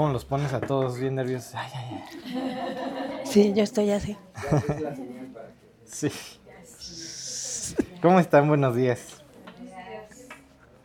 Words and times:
¿Cómo 0.00 0.14
los 0.14 0.24
pones 0.24 0.54
a 0.54 0.62
todos 0.62 0.98
bien 0.98 1.16
nerviosos? 1.16 1.54
Ay, 1.54 1.70
ay, 1.74 2.04
ay. 2.24 3.20
Sí, 3.26 3.52
yo 3.54 3.62
estoy 3.62 3.90
así. 3.90 4.16
Sí. 5.84 6.10
¿Cómo 8.00 8.18
están? 8.18 8.48
Buenos 8.48 8.74
días. 8.74 9.22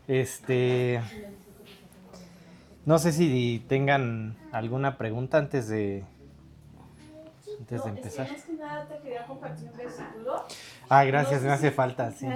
Este. 0.10 1.00
No 2.84 3.00
sé 3.00 3.14
si 3.14 3.64
tengan 3.70 4.36
alguna 4.52 4.98
pregunta 4.98 5.38
antes 5.38 5.70
de. 5.70 6.04
Antes 7.58 7.86
de 7.86 7.90
empezar. 7.90 8.28
Que 8.28 8.52
nada 8.52 8.86
te 8.86 9.00
quería 9.00 9.26
compartir 9.26 9.70
un 9.72 9.78
versículo. 9.78 10.44
Ah, 10.90 11.06
gracias, 11.06 11.42
me 11.42 11.52
hace 11.52 11.72
falta, 11.72 12.12
sí. 12.12 12.28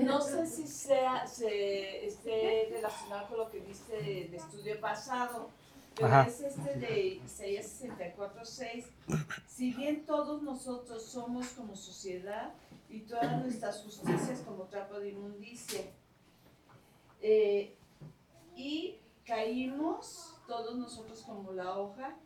No 0.00 0.20
sé 0.20 0.46
si 0.46 0.66
sea, 0.66 1.26
se 1.26 2.06
esté 2.06 2.68
relacionado 2.70 3.28
con 3.28 3.38
lo 3.38 3.50
que 3.50 3.60
viste 3.60 3.96
del 3.96 4.34
estudio 4.34 4.78
pasado, 4.78 5.48
pero 5.98 6.22
es 6.22 6.40
este 6.40 6.74
de 6.78 7.20
Isaías 7.24 7.66
64, 7.66 8.44
6. 8.44 8.84
Si 9.46 9.72
bien 9.72 10.04
todos 10.04 10.42
nosotros 10.42 11.02
somos 11.02 11.48
como 11.48 11.74
sociedad 11.74 12.52
y 12.88 13.00
todas 13.00 13.42
nuestras 13.42 13.82
justicias 13.82 14.40
como 14.40 14.64
trapo 14.64 15.00
de 15.00 15.10
inmundicia, 15.10 15.82
eh, 17.20 17.74
y 18.54 18.98
caímos 19.24 20.34
todos 20.46 20.76
nosotros 20.76 21.22
como 21.22 21.52
la 21.52 21.78
hoja 21.78 22.16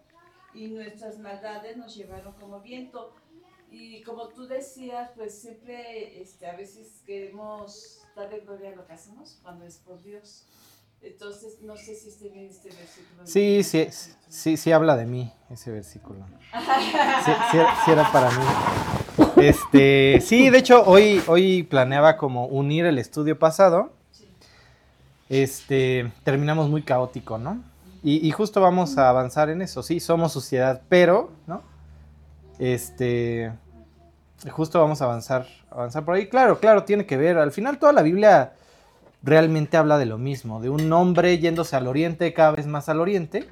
y 0.53 0.69
nuestras 0.69 1.19
maldades 1.19 1.77
nos 1.77 1.95
llevaron 1.97 2.33
como 2.35 2.61
viento. 2.61 3.15
Y 3.71 4.03
como 4.03 4.29
tú 4.29 4.47
decías, 4.47 5.11
pues 5.15 5.41
siempre 5.41 6.21
este, 6.21 6.47
a 6.47 6.57
veces 6.57 7.03
queremos 7.07 8.03
darle 8.17 8.41
gloria 8.41 8.71
a 8.71 8.75
lo 8.75 8.87
que 8.87 8.93
hacemos 8.93 9.39
cuando 9.43 9.65
es 9.65 9.79
por 9.79 10.03
Dios. 10.03 10.45
Entonces, 11.03 11.61
no 11.63 11.77
sé 11.77 11.95
si 11.95 12.09
esté 12.09 12.29
bien 12.29 12.47
este 12.47 12.69
versículo. 12.69 13.27
Sí, 13.27 13.63
sí, 13.63 13.89
sí, 14.29 14.57
sí 14.57 14.73
habla 14.73 14.97
de 14.97 15.07
mí 15.07 15.33
ese 15.51 15.71
versículo. 15.71 16.27
Sí, 17.25 17.33
sí, 17.53 17.59
sí 17.85 17.91
era 17.91 18.11
para 18.13 18.31
mí. 18.31 18.45
Este, 19.37 20.21
sí, 20.21 20.51
de 20.51 20.59
hecho, 20.59 20.85
hoy, 20.85 21.23
hoy 21.27 21.63
planeaba 21.63 22.17
como 22.17 22.47
unir 22.47 22.85
el 22.85 22.99
estudio 22.99 23.39
pasado. 23.39 23.93
Este, 25.29 26.13
terminamos 26.25 26.69
muy 26.69 26.83
caótico, 26.83 27.39
¿no? 27.39 27.63
Y, 28.03 28.27
y 28.27 28.31
justo 28.33 28.61
vamos 28.61 28.99
a 28.99 29.09
avanzar 29.09 29.49
en 29.49 29.63
eso. 29.63 29.83
Sí, 29.83 30.01
somos 30.01 30.33
sociedad, 30.33 30.83
pero, 30.89 31.31
¿no? 31.47 31.63
Este, 32.59 33.53
justo 34.51 34.81
vamos 34.81 35.01
a 35.01 35.07
avanzar, 35.07 35.47
avanzar 35.71 36.05
por 36.05 36.15
ahí. 36.15 36.29
Claro, 36.29 36.61
claro, 36.61 36.85
tiene 36.85 37.07
que 37.07 37.17
ver. 37.17 37.39
Al 37.39 37.53
final 37.53 37.79
toda 37.79 37.93
la 37.93 38.03
Biblia 38.03 38.53
realmente 39.23 39.77
habla 39.77 39.99
de 39.99 40.07
lo 40.07 40.19
mismo, 40.19 40.61
de 40.61 40.71
un 40.71 40.93
hombre 40.93 41.39
yéndose 41.39 41.77
al 41.77 41.87
oriente, 41.87 42.33
cada 42.33 42.53
vez 42.53 42.67
más 42.67 42.89
al 42.89 43.01
oriente, 43.01 43.49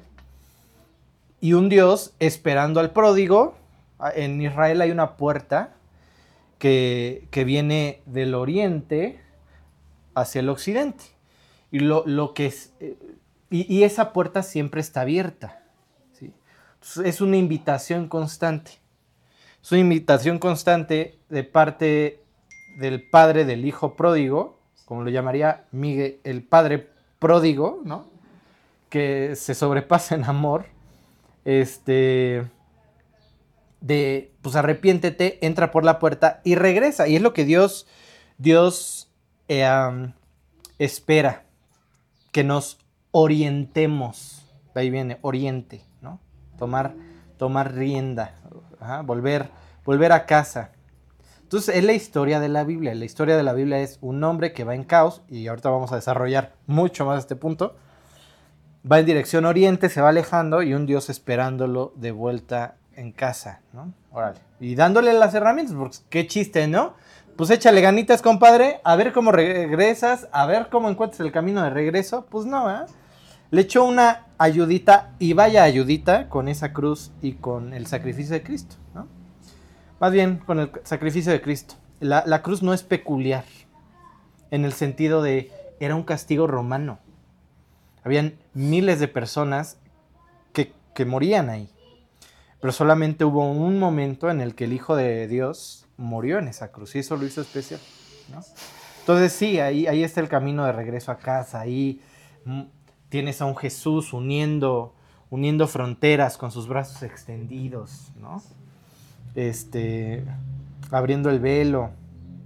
y 1.41 1.53
un 1.53 1.69
Dios 1.69 2.13
esperando 2.19 2.79
al 2.79 2.91
pródigo. 2.91 3.55
Ah, 3.99 4.11
En 4.15 4.41
Israel 4.41 4.81
hay 4.81 4.91
una 4.91 5.15
puerta 5.15 5.75
que, 6.57 7.27
que 7.31 7.43
viene 7.43 8.01
del 8.05 8.35
oriente 8.35 9.21
hacia 10.15 10.41
el 10.41 10.49
occidente. 10.49 11.05
Y 11.71 11.79
lo, 11.79 12.03
lo 12.05 12.33
que 12.33 12.47
es. 12.47 12.73
eh, 12.79 12.97
y, 13.49 13.73
y 13.73 13.83
esa 13.83 14.11
puerta 14.11 14.43
siempre 14.43 14.81
está 14.81 15.01
abierta. 15.01 15.63
¿sí? 16.13 16.33
Es 17.05 17.21
una 17.21 17.37
invitación 17.37 18.09
constante. 18.09 18.71
Es 19.63 19.71
una 19.71 19.81
invitación 19.81 20.39
constante 20.39 21.19
de 21.29 21.43
parte 21.43 22.23
del 22.79 23.09
padre 23.09 23.45
del 23.45 23.65
hijo 23.65 23.95
pródigo, 23.95 24.58
como 24.89 25.03
lo 25.03 25.11
llamaría 25.11 25.65
Miguel, 25.71 26.19
el 26.23 26.41
padre 26.41 26.89
pródigo, 27.19 27.79
¿no? 27.85 28.07
Que 28.89 29.35
se 29.35 29.53
sobrepasa 29.53 30.15
en 30.15 30.23
amor. 30.25 30.65
Este. 31.45 32.49
De, 33.81 34.33
pues 34.41 34.55
arrepiéntete, 34.55 35.45
entra 35.45 35.69
por 35.69 35.85
la 35.85 35.99
puerta 35.99 36.41
y 36.43 36.55
regresa. 36.55 37.07
Y 37.07 37.15
es 37.15 37.21
lo 37.21 37.33
que 37.33 37.45
Dios, 37.45 37.85
Dios 38.39 39.11
eh, 39.47 40.11
espera, 40.79 41.43
que 42.31 42.43
nos 42.43 42.79
orientemos. 43.11 44.43
Ahí 44.73 44.89
viene, 44.89 45.19
oriente, 45.21 45.83
¿no? 46.01 46.19
Tomar, 46.57 46.95
tomar 47.37 47.75
rienda, 47.75 48.39
volver, 49.05 49.51
volver 49.85 50.13
a 50.13 50.25
casa. 50.25 50.71
Entonces, 51.49 51.77
es 51.77 51.83
la 51.83 51.93
historia 51.93 52.39
de 52.39 52.47
la 52.47 52.63
Biblia. 52.63 52.93
La 52.93 53.05
historia 53.05 53.35
de 53.35 53.41
la 53.41 53.53
Biblia 53.53 53.79
es 53.79 53.97
un 54.01 54.23
hombre 54.23 54.53
que 54.53 54.63
va 54.63 54.75
en 54.75 54.83
caos, 54.83 55.23
y 55.27 55.47
ahorita 55.47 55.71
vamos 55.71 55.91
a 55.91 55.95
desarrollar 55.95 56.53
mucho 56.67 57.07
más 57.07 57.17
este 57.17 57.35
punto. 57.35 57.75
Va 58.89 58.99
en 58.99 59.07
dirección 59.07 59.45
oriente, 59.45 59.89
se 59.89 59.99
va 59.99 60.09
alejando, 60.09 60.61
y 60.61 60.75
un 60.75 60.85
Dios 60.85 61.09
esperándolo 61.09 61.91
de 61.95 62.11
vuelta 62.11 62.75
en 62.93 63.11
casa, 63.11 63.61
¿no? 63.73 63.91
Órale. 64.11 64.37
Y 64.59 64.75
dándole 64.75 65.11
las 65.13 65.33
herramientas, 65.33 65.75
porque 65.75 65.97
qué 66.11 66.27
chiste, 66.27 66.67
¿no? 66.67 66.93
Pues 67.35 67.49
échale 67.49 67.81
ganitas, 67.81 68.21
compadre, 68.21 68.79
a 68.83 68.95
ver 68.95 69.11
cómo 69.11 69.31
regresas, 69.31 70.27
a 70.31 70.45
ver 70.45 70.67
cómo 70.69 70.87
encuentras 70.87 71.19
el 71.21 71.31
camino 71.31 71.63
de 71.63 71.71
regreso. 71.71 72.27
Pues 72.29 72.45
no, 72.45 72.69
¿eh? 72.69 72.85
Le 73.49 73.61
echó 73.61 73.85
una 73.85 74.27
ayudita, 74.37 75.15
y 75.17 75.33
vaya 75.33 75.63
ayudita, 75.63 76.29
con 76.29 76.47
esa 76.47 76.73
cruz 76.73 77.11
y 77.23 77.31
con 77.31 77.73
el 77.73 77.87
sacrificio 77.87 78.33
de 78.33 78.43
Cristo, 78.43 78.75
¿no? 78.93 79.07
Más 79.99 80.11
bien 80.11 80.37
con 80.37 80.59
el 80.59 80.71
sacrificio 80.83 81.31
de 81.31 81.41
Cristo. 81.41 81.75
La, 81.99 82.23
la 82.25 82.41
cruz 82.41 82.63
no 82.63 82.73
es 82.73 82.83
peculiar, 82.83 83.43
en 84.51 84.65
el 84.65 84.73
sentido 84.73 85.21
de 85.21 85.51
era 85.79 85.95
un 85.95 86.03
castigo 86.03 86.47
romano. 86.47 86.99
Habían 88.03 88.37
miles 88.53 88.99
de 88.99 89.07
personas 89.07 89.77
que, 90.53 90.73
que 90.93 91.05
morían 91.05 91.49
ahí. 91.49 91.69
Pero 92.59 92.73
solamente 92.73 93.23
hubo 93.25 93.49
un 93.49 93.79
momento 93.79 94.29
en 94.29 94.41
el 94.41 94.55
que 94.55 94.65
el 94.65 94.73
Hijo 94.73 94.95
de 94.95 95.27
Dios 95.27 95.87
murió 95.97 96.39
en 96.39 96.47
esa 96.47 96.71
cruz 96.71 96.95
y 96.95 96.99
eso 96.99 97.15
lo 97.15 97.25
hizo 97.25 97.41
especial. 97.41 97.79
¿no? 98.31 98.41
Entonces 98.99 99.31
sí, 99.31 99.59
ahí, 99.59 99.87
ahí 99.87 100.03
está 100.03 100.21
el 100.21 100.29
camino 100.29 100.65
de 100.65 100.71
regreso 100.71 101.11
a 101.11 101.17
casa. 101.17 101.61
Ahí 101.61 102.01
mm, 102.45 102.63
tienes 103.09 103.41
a 103.41 103.45
un 103.45 103.55
Jesús 103.55 104.13
uniendo, 104.13 104.93
uniendo 105.29 105.67
fronteras 105.67 106.37
con 106.37 106.51
sus 106.51 106.67
brazos 106.67 107.03
extendidos, 107.03 108.11
¿no? 108.19 108.41
Este, 109.39 110.25
abriendo 110.91 111.29
el 111.29 111.39
velo. 111.39 111.91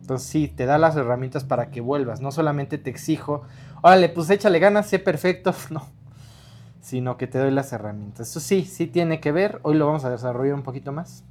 Entonces 0.02 0.28
sí, 0.30 0.48
te 0.48 0.68
da 0.68 0.78
las 0.78 0.96
herramientas 0.96 1.44
para 1.44 1.72
que 1.72 1.82
vuelvas. 1.82 2.22
No 2.22 2.32
solamente 2.32 2.78
te 2.78 2.92
exijo, 2.92 3.42
órale, 3.82 4.10
pues 4.10 4.30
échale 4.30 4.60
ganas, 4.60 4.90
sé 4.90 5.00
perfecto. 5.00 5.56
No, 5.72 5.88
sino 6.82 7.18
que 7.18 7.26
te 7.26 7.40
doy 7.40 7.50
las 7.50 7.74
herramientas. 7.74 8.30
Eso 8.30 8.40
sí, 8.40 8.66
sí 8.66 8.86
tiene 8.86 9.20
que 9.20 9.32
ver. 9.32 9.60
Hoy 9.64 9.76
lo 9.76 9.88
vamos 9.88 10.06
a 10.06 10.12
desarrollar 10.12 10.54
un 10.54 10.62
poquito 10.62 10.92
más. 10.92 11.24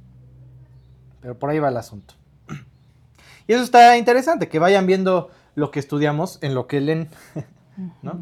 Pero 1.21 1.39
por 1.39 1.49
ahí 1.49 1.59
va 1.59 1.69
el 1.69 1.77
asunto. 1.77 2.15
Y 3.47 3.53
eso 3.53 3.63
está 3.63 3.97
interesante, 3.97 4.49
que 4.49 4.59
vayan 4.59 4.85
viendo 4.85 5.29
lo 5.55 5.71
que 5.71 5.79
estudiamos 5.79 6.39
en 6.41 6.55
lo 6.55 6.67
que 6.67 6.81
leen. 6.81 7.09
¿No? 8.01 8.19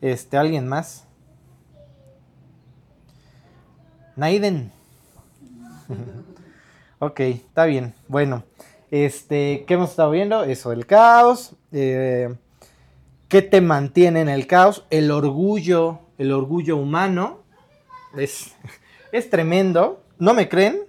Este, 0.00 0.38
¿alguien 0.38 0.66
más? 0.68 1.04
Naiden. 4.16 4.72
ok, 7.00 7.20
está 7.20 7.64
bien. 7.64 7.94
Bueno, 8.06 8.44
este, 8.92 9.64
¿qué 9.66 9.74
hemos 9.74 9.90
estado 9.90 10.12
viendo? 10.12 10.44
Eso, 10.44 10.70
el 10.72 10.86
caos. 10.86 11.56
eh, 11.72 12.32
¿Qué 13.28 13.42
te 13.42 13.60
mantiene 13.60 14.20
en 14.22 14.28
el 14.28 14.46
caos? 14.46 14.86
El 14.90 15.10
orgullo, 15.10 16.00
el 16.18 16.32
orgullo 16.32 16.76
humano. 16.76 17.42
Es, 18.16 18.54
es 19.12 19.30
tremendo. 19.30 20.02
¿No 20.18 20.34
me 20.34 20.48
creen? 20.48 20.82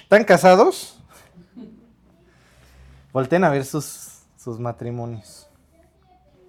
¿Están 0.00 0.24
casados? 0.24 0.98
Volten 3.12 3.44
a 3.44 3.50
ver 3.50 3.64
sus, 3.64 4.22
sus 4.38 4.58
matrimonios. 4.58 5.48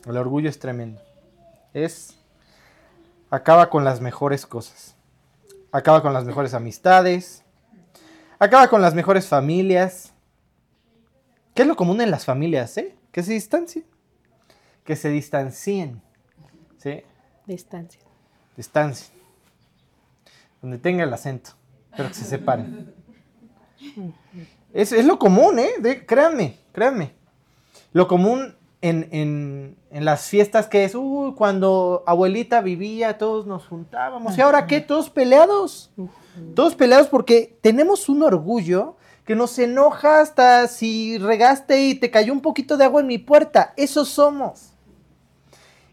El 0.06 0.16
orgullo 0.18 0.50
es 0.50 0.60
tremendo. 0.60 1.01
Es. 1.74 2.18
Acaba 3.30 3.69
con 3.69 3.84
las 3.84 4.00
mejores 4.01 4.46
cosas. 4.46 4.96
Acaba 5.72 6.01
con 6.01 6.13
las 6.13 6.24
mejores 6.24 6.54
amistades. 6.54 7.44
Acaba 8.39 8.69
con 8.69 8.81
las 8.81 8.94
mejores 8.95 9.27
familias. 9.27 10.13
¿Qué 11.53 11.63
es 11.63 11.68
lo 11.68 11.75
común 11.75 12.00
en 12.01 12.09
las 12.12 12.25
familias, 12.25 12.77
eh? 12.77 12.95
Que 13.12 13.21
se 13.24 13.33
distancien. 13.33 13.86
Que 14.83 14.95
se 14.95 15.09
distancien. 15.09 16.01
¿Sí? 16.77 17.01
Distancia. 17.45 18.00
Distancien. 18.56 19.18
Donde 20.62 20.77
tenga 20.77 21.03
el 21.03 21.13
acento. 21.13 21.51
Pero 21.95 22.09
que 22.09 22.15
se 22.15 22.25
separen. 22.25 22.94
Es, 24.74 24.91
es 24.91 25.06
lo 25.06 25.19
común, 25.19 25.59
¿eh? 25.59 25.71
De- 25.80 26.06
créanme, 26.06 26.57
créanme. 26.71 27.13
Lo 27.91 28.07
común 28.07 28.56
en, 28.81 29.08
en- 29.12 29.76
en 29.92 30.06
las 30.06 30.28
fiestas 30.28 30.68
que 30.68 30.86
es, 30.86 30.96
uy, 30.96 31.34
cuando 31.34 32.04
abuelita 32.06 32.62
vivía, 32.62 33.18
todos 33.18 33.46
nos 33.48 33.66
juntábamos. 33.68 34.38
¿Y 34.38 34.42
ahora 34.42 34.68
qué? 34.68 34.81
Todos 34.81 35.10
peleados. 35.10 35.92
Todos 36.56 36.76
peleados 36.76 37.08
porque 37.08 37.58
tenemos 37.62 38.08
un 38.08 38.24
orgullo 38.24 38.96
que 39.26 39.36
nos 39.36 39.58
enoja 39.60 40.22
hasta 40.22 40.68
si 40.68 41.18
regaste 41.18 41.84
y 41.88 41.96
te 41.96 42.10
cayó 42.12 42.31
un 42.34 42.42
poquito 42.42 42.78
de 42.78 42.86
agua 42.86 43.02
en 43.02 43.08
mi 43.08 43.18
puerta. 43.18 43.74
Eso 43.78 44.06
somos. 44.06 44.72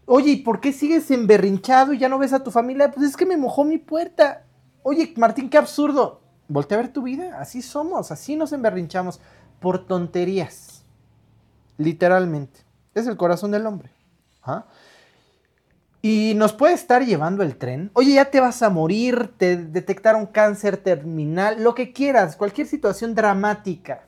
Oye, 0.05 0.31
¿y 0.31 0.35
por 0.37 0.61
qué 0.61 0.71
sigues 0.71 1.11
emberrinchado 1.11 1.91
y 1.93 1.97
ya 1.97 2.07
no 2.07 2.17
ves 2.17 2.31
a 2.33 2.43
tu 2.43 2.49
familia? 2.51 2.89
Pues 2.91 3.09
es 3.09 3.17
que 3.17 3.25
me 3.25 3.35
mojó 3.35 3.65
mi 3.65 3.77
puerta. 3.77 4.45
Oye, 4.83 5.13
Martín, 5.17 5.49
qué 5.49 5.57
absurdo. 5.57 6.21
Voltea 6.47 6.77
a 6.77 6.81
ver 6.83 6.93
tu 6.93 7.01
vida. 7.01 7.39
Así 7.41 7.61
somos, 7.61 8.09
así 8.11 8.37
nos 8.37 8.53
emberrinchamos. 8.53 9.19
Por 9.59 9.85
tonterías. 9.85 10.85
Literalmente. 11.77 12.61
Es 12.97 13.07
el 13.07 13.17
corazón 13.17 13.51
del 13.51 13.65
hombre. 13.65 13.91
¿Ah? 14.43 14.65
Y 16.01 16.33
nos 16.35 16.53
puede 16.53 16.73
estar 16.73 17.05
llevando 17.05 17.43
el 17.43 17.57
tren. 17.57 17.91
Oye, 17.93 18.13
ya 18.13 18.31
te 18.31 18.39
vas 18.39 18.61
a 18.61 18.69
morir, 18.69 19.33
te 19.37 19.57
detectaron 19.57 20.25
cáncer 20.25 20.77
terminal, 20.77 21.63
lo 21.63 21.75
que 21.75 21.91
quieras, 21.91 22.35
cualquier 22.35 22.65
situación 22.65 23.13
dramática. 23.13 24.05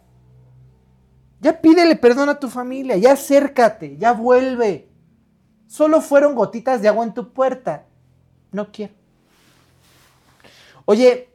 Ya 1.41 1.61
pídele 1.61 1.95
perdón 1.95 2.29
a 2.29 2.39
tu 2.39 2.49
familia, 2.49 2.97
ya 2.97 3.13
acércate, 3.13 3.97
ya 3.97 4.13
vuelve. 4.13 4.89
Solo 5.67 6.01
fueron 6.01 6.35
gotitas 6.35 6.81
de 6.81 6.87
agua 6.87 7.05
en 7.05 7.13
tu 7.13 7.31
puerta. 7.31 7.85
No 8.51 8.71
quiero. 8.71 8.93
Oye, 10.85 11.29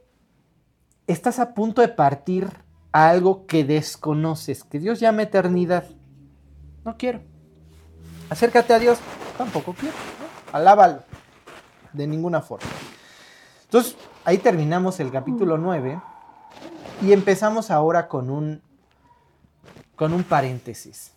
estás 1.07 1.39
a 1.39 1.53
punto 1.53 1.81
de 1.81 1.87
partir 1.87 2.49
a 2.91 3.09
algo 3.09 3.45
que 3.45 3.63
desconoces, 3.63 4.63
que 4.63 4.79
Dios 4.79 4.99
llama 4.99 5.21
eternidad. 5.21 5.85
No 6.83 6.97
quiero. 6.97 7.34
Acércate 8.29 8.73
a 8.73 8.79
Dios. 8.79 8.99
Tampoco 9.37 9.73
quiero. 9.73 9.95
Alábalo. 10.51 11.03
De 11.93 12.07
ninguna 12.07 12.41
forma. 12.41 12.67
Entonces, 13.63 13.95
ahí 14.23 14.37
terminamos 14.37 14.99
el 14.99 15.11
capítulo 15.11 15.57
9 15.57 15.99
y 17.01 17.11
empezamos 17.11 17.71
ahora 17.71 18.07
con 18.07 18.29
un 18.29 18.61
con 19.95 20.13
un 20.13 20.23
paréntesis. 20.23 21.11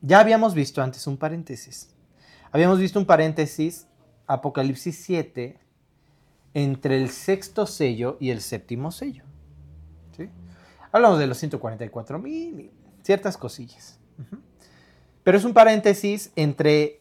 Ya 0.00 0.20
habíamos 0.20 0.54
visto 0.54 0.82
antes 0.82 1.06
un 1.06 1.16
paréntesis. 1.16 1.90
Habíamos 2.52 2.78
visto 2.78 2.98
un 2.98 3.06
paréntesis, 3.06 3.86
Apocalipsis 4.26 4.96
7, 5.04 5.58
entre 6.54 6.96
el 7.02 7.10
sexto 7.10 7.66
sello 7.66 8.16
y 8.20 8.30
el 8.30 8.40
séptimo 8.40 8.92
sello. 8.92 9.24
¿sí? 10.16 10.30
Hablamos 10.92 11.18
de 11.18 11.26
los 11.26 11.38
144 11.38 12.18
mil 12.18 12.60
y 12.60 12.70
ciertas 13.02 13.36
cosillas. 13.36 13.98
Pero 15.24 15.38
es 15.38 15.44
un 15.44 15.54
paréntesis 15.54 16.32
entre, 16.36 17.00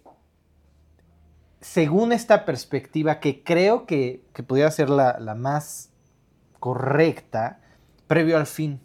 según 1.62 2.12
esta 2.12 2.46
perspectiva, 2.46 3.20
que 3.20 3.44
creo 3.44 3.86
que, 3.86 4.26
que 4.34 4.44
podría 4.44 4.72
ser 4.72 4.90
la, 4.90 5.20
la 5.20 5.36
más 5.36 5.92
correcta, 6.60 7.60
previo 8.08 8.38
al 8.38 8.48
fin, 8.48 8.80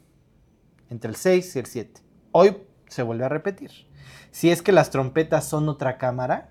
entre 0.90 1.11
el 1.11 1.17
6 1.17 1.56
y 1.56 1.58
el 1.61 1.67
7. 1.67 2.00
Hoy 2.32 2.56
se 2.88 3.02
vuelve 3.02 3.25
a 3.25 3.29
repetir. 3.29 3.70
Si 4.32 4.50
es 4.50 4.61
que 4.61 4.73
las 4.73 4.90
trompetas 4.90 5.46
son 5.46 5.69
otra 5.69 5.96
cámara, 5.96 6.50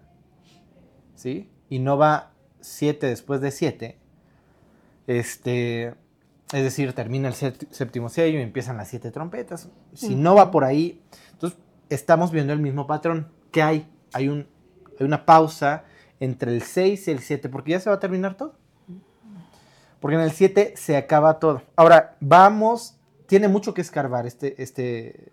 ¿sí? 1.15 1.51
Y 1.69 1.79
no 1.79 1.97
va 1.97 2.31
7 2.61 3.05
después 3.05 3.41
de 3.41 3.51
7. 3.51 3.99
Este, 5.07 5.95
es 6.53 6.63
decir, 6.63 6.93
termina 6.93 7.27
el 7.27 7.33
séptimo 7.33 8.07
sello 8.07 8.39
y 8.39 8.41
empiezan 8.41 8.77
las 8.77 8.87
siete 8.89 9.11
trompetas. 9.11 9.69
Si 9.93 10.15
no 10.15 10.35
va 10.35 10.49
por 10.49 10.63
ahí, 10.63 11.01
entonces 11.31 11.59
estamos 11.89 12.31
viendo 12.31 12.53
el 12.53 12.59
mismo 12.59 12.87
patrón. 12.87 13.31
¿Qué 13.51 13.61
hay? 13.61 13.89
Hay, 14.13 14.27
un, 14.29 14.47
hay 14.99 15.05
una 15.05 15.25
pausa 15.25 15.85
entre 16.19 16.51
el 16.51 16.61
6 16.61 17.07
y 17.07 17.11
el 17.11 17.19
7, 17.19 17.49
porque 17.49 17.71
ya 17.71 17.79
se 17.79 17.89
va 17.89 17.95
a 17.95 17.99
terminar 17.99 18.35
todo. 18.35 18.55
Porque 19.99 20.15
en 20.15 20.21
el 20.21 20.31
7 20.31 20.73
se 20.75 20.97
acaba 20.97 21.39
todo. 21.39 21.63
Ahora, 21.75 22.17
vamos, 22.19 22.97
tiene 23.25 23.47
mucho 23.47 23.73
que 23.73 23.81
escarbar 23.81 24.25
este, 24.25 24.61
este, 24.61 25.31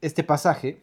este 0.00 0.24
pasaje, 0.24 0.82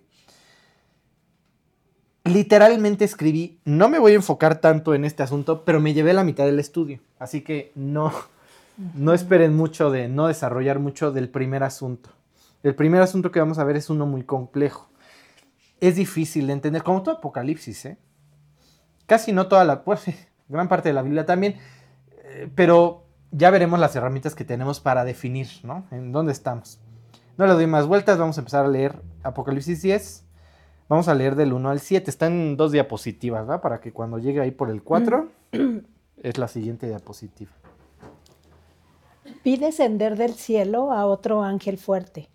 literalmente 2.24 3.06
escribí, 3.06 3.60
no 3.66 3.90
me 3.90 4.00
voy 4.00 4.14
a 4.14 4.16
enfocar 4.16 4.62
tanto 4.62 4.94
en 4.94 5.06
este 5.06 5.24
asunto, 5.24 5.66
pero 5.66 5.80
me 5.80 5.94
llevé 5.94 6.14
la 6.14 6.24
mitad 6.24 6.46
del 6.46 6.60
estudio, 6.60 7.00
así 7.20 7.42
que 7.42 7.72
no, 7.76 8.12
no 8.96 9.14
esperen 9.14 9.56
mucho 9.56 9.90
de, 9.90 10.08
no 10.08 10.28
desarrollar 10.28 10.80
mucho 10.80 11.12
del 11.12 11.30
primer 11.30 11.64
asunto. 11.64 12.12
El 12.64 12.76
primer 12.76 13.02
asunto 13.02 13.32
que 13.32 13.40
vamos 13.40 13.60
a 13.60 13.64
ver 13.64 13.76
es 13.76 13.90
uno 13.90 14.06
muy 14.06 14.24
complejo. 14.24 14.90
Es 15.80 15.96
difícil 15.96 16.48
de 16.48 16.54
entender, 16.54 16.84
como 16.84 17.02
todo 17.02 17.16
Apocalipsis, 17.16 17.86
¿eh? 17.86 17.98
Casi 19.08 19.32
no 19.32 19.48
toda 19.48 19.64
la, 19.64 19.84
pues, 19.84 20.04
gran 20.48 20.68
parte 20.68 20.90
de 20.90 20.94
la 20.94 21.02
Biblia 21.02 21.26
también, 21.26 21.58
eh, 22.24 22.50
pero 22.56 23.06
ya 23.32 23.50
veremos 23.50 23.80
las 23.80 23.96
herramientas 23.96 24.36
que 24.36 24.46
tenemos 24.46 24.80
para 24.80 25.04
definir, 25.04 25.48
¿no? 25.64 25.86
En 25.92 26.12
dónde 26.12 26.32
estamos. 26.32 26.80
No 27.38 27.48
le 27.48 27.54
doy 27.54 27.68
más 27.68 27.88
vueltas, 27.88 28.20
vamos 28.20 28.38
a 28.38 28.42
empezar 28.42 28.66
a 28.66 28.70
leer 28.70 29.02
Apocalipsis 29.24 29.82
10, 29.82 30.26
Vamos 30.92 31.08
a 31.08 31.16
leer 31.16 31.38
del 31.38 31.54
1 31.54 31.70
al 31.70 31.80
7. 31.80 32.12
Está 32.12 32.28
en 32.28 32.58
dos 32.58 32.74
diapositivas, 32.74 33.48
¿verdad? 33.48 33.62
Para 33.62 33.80
que 33.80 33.94
cuando 33.94 34.20
llegue 34.20 34.42
ahí 34.42 34.52
por 34.52 34.70
el 34.70 34.84
4 34.84 35.30
es 36.22 36.38
la 36.38 36.50
siguiente 36.50 36.86
diapositiva. 36.86 37.52
Vi 39.42 39.56
descender 39.56 40.18
del 40.18 40.34
cielo 40.34 40.92
a 40.92 41.06
otro 41.06 41.44
ángel 41.44 41.78
fuerte, 41.78 42.28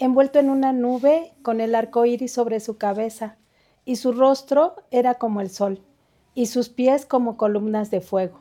envuelto 0.00 0.38
en 0.38 0.48
una 0.48 0.72
nube 0.72 1.34
con 1.42 1.60
el 1.60 1.74
arco 1.74 2.06
iris 2.06 2.32
sobre 2.32 2.58
su 2.60 2.78
cabeza, 2.78 3.36
y 3.84 3.96
su 3.96 4.12
rostro 4.12 4.76
era 4.90 5.14
como 5.14 5.42
el 5.42 5.50
sol, 5.50 5.82
y 6.34 6.46
sus 6.46 6.70
pies 6.70 7.04
como 7.04 7.36
columnas 7.36 7.90
de 7.90 8.00
fuego. 8.00 8.40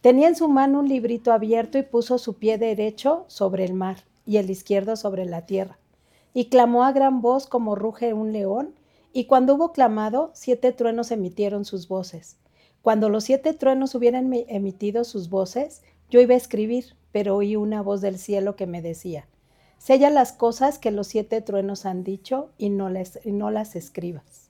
Tenía 0.00 0.28
en 0.28 0.34
su 0.34 0.48
mano 0.48 0.80
un 0.80 0.88
librito 0.88 1.32
abierto 1.32 1.76
y 1.76 1.82
puso 1.82 2.16
su 2.16 2.38
pie 2.38 2.56
derecho 2.56 3.26
sobre 3.28 3.64
el 3.64 3.74
mar 3.74 4.04
y 4.24 4.38
el 4.38 4.48
izquierdo 4.48 4.96
sobre 4.96 5.26
la 5.26 5.44
tierra, 5.44 5.78
y 6.32 6.46
clamó 6.46 6.84
a 6.84 6.92
gran 6.92 7.20
voz 7.20 7.46
como 7.46 7.74
ruge 7.74 8.14
un 8.14 8.32
león, 8.32 8.74
y 9.12 9.26
cuando 9.26 9.56
hubo 9.56 9.72
clamado, 9.72 10.30
siete 10.32 10.72
truenos 10.72 11.10
emitieron 11.10 11.66
sus 11.66 11.86
voces. 11.86 12.38
Cuando 12.80 13.10
los 13.10 13.24
siete 13.24 13.52
truenos 13.52 13.94
hubieran 13.94 14.32
emitido 14.32 15.04
sus 15.04 15.28
voces, 15.28 15.82
yo 16.08 16.20
iba 16.20 16.32
a 16.32 16.38
escribir, 16.38 16.96
pero 17.12 17.36
oí 17.36 17.56
una 17.56 17.82
voz 17.82 18.00
del 18.00 18.18
cielo 18.18 18.56
que 18.56 18.66
me 18.66 18.80
decía, 18.80 19.28
Sella 19.84 20.08
las 20.08 20.32
cosas 20.32 20.78
que 20.78 20.90
los 20.90 21.08
siete 21.08 21.42
truenos 21.42 21.84
han 21.84 22.04
dicho 22.04 22.48
y 22.56 22.70
no, 22.70 22.88
y 22.90 23.32
no 23.32 23.50
las 23.50 23.76
escribas. 23.76 24.48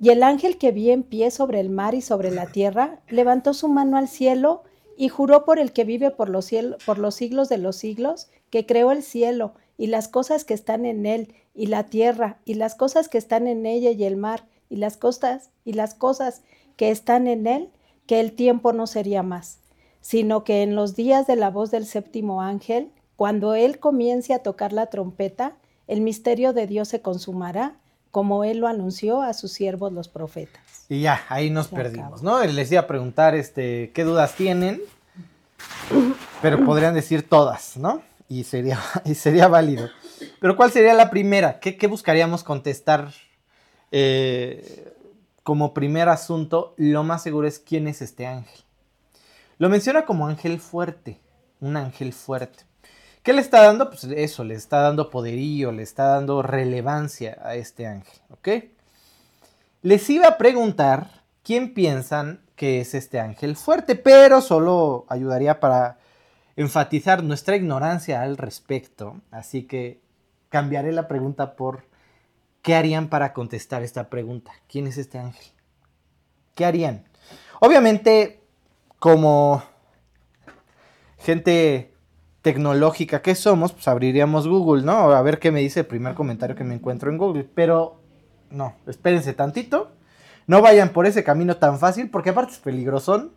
Y 0.00 0.08
el 0.08 0.24
ángel 0.24 0.58
que 0.58 0.72
vi 0.72 0.90
en 0.90 1.04
pie 1.04 1.30
sobre 1.30 1.60
el 1.60 1.70
mar 1.70 1.94
y 1.94 2.00
sobre 2.00 2.32
la 2.32 2.46
tierra, 2.46 2.98
levantó 3.08 3.54
su 3.54 3.68
mano 3.68 3.96
al 3.96 4.08
cielo 4.08 4.64
y 4.96 5.08
juró 5.08 5.44
por 5.44 5.60
el 5.60 5.72
que 5.72 5.84
vive 5.84 6.10
por 6.10 6.30
los, 6.30 6.50
por 6.84 6.98
los 6.98 7.14
siglos 7.14 7.48
de 7.48 7.58
los 7.58 7.76
siglos, 7.76 8.26
que 8.50 8.66
creó 8.66 8.90
el 8.90 9.04
cielo 9.04 9.52
y 9.76 9.86
las 9.86 10.08
cosas 10.08 10.42
que 10.42 10.54
están 10.54 10.84
en 10.84 11.06
él, 11.06 11.32
y 11.54 11.66
la 11.66 11.84
tierra, 11.84 12.40
y 12.44 12.54
las 12.54 12.74
cosas 12.74 13.08
que 13.08 13.18
están 13.18 13.46
en 13.46 13.66
ella, 13.66 13.92
y 13.92 14.02
el 14.02 14.16
mar, 14.16 14.48
y 14.68 14.78
las 14.78 14.96
costas, 14.96 15.50
y 15.64 15.74
las 15.74 15.94
cosas 15.94 16.42
que 16.76 16.90
están 16.90 17.28
en 17.28 17.46
él, 17.46 17.70
que 18.08 18.18
el 18.18 18.32
tiempo 18.32 18.72
no 18.72 18.88
sería 18.88 19.22
más, 19.22 19.60
sino 20.00 20.42
que 20.42 20.64
en 20.64 20.74
los 20.74 20.96
días 20.96 21.28
de 21.28 21.36
la 21.36 21.50
voz 21.50 21.70
del 21.70 21.86
séptimo 21.86 22.42
ángel, 22.42 22.90
cuando 23.18 23.54
él 23.54 23.80
comience 23.80 24.32
a 24.32 24.38
tocar 24.38 24.72
la 24.72 24.86
trompeta, 24.86 25.56
el 25.88 26.00
misterio 26.00 26.54
de 26.54 26.66
Dios 26.66 26.88
se 26.88 27.02
consumará, 27.02 27.74
como 28.10 28.44
él 28.44 28.58
lo 28.60 28.68
anunció 28.68 29.20
a 29.20 29.34
sus 29.34 29.52
siervos 29.52 29.92
los 29.92 30.08
profetas. 30.08 30.62
Y 30.88 31.02
ya, 31.02 31.20
ahí 31.28 31.50
nos 31.50 31.68
perdimos, 31.68 32.22
¿no? 32.22 32.42
Les 32.44 32.72
iba 32.72 32.80
a 32.80 32.86
preguntar 32.86 33.34
este, 33.34 33.90
qué 33.92 34.04
dudas 34.04 34.34
tienen, 34.34 34.80
pero 36.40 36.64
podrían 36.64 36.94
decir 36.94 37.28
todas, 37.28 37.76
¿no? 37.76 38.02
y 38.28 38.44
sería, 38.44 38.78
y 39.04 39.14
sería 39.14 39.48
válido. 39.48 39.88
Pero 40.40 40.56
¿cuál 40.56 40.70
sería 40.70 40.94
la 40.94 41.10
primera? 41.10 41.60
¿Qué, 41.60 41.86
buscaríamos 41.86 42.44
contestar 42.44 43.12
eh, 43.90 44.92
como 45.42 45.74
primer 45.74 46.08
asunto? 46.08 46.74
Lo 46.76 47.02
más 47.02 47.22
seguro 47.22 47.48
es 47.48 47.58
quién 47.58 47.88
es 47.88 48.02
este 48.02 48.26
ángel. 48.26 48.60
Lo 49.58 49.68
menciona 49.68 50.04
como 50.04 50.28
ángel 50.28 50.60
fuerte, 50.60 51.20
un 51.60 51.76
ángel 51.76 52.12
fuerte. 52.12 52.64
¿Qué 53.28 53.34
le 53.34 53.42
está 53.42 53.60
dando? 53.60 53.90
Pues 53.90 54.04
eso, 54.04 54.42
le 54.42 54.54
está 54.54 54.80
dando 54.80 55.10
poderío, 55.10 55.70
le 55.70 55.82
está 55.82 56.04
dando 56.04 56.40
relevancia 56.40 57.36
a 57.42 57.56
este 57.56 57.86
ángel, 57.86 58.18
¿ok? 58.30 58.48
Les 59.82 60.08
iba 60.08 60.26
a 60.28 60.38
preguntar 60.38 61.24
quién 61.42 61.74
piensan 61.74 62.40
que 62.56 62.80
es 62.80 62.94
este 62.94 63.20
ángel 63.20 63.54
fuerte, 63.54 63.96
pero 63.96 64.40
solo 64.40 65.04
ayudaría 65.10 65.60
para 65.60 65.98
enfatizar 66.56 67.22
nuestra 67.22 67.56
ignorancia 67.56 68.22
al 68.22 68.38
respecto, 68.38 69.20
así 69.30 69.64
que 69.64 70.00
cambiaré 70.48 70.92
la 70.92 71.06
pregunta 71.06 71.54
por 71.54 71.84
¿qué 72.62 72.76
harían 72.76 73.08
para 73.10 73.34
contestar 73.34 73.82
esta 73.82 74.08
pregunta? 74.08 74.52
¿Quién 74.70 74.86
es 74.86 74.96
este 74.96 75.18
ángel? 75.18 75.52
¿Qué 76.54 76.64
harían? 76.64 77.04
Obviamente, 77.60 78.40
como 78.98 79.62
gente 81.18 81.92
tecnológica 82.48 83.20
que 83.20 83.34
somos, 83.34 83.74
pues 83.74 83.86
abriríamos 83.88 84.48
Google, 84.48 84.82
¿no? 84.82 85.10
A 85.10 85.20
ver 85.20 85.38
qué 85.38 85.52
me 85.52 85.60
dice 85.60 85.80
el 85.80 85.86
primer 85.86 86.14
comentario 86.14 86.56
que 86.56 86.64
me 86.64 86.74
encuentro 86.74 87.10
en 87.10 87.18
Google. 87.18 87.46
Pero 87.54 88.00
no, 88.50 88.74
espérense 88.86 89.34
tantito. 89.34 89.90
No 90.46 90.62
vayan 90.62 90.88
por 90.88 91.04
ese 91.04 91.22
camino 91.22 91.58
tan 91.58 91.78
fácil, 91.78 92.08
porque 92.08 92.30
aparte 92.30 92.52
es 92.52 92.58
peligroso. 92.58 93.32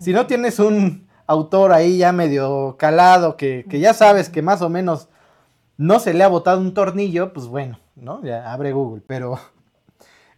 Si 0.00 0.12
no 0.12 0.26
tienes 0.26 0.58
un 0.58 1.06
autor 1.28 1.72
ahí 1.72 1.98
ya 1.98 2.10
medio 2.10 2.74
calado, 2.76 3.36
que, 3.36 3.64
ya 3.70 3.94
sabes 3.94 4.30
que 4.30 4.42
más 4.42 4.62
o 4.62 4.68
menos 4.68 5.10
no 5.76 6.00
se 6.00 6.12
le 6.12 6.24
ha 6.24 6.28
botado 6.28 6.60
un 6.60 6.74
tornillo, 6.74 7.32
pues 7.32 7.46
bueno, 7.46 7.78
¿no? 7.94 8.20
Ya 8.24 8.52
abre 8.52 8.72
Google, 8.72 9.00
pero 9.06 9.38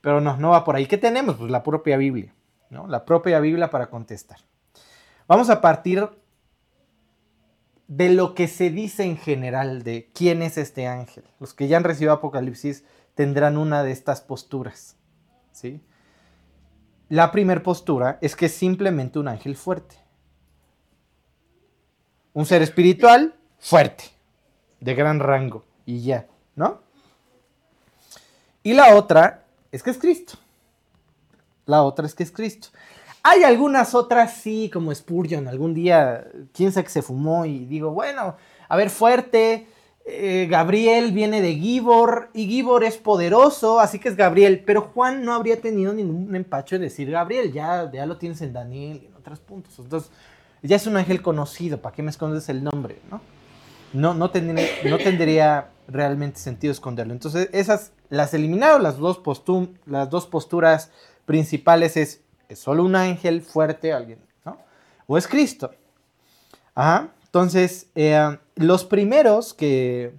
Pero 0.02 0.20
no, 0.20 0.37
no 0.37 0.50
va 0.50 0.64
por 0.64 0.76
ahí. 0.76 0.85
¿Qué 0.85 0.99
tenemos? 0.99 1.37
Pues 1.37 1.50
la 1.50 1.62
propia 1.62 1.97
Biblia, 1.97 2.35
¿no? 2.68 2.87
La 2.88 3.06
propia 3.06 3.40
Biblia 3.40 3.70
para 3.70 3.88
contestar. 3.88 4.38
Vamos 5.26 5.49
a 5.49 5.62
partir 5.62 6.06
de 7.88 8.11
lo 8.11 8.35
que 8.35 8.49
se 8.49 8.71
dice 8.71 9.02
en 9.04 9.16
general 9.16 9.83
de 9.83 10.11
quién 10.14 10.42
es 10.42 10.59
este 10.59 10.87
ángel. 10.87 11.25
Los 11.40 11.54
que 11.54 11.68
ya 11.68 11.78
han 11.78 11.85
recibido 11.85 12.12
Apocalipsis 12.12 12.85
tendrán 13.14 13.57
una 13.57 13.83
de 13.83 13.90
estas 13.90 14.21
posturas, 14.21 14.97
¿sí? 15.50 15.80
La 17.09 17.33
primera 17.33 17.62
postura 17.62 18.18
es 18.21 18.37
que 18.37 18.47
es 18.47 18.52
simplemente 18.52 19.18
un 19.18 19.28
ángel 19.28 19.57
fuerte. 19.57 19.97
Un 22.35 22.45
ser 22.45 22.61
espiritual 22.61 23.35
fuerte, 23.59 24.04
de 24.80 24.95
gran 24.95 25.18
rango, 25.18 25.64
y 25.87 26.02
ya, 26.02 26.26
¿no? 26.54 26.83
Y 28.62 28.75
la 28.75 28.95
otra 28.95 29.47
es 29.73 29.83
que 29.83 29.90
es 29.90 29.99
Cristo. 29.99 30.35
La 31.64 31.83
otra 31.83 32.04
es 32.04 32.14
que 32.14 32.23
es 32.23 32.30
Cristo. 32.30 32.68
Hay 33.30 33.44
algunas 33.44 33.94
otras, 33.94 34.38
sí, 34.38 34.70
como 34.73 34.94
Spurgeon, 34.94 35.49
algún 35.49 35.75
día, 35.75 36.26
quién 36.54 36.73
sabe 36.73 36.85
que 36.85 36.90
se 36.90 37.02
fumó 37.02 37.44
y 37.44 37.66
digo, 37.66 37.90
bueno, 37.90 38.37
a 38.66 38.76
ver, 38.76 38.88
fuerte, 38.88 39.66
eh, 40.06 40.47
Gabriel 40.49 41.12
viene 41.12 41.42
de 41.42 41.54
Gibor 41.54 42.30
y 42.32 42.47
Gibor 42.47 42.85
es 42.85 42.97
poderoso, 42.97 43.80
así 43.80 43.99
que 43.99 44.08
es 44.08 44.16
Gabriel, 44.16 44.62
pero 44.64 44.80
Juan 44.80 45.26
no 45.26 45.35
habría 45.35 45.61
tenido 45.61 45.92
ningún 45.92 46.35
empacho 46.35 46.76
de 46.76 46.87
decir 46.87 47.11
Gabriel, 47.11 47.52
ya, 47.52 47.92
ya 47.92 48.06
lo 48.06 48.16
tienes 48.16 48.40
en 48.40 48.54
Daniel 48.54 49.00
y 49.02 49.06
en 49.08 49.14
otros 49.14 49.40
puntos. 49.40 49.78
Entonces, 49.78 50.11
ya 50.62 50.76
es 50.76 50.87
un 50.87 50.97
ángel 50.97 51.20
conocido, 51.20 51.82
¿para 51.82 51.94
qué 51.94 52.02
me 52.02 52.11
escondes 52.11 52.49
el 52.49 52.64
nombre? 52.64 52.99
No, 53.11 53.20
no, 53.92 54.14
no, 54.14 54.30
tendría, 54.30 54.66
no 54.88 54.97
tendría 54.97 55.68
realmente 55.87 56.40
sentido 56.40 56.73
esconderlo. 56.73 57.12
Entonces, 57.12 57.50
esas 57.52 57.92
las 58.08 58.32
eliminaron, 58.32 58.82
las 58.82 58.97
dos, 58.97 59.18
postum, 59.18 59.75
las 59.85 60.08
dos 60.08 60.26
posturas 60.26 60.90
principales 61.26 61.99
es, 61.99 62.23
es 62.49 62.59
solo 62.59 62.85
un 62.85 62.97
ángel 62.97 63.43
fuerte, 63.43 63.93
alguien, 63.93 64.21
¿no? 64.45 64.59
O 65.07 65.19
es 65.19 65.26
Cristo. 65.26 65.71
Entonces, 67.25 67.88
eh, 67.95 68.38
los 68.55 68.85
primeros 68.85 69.52
que, 69.52 70.14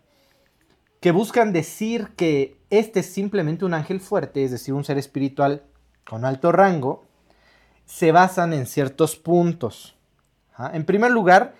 que 0.99 1.11
buscan 1.11 1.53
decir 1.53 2.09
que 2.15 2.57
este 2.69 2.99
es 2.99 3.11
simplemente 3.11 3.65
un 3.65 3.73
ángel 3.73 3.99
fuerte, 3.99 4.43
es 4.43 4.51
decir, 4.51 4.73
un 4.73 4.83
ser 4.83 4.97
espiritual 4.97 5.63
con 6.05 6.25
alto 6.25 6.51
rango, 6.51 7.05
se 7.85 8.11
basan 8.11 8.53
en 8.53 8.67
ciertos 8.67 9.15
puntos. 9.15 9.95
En 10.73 10.85
primer 10.85 11.11
lugar, 11.11 11.55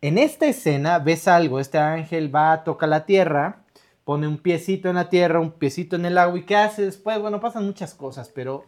en 0.00 0.18
esta 0.18 0.46
escena 0.46 0.98
ves 0.98 1.28
algo, 1.28 1.60
este 1.60 1.78
ángel 1.78 2.34
va, 2.34 2.64
toca 2.64 2.86
la 2.86 3.06
tierra, 3.06 3.64
pone 4.04 4.28
un 4.28 4.38
piecito 4.38 4.88
en 4.88 4.96
la 4.96 5.08
tierra, 5.08 5.40
un 5.40 5.52
piecito 5.52 5.96
en 5.96 6.04
el 6.04 6.18
agua, 6.18 6.38
¿y 6.38 6.44
qué 6.44 6.56
hace 6.56 6.82
después? 6.82 7.18
Bueno, 7.20 7.40
pasan 7.40 7.64
muchas 7.64 7.94
cosas, 7.94 8.30
pero 8.34 8.64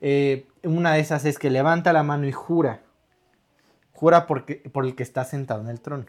eh, 0.00 0.46
una 0.62 0.94
de 0.94 1.00
esas 1.00 1.24
es 1.24 1.38
que 1.38 1.50
levanta 1.50 1.92
la 1.92 2.02
mano 2.02 2.26
y 2.26 2.32
jura 2.32 2.82
jura 4.00 4.26
porque, 4.26 4.56
por 4.72 4.86
el 4.86 4.94
que 4.94 5.02
está 5.02 5.26
sentado 5.26 5.60
en 5.60 5.68
el 5.68 5.80
trono. 5.80 6.06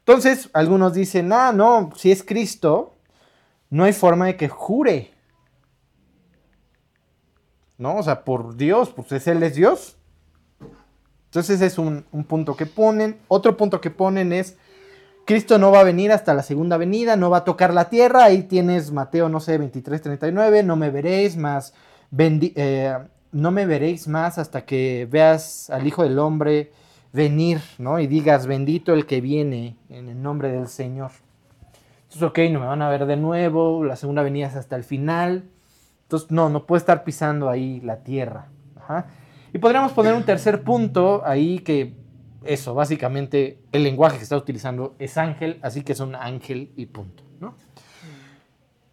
Entonces, 0.00 0.50
algunos 0.52 0.92
dicen, 0.92 1.32
ah, 1.32 1.50
no, 1.50 1.90
si 1.96 2.12
es 2.12 2.22
Cristo, 2.22 2.94
no 3.70 3.84
hay 3.84 3.94
forma 3.94 4.26
de 4.26 4.36
que 4.36 4.50
jure. 4.50 5.10
¿No? 7.78 7.96
O 7.96 8.02
sea, 8.02 8.22
por 8.22 8.54
Dios, 8.54 8.90
pues 8.90 9.10
es 9.12 9.26
Él 9.26 9.42
es 9.42 9.54
Dios. 9.54 9.96
Entonces 11.26 11.62
es 11.62 11.78
un, 11.78 12.04
punto 12.28 12.54
que 12.54 12.66
ponen. 12.66 13.18
Otro 13.28 13.56
punto 13.56 13.80
que 13.80 13.90
ponen 13.90 14.34
es, 14.34 14.58
Cristo 15.24 15.58
no 15.58 15.70
va 15.70 15.80
a 15.80 15.84
venir 15.84 16.12
hasta 16.12 16.34
la 16.34 16.42
segunda 16.42 16.76
venida, 16.76 17.16
no 17.16 17.30
va 17.30 17.38
a 17.38 17.44
tocar 17.44 17.72
la 17.72 17.88
tierra. 17.88 18.24
Ahí 18.24 18.42
tienes 18.42 18.92
Mateo, 18.92 19.30
no 19.30 19.40
sé, 19.40 19.56
23, 19.56 20.02
39, 20.02 20.64
no 20.64 20.76
me 20.76 20.90
veréis 20.90 21.36
más, 21.38 21.72
eh, 22.16 22.98
no 23.32 23.50
me 23.50 23.66
veréis 23.66 24.08
más 24.08 24.38
hasta 24.38 24.64
que 24.64 25.06
veas 25.10 25.70
al 25.70 25.86
Hijo 25.86 26.02
del 26.02 26.18
Hombre 26.18 26.72
venir, 27.12 27.60
¿no? 27.78 27.98
Y 27.98 28.06
digas, 28.06 28.46
bendito 28.46 28.92
el 28.92 29.06
que 29.06 29.20
viene 29.20 29.76
en 29.88 30.08
el 30.08 30.22
nombre 30.22 30.50
del 30.50 30.68
Señor. 30.68 31.10
Entonces, 32.02 32.22
ok, 32.22 32.38
no 32.50 32.60
me 32.60 32.66
van 32.66 32.82
a 32.82 32.90
ver 32.90 33.06
de 33.06 33.16
nuevo, 33.16 33.84
la 33.84 33.96
segunda 33.96 34.22
venida 34.22 34.48
es 34.48 34.56
hasta 34.56 34.76
el 34.76 34.84
final. 34.84 35.44
Entonces, 36.02 36.30
no, 36.30 36.48
no 36.48 36.66
puede 36.66 36.78
estar 36.78 37.04
pisando 37.04 37.48
ahí 37.48 37.80
la 37.80 38.02
tierra. 38.02 38.48
Y 39.52 39.58
podríamos 39.58 39.92
poner 39.92 40.14
un 40.14 40.24
tercer 40.24 40.62
punto 40.62 41.22
ahí 41.24 41.60
que 41.60 41.94
eso, 42.44 42.74
básicamente 42.74 43.58
el 43.72 43.82
lenguaje 43.82 44.16
que 44.16 44.22
está 44.22 44.36
utilizando 44.36 44.94
es 44.98 45.18
ángel, 45.18 45.58
así 45.62 45.82
que 45.82 45.92
es 45.92 46.00
un 46.00 46.14
ángel 46.14 46.72
y 46.76 46.86
punto. 46.86 47.22
¿no? 47.38 47.54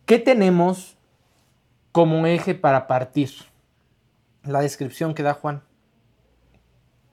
¿Qué 0.05 0.19
tenemos 0.19 0.96
como 1.91 2.25
eje 2.25 2.55
para 2.55 2.87
partir? 2.87 3.31
La 4.43 4.61
descripción 4.61 5.13
que 5.13 5.23
da 5.23 5.33
Juan. 5.33 5.63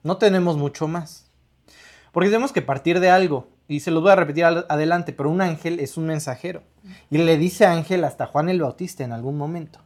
No 0.03 0.17
tenemos 0.17 0.57
mucho 0.57 0.87
más. 0.87 1.31
Porque 2.11 2.29
tenemos 2.29 2.51
que 2.51 2.61
partir 2.61 2.99
de 2.99 3.09
algo. 3.09 3.49
Y 3.67 3.79
se 3.79 3.91
lo 3.91 4.01
voy 4.01 4.11
a 4.11 4.15
repetir 4.15 4.45
adelante, 4.45 5.11
pero 5.11 5.29
un 5.29 5.41
ángel 5.41 5.79
es 5.79 5.97
un 5.97 6.05
mensajero. 6.05 6.61
Y 7.09 7.17
le 7.17 7.37
dice 7.37 7.65
ángel 7.65 8.03
hasta 8.03 8.27
Juan 8.27 8.49
el 8.49 8.61
Bautista 8.61 9.03
en 9.03 9.11
algún 9.11 9.37
momento. 9.37 9.79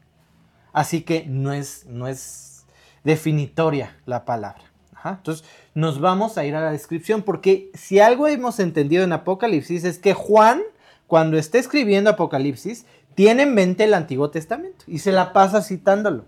Así 0.73 1.01
que 1.01 1.25
no 1.25 1.53
es, 1.53 1.85
no 1.85 2.07
es 2.07 2.65
definitoria 3.03 3.97
la 4.05 4.25
palabra. 4.25 4.63
Entonces 5.05 5.45
nos 5.73 5.99
vamos 6.01 6.37
a 6.37 6.45
ir 6.45 6.55
a 6.55 6.61
la 6.61 6.71
descripción 6.71 7.21
porque 7.21 7.71
si 7.73 7.99
algo 7.99 8.27
hemos 8.27 8.59
entendido 8.59 9.03
en 9.03 9.13
Apocalipsis 9.13 9.85
es 9.85 9.97
que 9.97 10.13
Juan, 10.13 10.61
cuando 11.07 11.37
está 11.37 11.57
escribiendo 11.57 12.09
Apocalipsis, 12.09 12.85
tiene 13.19 13.43
en 13.43 13.53
mente 13.53 13.83
el 13.83 13.93
Antiguo 13.95 14.29
Testamento 14.29 14.85
y 14.87 14.99
se 14.99 15.11
la 15.11 15.33
pasa 15.33 15.61
citándolo. 15.61 16.23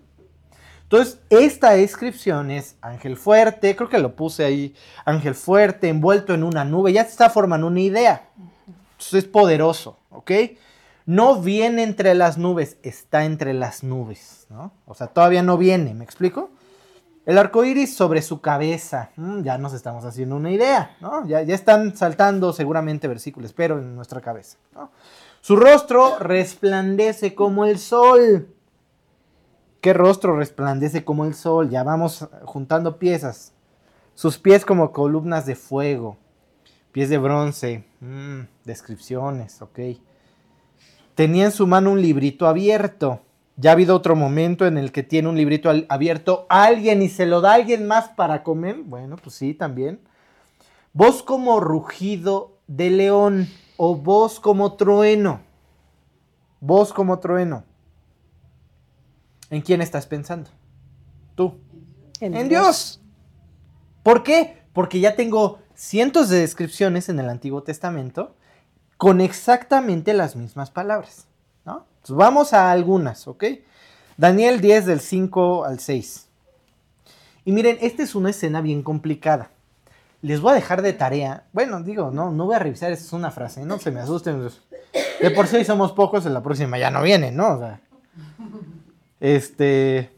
Entonces, 0.83 1.21
esta 1.29 1.69
descripción 1.69 2.51
es 2.51 2.75
ángel 2.81 3.15
fuerte, 3.15 3.77
creo 3.77 3.87
que 3.87 3.97
lo 3.97 4.17
puse 4.17 4.43
ahí, 4.43 4.75
ángel 5.05 5.33
fuerte, 5.33 5.87
envuelto 5.87 6.33
en 6.33 6.43
una 6.43 6.65
nube, 6.65 6.91
ya 6.91 7.05
te 7.05 7.11
está 7.11 7.29
formando 7.29 7.67
una 7.67 7.79
idea. 7.79 8.27
Entonces 8.67 9.23
es 9.23 9.23
poderoso, 9.23 9.99
¿ok? 10.09 10.31
No 11.05 11.41
viene 11.41 11.83
entre 11.83 12.13
las 12.13 12.37
nubes, 12.37 12.75
está 12.83 13.23
entre 13.23 13.53
las 13.53 13.85
nubes, 13.85 14.47
¿no? 14.49 14.73
O 14.85 14.93
sea, 14.93 15.07
todavía 15.07 15.43
no 15.43 15.57
viene, 15.57 15.93
¿me 15.93 16.03
explico? 16.03 16.49
El 17.25 17.37
arco 17.37 17.63
iris 17.63 17.95
sobre 17.95 18.21
su 18.21 18.41
cabeza, 18.41 19.11
mm, 19.15 19.43
ya 19.43 19.57
nos 19.57 19.71
estamos 19.71 20.03
haciendo 20.03 20.35
una 20.35 20.51
idea, 20.51 20.97
¿no? 20.99 21.25
Ya, 21.25 21.41
ya 21.41 21.55
están 21.55 21.95
saltando 21.95 22.51
seguramente 22.51 23.07
versículos, 23.07 23.53
pero 23.53 23.79
en 23.79 23.95
nuestra 23.95 24.19
cabeza, 24.19 24.57
¿no? 24.75 24.91
Su 25.41 25.55
rostro 25.55 26.19
resplandece 26.19 27.33
como 27.33 27.65
el 27.65 27.79
sol. 27.79 28.53
Qué 29.81 29.91
rostro 29.91 30.37
resplandece 30.37 31.03
como 31.03 31.25
el 31.25 31.33
sol. 31.33 31.71
Ya 31.71 31.83
vamos 31.83 32.27
juntando 32.45 32.99
piezas. 32.99 33.51
Sus 34.13 34.37
pies 34.37 34.63
como 34.65 34.91
columnas 34.91 35.47
de 35.47 35.55
fuego. 35.55 36.17
Pies 36.91 37.09
de 37.09 37.17
bronce. 37.17 37.85
Mm, 38.01 38.41
descripciones, 38.65 39.63
ok. 39.63 39.79
Tenía 41.15 41.45
en 41.45 41.51
su 41.51 41.65
mano 41.65 41.91
un 41.91 42.03
librito 42.03 42.45
abierto. 42.45 43.21
Ya 43.55 43.71
ha 43.71 43.73
habido 43.73 43.95
otro 43.95 44.15
momento 44.15 44.67
en 44.67 44.77
el 44.77 44.91
que 44.91 45.01
tiene 45.01 45.27
un 45.27 45.37
librito 45.37 45.71
abierto 45.89 46.45
alguien 46.49 47.01
y 47.01 47.09
se 47.09 47.25
lo 47.25 47.41
da 47.41 47.53
a 47.53 47.55
alguien 47.55 47.87
más 47.87 48.09
para 48.09 48.43
comer. 48.43 48.75
Bueno, 48.83 49.15
pues 49.15 49.35
sí, 49.35 49.55
también. 49.55 50.01
Voz 50.93 51.23
como 51.23 51.59
rugido 51.59 52.59
de 52.67 52.91
león 52.91 53.47
o 53.83 53.95
voz 53.95 54.39
como 54.39 54.73
trueno. 54.73 55.41
Voz 56.59 56.93
como 56.93 57.17
trueno. 57.17 57.63
¿En 59.49 59.63
quién 59.63 59.81
estás 59.81 60.05
pensando? 60.05 60.51
Tú. 61.33 61.57
En, 62.19 62.47
Dios. 62.47 63.01
¿Por 64.03 64.21
qué? 64.21 64.61
Porque 64.71 64.99
ya 64.99 65.15
tengo 65.15 65.57
cientos 65.73 66.29
de 66.29 66.41
descripciones 66.41 67.09
en 67.09 67.19
el 67.19 67.27
Antiguo 67.27 67.63
Testamento 67.63 68.35
con 68.97 69.19
exactamente 69.19 70.13
las 70.13 70.35
mismas 70.35 70.69
palabras. 70.69 71.25
¿no? 71.65 71.87
vamos 72.09 72.53
a 72.53 72.69
algunas, 72.69 73.27
¿ok? 73.27 73.45
Daniel 74.15 74.61
10 74.61 74.85
del 74.85 74.99
5 74.99 75.65
al 75.65 75.79
6. 75.79 76.27
Y 77.45 77.51
miren, 77.51 77.79
esta 77.81 78.03
es 78.03 78.13
una 78.13 78.29
escena 78.29 78.61
bien 78.61 78.83
complicada. 78.83 79.49
Les 80.21 80.39
voy 80.39 80.51
a 80.51 80.55
dejar 80.55 80.81
de 80.81 80.93
tarea. 80.93 81.45
Bueno, 81.51 81.81
digo, 81.81 82.11
no, 82.11 82.31
no 82.31 82.45
voy 82.45 82.55
a 82.55 82.59
revisar, 82.59 82.91
esta 82.91 83.05
es 83.05 83.13
una 83.13 83.31
frase, 83.31 83.65
no 83.65 83.79
se 83.79 83.91
me 83.91 83.99
asusten. 83.99 84.49
De 85.21 85.31
por 85.31 85.47
sí 85.47 85.63
somos 85.65 85.93
pocos, 85.93 86.25
en 86.25 86.33
la 86.33 86.43
próxima 86.43 86.77
ya 86.77 86.91
no 86.91 87.01
vienen, 87.01 87.35
¿no? 87.35 87.55
O 87.55 87.59
sea, 87.59 87.81
este. 89.19 90.11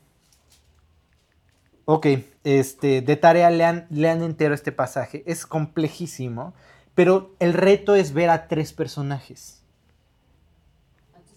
Ok, 1.86 2.08
este, 2.44 3.02
de 3.02 3.16
tarea 3.16 3.50
lean, 3.50 3.88
lean 3.90 4.24
entero 4.24 4.54
este 4.54 4.72
pasaje. 4.72 5.24
Es 5.26 5.46
complejísimo, 5.46 6.54
pero 6.96 7.34
el 7.40 7.54
reto 7.54 7.96
es 7.96 8.14
ver 8.14 8.30
a 8.30 8.48
tres 8.48 8.74
personajes. 8.74 9.62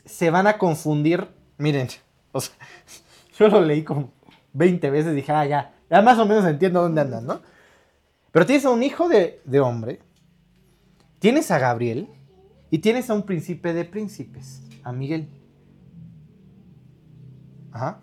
Se 0.04 0.30
van 0.30 0.46
a 0.46 0.58
confundir. 0.58 1.28
Miren, 1.58 1.88
o 2.32 2.40
sea, 2.40 2.54
yo 3.38 3.48
lo 3.48 3.60
leí 3.60 3.84
como 3.84 4.10
20 4.54 4.90
veces 4.90 5.12
y 5.12 5.16
dije, 5.16 5.32
ah, 5.32 5.46
ya, 5.46 5.74
ya 5.88 6.02
más 6.02 6.18
o 6.18 6.26
menos 6.26 6.44
entiendo 6.46 6.82
dónde 6.82 7.00
andan, 7.00 7.26
¿no? 7.26 7.40
Pero 8.36 8.44
tienes 8.44 8.66
a 8.66 8.70
un 8.70 8.82
hijo 8.82 9.08
de, 9.08 9.40
de 9.46 9.60
hombre, 9.60 9.98
tienes 11.20 11.50
a 11.50 11.58
Gabriel 11.58 12.10
y 12.70 12.80
tienes 12.80 13.08
a 13.08 13.14
un 13.14 13.22
príncipe 13.22 13.72
de 13.72 13.86
príncipes, 13.86 14.60
a 14.82 14.92
Miguel. 14.92 15.26
Ajá. 17.72 18.02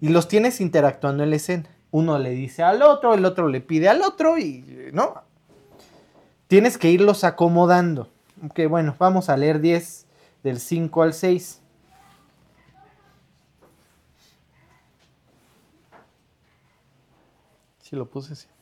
Y 0.00 0.10
los 0.10 0.28
tienes 0.28 0.60
interactuando 0.60 1.24
en 1.24 1.30
la 1.30 1.36
escena. 1.36 1.68
Uno 1.90 2.16
le 2.16 2.30
dice 2.30 2.62
al 2.62 2.80
otro, 2.82 3.12
el 3.12 3.24
otro 3.24 3.48
le 3.48 3.60
pide 3.60 3.88
al 3.88 4.02
otro 4.02 4.38
y, 4.38 4.92
¿no? 4.92 5.24
Tienes 6.46 6.78
que 6.78 6.92
irlos 6.92 7.24
acomodando. 7.24 8.10
Ok, 8.48 8.60
bueno, 8.68 8.94
vamos 9.00 9.30
a 9.30 9.36
leer 9.36 9.60
10 9.60 10.06
del 10.44 10.60
5 10.60 11.02
al 11.02 11.12
6. 11.12 11.60
Sí, 17.82 17.96
lo 17.96 18.08
puse 18.08 18.34
así. 18.34 18.53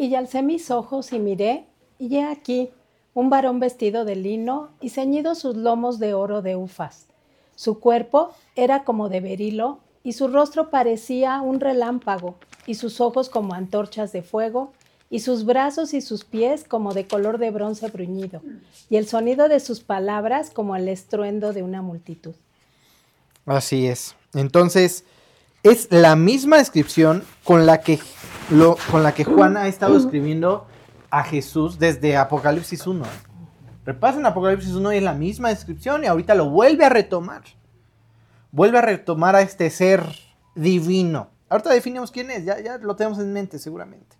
Y 0.00 0.14
alcé 0.14 0.40
mis 0.40 0.70
ojos 0.70 1.12
y 1.12 1.18
miré, 1.18 1.66
y 1.98 2.16
he 2.16 2.24
aquí 2.24 2.70
un 3.12 3.28
varón 3.28 3.60
vestido 3.60 4.06
de 4.06 4.16
lino 4.16 4.70
y 4.80 4.88
ceñido 4.88 5.34
sus 5.34 5.56
lomos 5.56 5.98
de 5.98 6.14
oro 6.14 6.40
de 6.40 6.56
ufas. 6.56 7.04
Su 7.54 7.80
cuerpo 7.80 8.32
era 8.56 8.84
como 8.84 9.10
de 9.10 9.20
berilo, 9.20 9.80
y 10.02 10.14
su 10.14 10.28
rostro 10.28 10.70
parecía 10.70 11.42
un 11.42 11.60
relámpago, 11.60 12.36
y 12.66 12.76
sus 12.76 12.98
ojos 13.02 13.28
como 13.28 13.52
antorchas 13.52 14.10
de 14.10 14.22
fuego, 14.22 14.72
y 15.10 15.20
sus 15.20 15.44
brazos 15.44 15.92
y 15.92 16.00
sus 16.00 16.24
pies 16.24 16.64
como 16.64 16.94
de 16.94 17.06
color 17.06 17.36
de 17.36 17.50
bronce 17.50 17.88
bruñido, 17.88 18.40
y 18.88 18.96
el 18.96 19.06
sonido 19.06 19.50
de 19.50 19.60
sus 19.60 19.80
palabras 19.80 20.48
como 20.48 20.76
el 20.76 20.88
estruendo 20.88 21.52
de 21.52 21.62
una 21.62 21.82
multitud. 21.82 22.34
Así 23.44 23.86
es. 23.86 24.14
Entonces, 24.32 25.04
es 25.62 25.88
la 25.90 26.16
misma 26.16 26.56
descripción 26.56 27.22
con 27.44 27.66
la 27.66 27.82
que, 27.82 27.98
lo, 28.50 28.76
con 28.90 29.02
la 29.02 29.12
que 29.12 29.24
Juan 29.24 29.56
ha 29.56 29.68
estado 29.68 29.96
escribiendo 29.96 30.66
a 31.10 31.22
Jesús 31.24 31.78
desde 31.78 32.16
Apocalipsis 32.16 32.86
1. 32.86 33.04
Repasen 33.84 34.26
Apocalipsis 34.26 34.72
1 34.72 34.92
y 34.92 34.96
es 34.98 35.02
la 35.02 35.14
misma 35.14 35.48
descripción 35.48 36.04
y 36.04 36.06
ahorita 36.06 36.34
lo 36.34 36.50
vuelve 36.50 36.84
a 36.84 36.88
retomar. 36.88 37.42
Vuelve 38.52 38.78
a 38.78 38.82
retomar 38.82 39.36
a 39.36 39.42
este 39.42 39.70
ser 39.70 40.04
divino. 40.54 41.30
Ahorita 41.48 41.70
definimos 41.70 42.10
quién 42.10 42.30
es, 42.30 42.44
ya, 42.44 42.60
ya 42.60 42.78
lo 42.78 42.96
tenemos 42.96 43.18
en 43.18 43.32
mente 43.32 43.58
seguramente. 43.58 44.16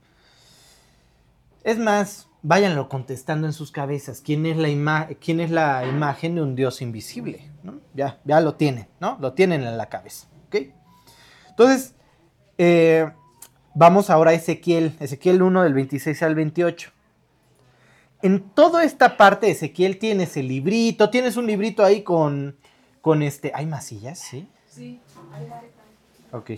Es 1.63 1.79
más, 1.79 2.29
váyanlo 2.43 2.89
contestando 2.89 3.47
en 3.47 3.53
sus 3.53 3.71
cabezas. 3.71 4.23
¿Quién 4.25 4.47
es 4.47 4.57
la, 4.57 5.09
quién 5.21 5.41
es 5.41 5.51
la 5.51 5.87
imagen 5.87 6.37
de 6.37 6.43
un 6.43 6.57
Dios 6.57 6.81
invisible? 6.83 7.51
¿no? 7.63 7.81
Ya, 7.95 8.19
ya 8.25 8.41
lo 8.41 8.55
tienen, 8.55 8.89
¿no? 9.01 9.19
Lo 9.21 9.35
tienen 9.35 9.63
en 9.63 9.77
la 9.77 9.89
cabeza. 9.89 10.29
¿ok? 10.47 10.57
Entonces, 11.51 11.95
eh, 12.59 13.13
vamos 13.81 14.11
ahora 14.11 14.33
a 14.33 14.35
Ezequiel, 14.35 14.95
Ezequiel 15.01 15.41
1 15.41 15.63
del 15.63 15.73
26 15.73 16.23
al 16.23 16.35
28. 16.35 16.91
En 18.21 18.51
toda 18.51 18.85
esta 18.85 19.17
parte 19.17 19.47
de 19.47 19.53
Ezequiel 19.53 19.99
tienes 19.99 20.37
el 20.37 20.49
librito, 20.49 21.09
tienes 21.09 21.39
un 21.39 21.47
librito 21.47 21.83
ahí 21.83 22.03
con, 22.03 22.59
con 23.01 23.23
este, 23.23 23.53
¿hay 23.55 23.65
masillas? 23.65 24.19
Sí. 24.19 24.47
Sí. 24.69 25.01
Ok. 26.31 26.51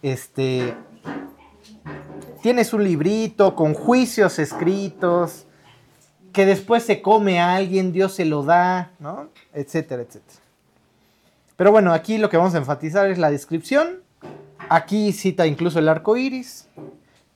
Este, 0.00 0.74
tienes 2.42 2.72
un 2.72 2.82
librito 2.82 3.54
con 3.54 3.74
juicios 3.74 4.38
escritos, 4.38 5.44
que 6.32 6.46
después 6.46 6.82
se 6.82 7.02
come 7.02 7.40
a 7.40 7.56
alguien, 7.56 7.92
Dios 7.92 8.14
se 8.14 8.24
lo 8.24 8.42
da, 8.42 8.90
¿no? 9.00 9.28
Etcétera, 9.52 10.00
etcétera. 10.00 10.40
Pero 11.56 11.72
bueno, 11.72 11.92
aquí 11.92 12.16
lo 12.16 12.30
que 12.30 12.38
vamos 12.38 12.54
a 12.54 12.58
enfatizar 12.58 13.10
es 13.10 13.18
la 13.18 13.30
descripción 13.30 14.03
Aquí 14.70 15.12
cita 15.12 15.46
incluso 15.46 15.78
el 15.78 15.88
arco 15.88 16.16
iris. 16.16 16.68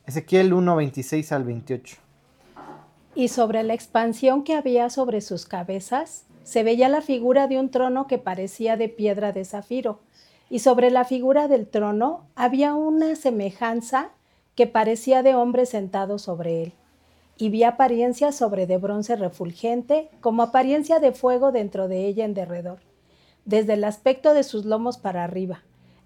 Ezequiel 0.06 0.54
1, 0.54 0.76
26 0.76 1.32
al 1.32 1.44
28. 1.44 1.96
Y 3.14 3.28
sobre 3.28 3.62
la 3.64 3.74
expansión 3.74 4.44
que 4.44 4.54
había 4.54 4.88
sobre 4.88 5.20
sus 5.20 5.44
cabezas, 5.44 6.24
se 6.42 6.62
veía 6.62 6.88
la 6.88 7.02
figura 7.02 7.46
de 7.46 7.58
un 7.60 7.70
trono 7.70 8.06
que 8.06 8.16
parecía 8.16 8.78
de 8.78 8.88
piedra 8.88 9.32
de 9.32 9.44
zafiro. 9.44 10.00
Y 10.48 10.60
sobre 10.60 10.90
la 10.90 11.04
figura 11.04 11.48
del 11.48 11.66
trono 11.66 12.24
había 12.34 12.74
una 12.74 13.14
semejanza 13.14 14.10
que 14.54 14.66
parecía 14.66 15.22
de 15.22 15.34
hombre 15.34 15.66
sentado 15.66 16.18
sobre 16.18 16.62
él. 16.62 16.72
Y 17.36 17.50
vi 17.50 17.62
apariencia 17.62 18.32
sobre 18.32 18.66
de 18.66 18.78
bronce 18.78 19.16
refulgente, 19.16 20.08
como 20.20 20.42
apariencia 20.42 20.98
de 20.98 21.12
fuego 21.12 21.52
dentro 21.52 21.88
de 21.88 22.06
ella 22.06 22.24
en 22.24 22.32
derredor, 22.32 22.78
desde 23.44 23.74
el 23.74 23.84
aspecto 23.84 24.32
de 24.32 24.44
sus 24.44 24.64
lomos 24.64 24.96
para 24.96 25.24
arriba 25.24 25.62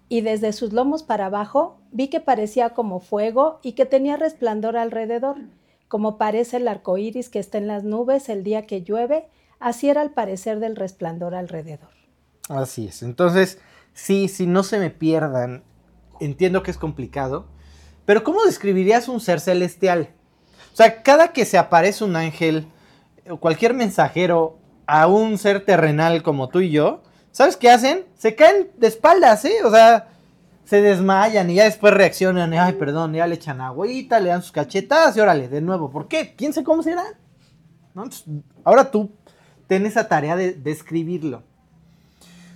y 0.09 0.21
desde 0.21 0.53
sus 0.53 0.73
lomos 0.73 1.03
para 1.03 1.27
abajo 1.27 1.79
vi 1.91 2.07
que 2.09 2.19
parecía 2.19 2.71
como 2.71 2.99
fuego 2.99 3.59
y 3.63 3.73
que 3.73 3.85
tenía 3.85 4.17
resplandor 4.17 4.77
alrededor, 4.77 5.37
como 5.87 6.17
parece 6.17 6.57
el 6.57 6.67
arco 6.67 6.97
iris 6.97 7.29
que 7.29 7.39
está 7.39 7.57
en 7.57 7.67
las 7.67 7.83
nubes 7.83 8.29
el 8.29 8.43
día 8.43 8.65
que 8.65 8.83
llueve, 8.83 9.27
así 9.59 9.89
era 9.89 10.01
el 10.01 10.11
parecer 10.11 10.59
del 10.59 10.75
resplandor 10.75 11.35
alrededor. 11.35 11.89
Así 12.49 12.87
es. 12.87 13.03
Entonces, 13.03 13.59
sí, 13.93 14.27
si 14.27 14.45
no 14.47 14.63
se 14.63 14.79
me 14.79 14.89
pierdan, 14.89 15.63
entiendo 16.19 16.63
que 16.63 16.71
es 16.71 16.77
complicado, 16.77 17.47
pero 18.05 18.23
¿cómo 18.23 18.43
describirías 18.43 19.07
un 19.07 19.19
ser 19.19 19.39
celestial? 19.39 20.09
O 20.73 20.75
sea, 20.75 21.03
cada 21.03 21.29
que 21.29 21.45
se 21.45 21.57
aparece 21.57 22.03
un 22.03 22.15
ángel 22.15 22.67
o 23.29 23.37
cualquier 23.37 23.73
mensajero 23.73 24.57
a 24.85 25.07
un 25.07 25.37
ser 25.37 25.63
terrenal 25.63 26.23
como 26.23 26.49
tú 26.49 26.59
y 26.59 26.71
yo, 26.71 27.03
¿Sabes 27.33 27.57
qué 27.57 27.71
hacen? 27.71 28.05
Se 28.15 28.35
caen 28.35 28.69
de 28.77 28.87
espaldas, 28.87 29.43
¿eh? 29.43 29.55
O 29.65 29.71
sea, 29.71 30.07
se 30.65 30.83
desmayan 30.83 31.49
y 31.49 31.55
ya 31.55 31.63
después 31.63 31.91
reaccionan. 31.91 32.53
Ay, 32.53 32.73
perdón, 32.73 33.11
ya 33.13 33.25
le 33.25 33.35
echan 33.35 33.59
agüita, 33.59 34.19
le 34.19 34.29
dan 34.29 34.43
sus 34.43 34.51
cachetadas 34.51 35.17
y 35.17 35.19
órale, 35.19 35.49
de 35.49 35.59
nuevo. 35.59 35.89
¿Por 35.89 36.07
qué? 36.07 36.35
¿Quién 36.37 36.53
sabe 36.53 36.63
cómo 36.63 36.83
será? 36.83 37.03
¿No? 37.95 38.05
ahora 38.63 38.89
tú 38.89 39.11
ten 39.67 39.87
esa 39.87 40.07
tarea 40.07 40.35
de 40.35 40.53
describirlo. 40.53 41.41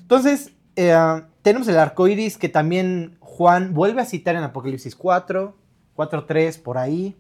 Entonces, 0.02 0.52
eh, 0.76 0.96
tenemos 1.42 1.68
el 1.68 1.80
arco 1.80 2.08
iris 2.08 2.38
que 2.38 2.48
también 2.48 3.18
Juan 3.20 3.74
vuelve 3.74 4.04
a 4.04 4.06
citar 4.06 4.36
en 4.36 4.44
Apocalipsis 4.44 4.96
4, 4.96 5.56
4, 5.96 6.26
3, 6.26 6.58
por 6.60 6.78
ahí. 6.78 7.16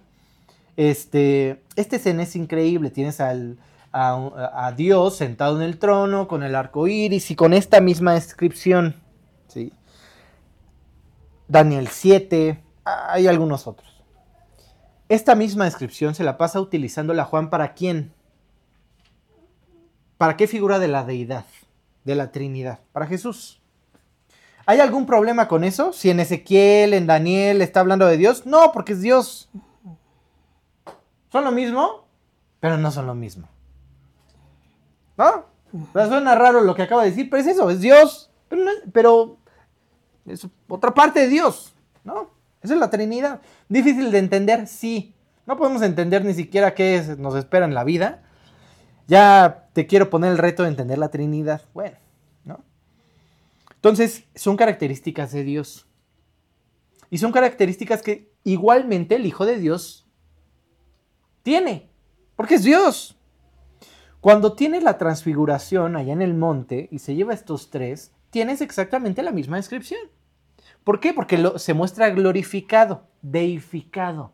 Este, 0.75 1.63
este 1.75 1.95
escena 1.95 2.21
es 2.21 2.35
increíble. 2.35 2.91
Tienes 2.91 3.19
al, 3.19 3.57
a, 3.97 4.71
Dios 4.75 5.15
sentado 5.15 5.57
en 5.57 5.63
el 5.63 5.79
trono 5.79 6.27
con 6.27 6.43
el 6.43 6.55
arco 6.55 6.87
iris 6.87 7.31
y 7.31 7.35
con 7.35 7.53
esta 7.53 7.81
misma 7.81 8.13
descripción. 8.13 8.95
¿sí? 9.47 9.73
Daniel 11.47 11.87
7, 11.87 12.61
hay 12.83 13.27
algunos 13.27 13.65
otros. 13.65 14.03
Esta 15.09 15.35
misma 15.35 15.65
descripción 15.65 16.13
se 16.13 16.23
la 16.23 16.37
pasa 16.37 16.61
utilizando 16.61 17.13
la 17.13 17.25
Juan 17.25 17.49
para 17.49 17.73
quién? 17.73 18.13
¿Para 20.17 20.37
qué 20.37 20.47
figura 20.47 20.79
de 20.79 20.89
la 20.89 21.03
deidad? 21.03 21.45
De 22.03 22.15
la 22.15 22.31
Trinidad. 22.31 22.79
Para 22.91 23.07
Jesús. 23.07 23.61
¿Hay 24.65 24.79
algún 24.79 25.05
problema 25.05 25.47
con 25.47 25.63
eso? 25.63 25.93
Si 25.93 26.09
en 26.09 26.19
Ezequiel, 26.19 26.93
en 26.93 27.07
Daniel 27.07 27.61
está 27.61 27.79
hablando 27.79 28.05
de 28.05 28.17
Dios. 28.17 28.45
No, 28.45 28.71
porque 28.73 28.93
es 28.93 29.01
Dios. 29.01 29.49
Son 31.31 31.43
lo 31.43 31.51
mismo, 31.51 32.05
pero 32.59 32.77
no 32.77 32.91
son 32.91 33.07
lo 33.07 33.15
mismo. 33.15 33.47
¿No? 35.17 35.45
suena 35.93 36.35
raro 36.35 36.61
lo 36.61 36.75
que 36.75 36.83
acaba 36.83 37.03
de 37.03 37.09
decir, 37.09 37.29
pero 37.29 37.41
es 37.41 37.47
eso, 37.47 37.69
es 37.69 37.81
Dios. 37.81 38.31
Pero, 38.93 39.37
es 40.25 40.47
otra 40.67 40.93
parte 40.93 41.21
de 41.21 41.27
Dios, 41.27 41.73
¿no? 42.03 42.31
Esa 42.61 42.73
es 42.73 42.79
la 42.79 42.89
Trinidad. 42.89 43.41
Difícil 43.67 44.11
de 44.11 44.19
entender, 44.19 44.67
sí. 44.67 45.13
No 45.45 45.57
podemos 45.57 45.81
entender 45.81 46.23
ni 46.25 46.33
siquiera 46.33 46.73
qué 46.73 47.15
nos 47.17 47.35
espera 47.35 47.65
en 47.65 47.73
la 47.73 47.83
vida. 47.83 48.23
Ya 49.07 49.69
te 49.73 49.87
quiero 49.87 50.09
poner 50.09 50.31
el 50.31 50.37
reto 50.37 50.63
de 50.63 50.69
entender 50.69 50.97
la 50.97 51.09
Trinidad. 51.09 51.61
Bueno, 51.73 51.97
¿no? 52.43 52.63
Entonces, 53.75 54.25
son 54.35 54.57
características 54.57 55.31
de 55.31 55.43
Dios. 55.43 55.87
Y 57.09 57.19
son 57.19 57.31
características 57.31 58.01
que 58.01 58.33
igualmente 58.43 59.15
el 59.15 59.25
Hijo 59.25 59.45
de 59.45 59.57
Dios 59.57 60.05
tiene. 61.43 61.89
Porque 62.35 62.55
es 62.55 62.63
Dios. 62.63 63.16
Cuando 64.21 64.53
tienes 64.53 64.83
la 64.83 64.97
transfiguración 64.97 65.95
allá 65.95 66.13
en 66.13 66.21
el 66.21 66.33
monte 66.33 66.87
y 66.91 66.99
se 66.99 67.15
lleva 67.15 67.33
estos 67.33 67.69
tres, 67.69 68.11
tienes 68.31 68.61
exactamente 68.61 69.21
la 69.21 69.31
misma 69.31 69.57
descripción. 69.57 70.01
¿Por 70.83 70.99
qué? 70.99 71.13
Porque 71.13 71.51
se 71.57 71.73
muestra 71.73 72.09
glorificado, 72.09 73.03
deificado, 73.21 74.33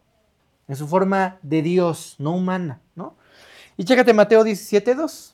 en 0.67 0.75
su 0.75 0.87
forma 0.87 1.39
de 1.41 1.61
Dios, 1.61 2.15
no 2.17 2.35
humana, 2.35 2.81
¿no? 2.95 3.15
Y 3.75 3.83
chécate 3.83 4.13
Mateo 4.13 4.43
17.2. 4.43 5.33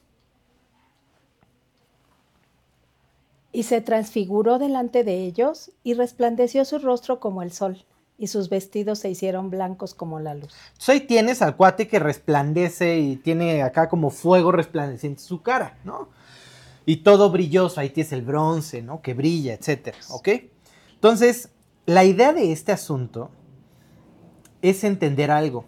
Y 3.51 3.63
se 3.63 3.81
transfiguró 3.81 4.57
delante 4.59 5.03
de 5.03 5.25
ellos 5.25 5.71
y 5.83 5.93
resplandeció 5.93 6.65
su 6.65 6.79
rostro 6.79 7.19
como 7.19 7.43
el 7.43 7.51
sol 7.51 7.85
y 8.19 8.27
sus 8.27 8.49
vestidos 8.49 8.99
se 8.99 9.09
hicieron 9.09 9.49
blancos 9.49 9.93
como 9.93 10.19
la 10.19 10.35
luz. 10.35 10.53
Entonces 10.67 10.89
ahí 10.89 10.99
tienes 11.01 11.41
al 11.41 11.55
cuate 11.55 11.87
que 11.87 11.99
resplandece 11.99 12.99
y 12.99 13.15
tiene 13.15 13.63
acá 13.63 13.87
como 13.89 14.09
fuego 14.09 14.51
resplandeciente 14.51 15.21
su 15.21 15.41
cara, 15.41 15.79
¿no? 15.83 16.09
Y 16.85 16.97
todo 16.97 17.31
brilloso, 17.31 17.79
ahí 17.79 17.89
tienes 17.89 18.11
el 18.11 18.21
bronce, 18.21 18.81
¿no? 18.81 19.01
Que 19.01 19.13
brilla, 19.13 19.53
etcétera, 19.53 19.97
¿ok? 20.09 20.29
Entonces, 20.95 21.49
la 21.85 22.03
idea 22.03 22.33
de 22.33 22.51
este 22.51 22.71
asunto 22.71 23.31
es 24.61 24.83
entender 24.83 25.31
algo. 25.31 25.65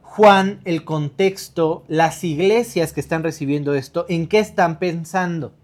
Juan, 0.00 0.60
el 0.64 0.84
contexto, 0.84 1.84
las 1.88 2.24
iglesias 2.24 2.92
que 2.92 3.00
están 3.00 3.22
recibiendo 3.22 3.74
esto, 3.74 4.06
¿en 4.08 4.26
qué 4.26 4.38
están 4.38 4.78
pensando? 4.78 5.54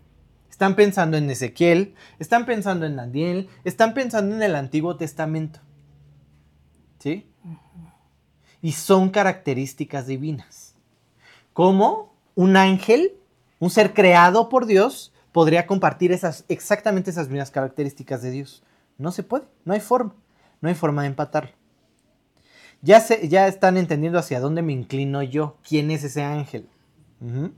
Están 0.51 0.75
pensando 0.75 1.17
en 1.17 1.31
Ezequiel, 1.31 1.95
están 2.19 2.45
pensando 2.45 2.85
en 2.85 2.97
Daniel, 2.97 3.49
están 3.65 3.95
pensando 3.95 4.35
en 4.35 4.43
el 4.43 4.57
Antiguo 4.57 4.97
Testamento. 4.97 5.61
¿Sí? 6.99 7.27
Y 8.61 8.73
son 8.73 9.11
características 9.11 10.07
divinas. 10.07 10.75
¿Cómo 11.53 12.13
un 12.35 12.57
ángel, 12.57 13.15
un 13.59 13.71
ser 13.71 13.95
creado 13.95 14.49
por 14.49 14.67
Dios, 14.67 15.13
podría 15.33 15.67
compartir 15.67 16.13
esas, 16.13 16.45
exactamente 16.49 17.11
esas 17.11 17.29
mismas 17.29 17.51
características 17.51 18.23
de 18.23 18.31
Dios? 18.31 18.63
No 18.97 19.13
se 19.13 19.23
puede, 19.23 19.45
no 19.65 19.75
hay 19.75 19.81
forma, 19.81 20.15
no 20.61 20.69
hay 20.69 20.75
forma 20.75 21.03
de 21.03 21.09
empatarlo. 21.09 21.53
Ya, 22.81 23.01
se, 23.01 23.29
ya 23.29 23.49
están 23.49 23.77
entendiendo 23.77 24.19
hacia 24.19 24.41
dónde 24.41 24.63
me 24.63 24.73
inclino 24.73 25.23
yo, 25.23 25.57
quién 25.67 25.91
es 25.91 26.05
ese 26.05 26.23
ángel. 26.23 26.69
Ujú. 27.21 27.53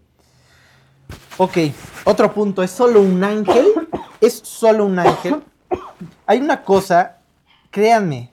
Ok, 1.36 1.58
otro 2.04 2.32
punto, 2.32 2.62
¿es 2.62 2.70
solo 2.70 3.00
un 3.00 3.22
ángel? 3.24 3.66
¿Es 4.20 4.34
solo 4.34 4.84
un 4.84 4.98
ángel? 4.98 5.42
Hay 6.26 6.40
una 6.40 6.62
cosa, 6.62 7.18
créanme, 7.70 8.29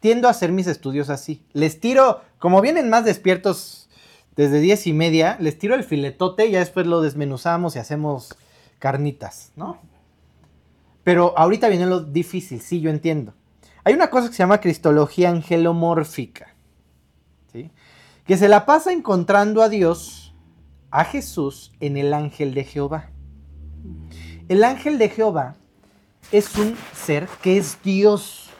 tiendo 0.00 0.28
a 0.28 0.32
hacer 0.32 0.52
mis 0.52 0.66
estudios 0.66 1.10
así. 1.10 1.42
Les 1.52 1.80
tiro, 1.80 2.20
como 2.38 2.60
vienen 2.60 2.90
más 2.90 3.04
despiertos 3.04 3.88
desde 4.36 4.60
diez 4.60 4.86
y 4.86 4.92
media, 4.92 5.36
les 5.40 5.58
tiro 5.58 5.74
el 5.74 5.84
filetote 5.84 6.46
y 6.46 6.52
ya 6.52 6.58
después 6.58 6.86
lo 6.86 7.00
desmenuzamos 7.00 7.76
y 7.76 7.78
hacemos 7.78 8.36
carnitas, 8.78 9.52
¿no? 9.56 9.78
Pero 11.04 11.34
ahorita 11.38 11.68
viene 11.68 11.86
lo 11.86 12.00
difícil, 12.00 12.60
sí, 12.60 12.80
yo 12.80 12.90
entiendo. 12.90 13.34
Hay 13.84 13.94
una 13.94 14.08
cosa 14.08 14.28
que 14.28 14.34
se 14.34 14.42
llama 14.42 14.60
cristología 14.60 15.30
angelomórfica. 15.30 16.54
Que 18.26 18.36
se 18.38 18.48
la 18.48 18.64
pasa 18.64 18.90
encontrando 18.90 19.62
a 19.62 19.68
Dios, 19.68 20.34
a 20.90 21.04
Jesús, 21.04 21.72
en 21.80 21.98
el 21.98 22.14
ángel 22.14 22.54
de 22.54 22.64
Jehová. 22.64 23.10
El 24.48 24.64
ángel 24.64 24.98
de 24.98 25.10
Jehová 25.10 25.56
es 26.32 26.56
un 26.56 26.74
ser 26.94 27.28
que 27.42 27.58
es 27.58 27.78
Dios, 27.82 28.50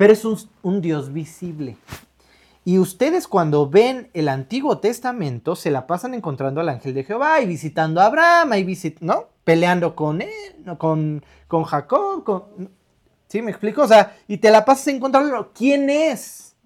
pero 0.00 0.14
es 0.14 0.24
un, 0.24 0.80
Dios 0.80 1.12
visible. 1.12 1.76
Y 2.64 2.78
ustedes 2.78 3.28
cuando 3.28 3.68
ven 3.68 4.08
el 4.14 4.30
Antiguo 4.30 4.78
Testamento 4.78 5.54
se 5.56 5.70
la 5.70 5.86
pasan 5.86 6.14
encontrando 6.14 6.62
al 6.62 6.70
ángel 6.70 6.94
de 6.94 7.04
Jehová 7.04 7.42
y 7.42 7.46
visitando 7.46 8.00
a 8.00 8.06
Abraham, 8.06 8.54
y 8.54 8.64
visit 8.64 8.96
¿no? 9.00 9.26
Peleando 9.44 9.94
con 9.94 10.22
él, 10.22 10.78
con, 10.78 11.22
con 11.46 11.64
Jacob, 11.64 12.24
con... 12.24 12.70
¿Sí 13.28 13.42
me 13.42 13.50
explico? 13.50 13.82
O 13.82 13.88
sea, 13.88 14.16
y 14.26 14.38
te 14.38 14.50
la 14.50 14.64
pasas 14.64 14.88
encontrando. 14.88 15.50
¿Quién 15.54 15.90
es? 15.90 16.56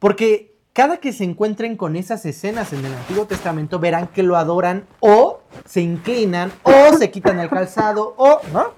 Porque 0.00 0.56
cada 0.72 0.96
que 0.96 1.12
se 1.12 1.22
encuentren 1.22 1.76
con 1.76 1.94
esas 1.94 2.26
escenas 2.26 2.72
en 2.72 2.84
el 2.84 2.92
Antiguo 2.92 3.24
Testamento 3.24 3.78
verán 3.78 4.08
que 4.08 4.24
lo 4.24 4.36
adoran 4.36 4.88
o 4.98 5.42
se 5.64 5.80
inclinan 5.80 6.52
o 6.64 6.98
se 6.98 7.08
quitan 7.12 7.38
el 7.38 7.48
calzado 7.48 8.16
o, 8.18 8.40
¿no? 8.52 8.72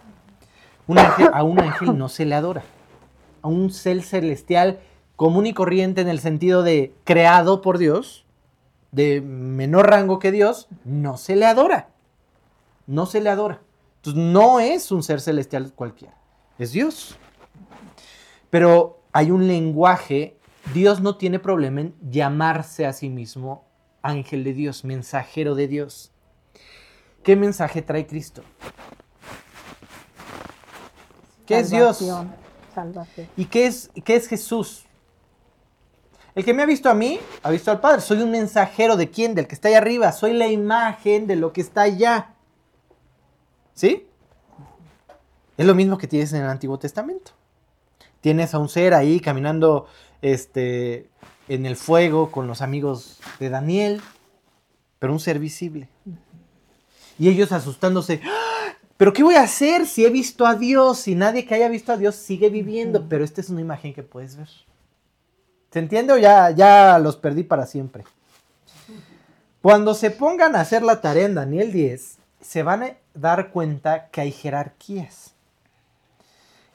Un 0.87 0.99
ángel- 0.99 1.31
a 1.33 1.43
un 1.43 1.59
ángel 1.61 1.97
no 1.97 2.11
se 2.11 2.27
le 2.27 2.35
adora. 2.35 2.63
A 3.45 3.49
un 3.49 3.71
ser 3.71 4.03
celestial 4.03 4.81
común 5.17 5.47
y 5.47 5.53
corriente 5.53 6.01
en 6.01 6.09
el 6.09 6.19
sentido 6.19 6.63
de 6.63 6.95
creado 7.05 7.61
por 7.61 7.79
Dios, 7.79 8.25
de 8.91 9.21
menor 9.21 9.91
rango 9.91 10.19
que 10.19 10.33
Dios, 10.33 10.69
no 10.85 11.17
se 11.17 11.37
le 11.37 11.47
adora. 11.47 11.91
No 12.87 13.07
se 13.07 13.21
le 13.21 13.29
adora. 13.29 13.61
Entonces 13.97 14.23
no 14.23 14.61
es 14.61 14.91
un 14.93 15.03
ser 15.03 15.21
celestial 15.21 15.73
cualquiera, 15.75 16.15
es 16.59 16.73
Dios. 16.73 17.17
Pero 18.51 19.01
hay 19.13 19.31
un 19.31 19.47
lenguaje, 19.47 20.37
Dios 20.73 21.01
no 21.01 21.17
tiene 21.17 21.39
problema 21.39 21.81
en 21.81 21.95
llamarse 22.11 22.87
a 22.87 22.93
sí 22.93 23.09
mismo 23.09 23.65
ángel 24.03 24.45
de 24.45 24.53
Dios, 24.53 24.85
mensajero 24.85 25.55
de 25.55 25.69
Dios. 25.69 26.13
¿Qué 27.23 27.37
mensaje 27.37 27.81
trae 27.81 28.07
Cristo? 28.07 28.43
¿Qué 31.47 31.59
es 31.59 31.71
Dios? 31.71 32.05
¿Y 33.37 33.47
qué 33.47 33.67
es, 33.67 33.91
qué 34.05 34.17
es 34.17 34.29
Jesús? 34.29 34.85
El 36.35 36.45
que 36.45 36.53
me 36.53 36.63
ha 36.63 36.67
visto 36.67 36.91
a 36.91 36.95
mí, 36.95 37.21
ha 37.43 37.51
visto 37.51 37.71
al 37.71 37.81
Padre. 37.81 38.01
Soy 38.01 38.21
un 38.21 38.31
mensajero 38.31 38.97
de 38.97 39.11
quién? 39.11 39.35
Del 39.35 39.47
que 39.47 39.55
está 39.55 39.69
allá 39.69 39.79
arriba. 39.79 40.11
Soy 40.13 40.33
la 40.33 40.49
imagen 40.49 41.27
de 41.27 41.37
lo 41.37 41.53
que 41.53 41.61
está 41.61 41.83
allá. 41.83 42.35
¿Sí? 43.73 44.09
Es 45.57 45.67
lo 45.67 45.75
mismo 45.75 45.97
que 45.97 46.09
tienes 46.09 46.33
en 46.33 46.43
el 46.43 46.49
Antiguo 46.49 46.79
Testamento. 46.79 47.33
Tienes 48.21 48.55
a 48.55 48.59
un 48.59 48.69
ser 48.69 48.95
ahí 48.95 49.21
caminando 49.21 49.87
este, 50.23 51.09
en 51.49 51.67
el 51.67 51.77
fuego 51.77 52.33
con 52.33 52.49
los 52.49 52.63
amigos 52.63 53.21
de 53.39 53.51
Daniel, 53.51 54.01
pero 54.99 55.13
un 55.13 55.21
ser 55.21 55.39
visible. 55.39 55.89
Y 57.19 57.29
ellos 57.29 57.53
asustándose. 57.53 58.21
¡Ah! 58.25 58.54
¿Pero 58.97 59.13
qué 59.13 59.23
voy 59.23 59.35
a 59.35 59.43
hacer 59.43 59.87
si 59.87 60.05
he 60.05 60.11
visto 60.11 60.47
a 60.47 60.55
Dios? 60.55 61.09
Y 61.09 61.15
nadie 61.15 61.45
que 61.45 61.55
haya 61.55 61.69
visto 61.69 61.93
a 61.93 61.97
Dios 61.97 62.15
sigue 62.15 62.49
viviendo. 62.49 63.09
Pero 63.09 63.25
esta 63.25 63.41
es 63.41 63.51
una 63.51 63.61
imagen 63.61 63.93
que 63.93 64.03
puedes 64.03 64.37
ver. 64.37 64.49
¿Se 65.73 65.79
entiende 65.81 66.13
o 66.13 66.17
ya, 66.19 66.51
ya 66.53 66.99
los 67.01 67.17
perdí 67.17 67.43
para 67.43 67.67
siempre? 67.67 68.05
Cuando 69.61 69.95
se 69.95 70.11
pongan 70.11 70.55
a 70.55 70.61
hacer 70.61 70.83
la 70.83 71.01
tarea 71.01 71.27
en 71.27 71.35
Daniel 71.35 71.73
10, 71.73 72.19
se 72.41 72.63
van 72.63 72.83
a 72.85 72.97
dar 73.15 73.51
cuenta 73.51 74.09
que 74.09 74.21
hay 74.21 74.31
jerarquías. 74.31 75.33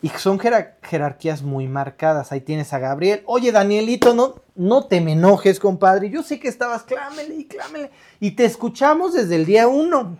Y 0.01 0.09
son 0.09 0.39
jerar- 0.39 0.77
jerarquías 0.81 1.41
muy 1.41 1.67
marcadas. 1.67 2.31
Ahí 2.31 2.41
tienes 2.41 2.73
a 2.73 2.79
Gabriel. 2.79 3.21
Oye, 3.25 3.51
Danielito, 3.51 4.13
no, 4.13 4.35
no 4.55 4.87
te 4.87 5.01
me 5.01 5.11
enojes, 5.13 5.59
compadre. 5.59 6.09
Yo 6.09 6.23
sé 6.23 6.39
que 6.39 6.47
estabas 6.47 6.83
clámele 6.83 7.35
y 7.35 7.45
clámele. 7.45 7.91
Y 8.19 8.31
te 8.31 8.45
escuchamos 8.45 9.13
desde 9.13 9.35
el 9.35 9.45
día 9.45 9.67
uno. 9.67 10.17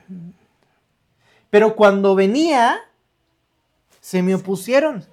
Pero 1.50 1.76
cuando 1.76 2.16
venía, 2.16 2.80
se 4.02 4.22
me 4.22 4.36
opusieron. 4.36 5.06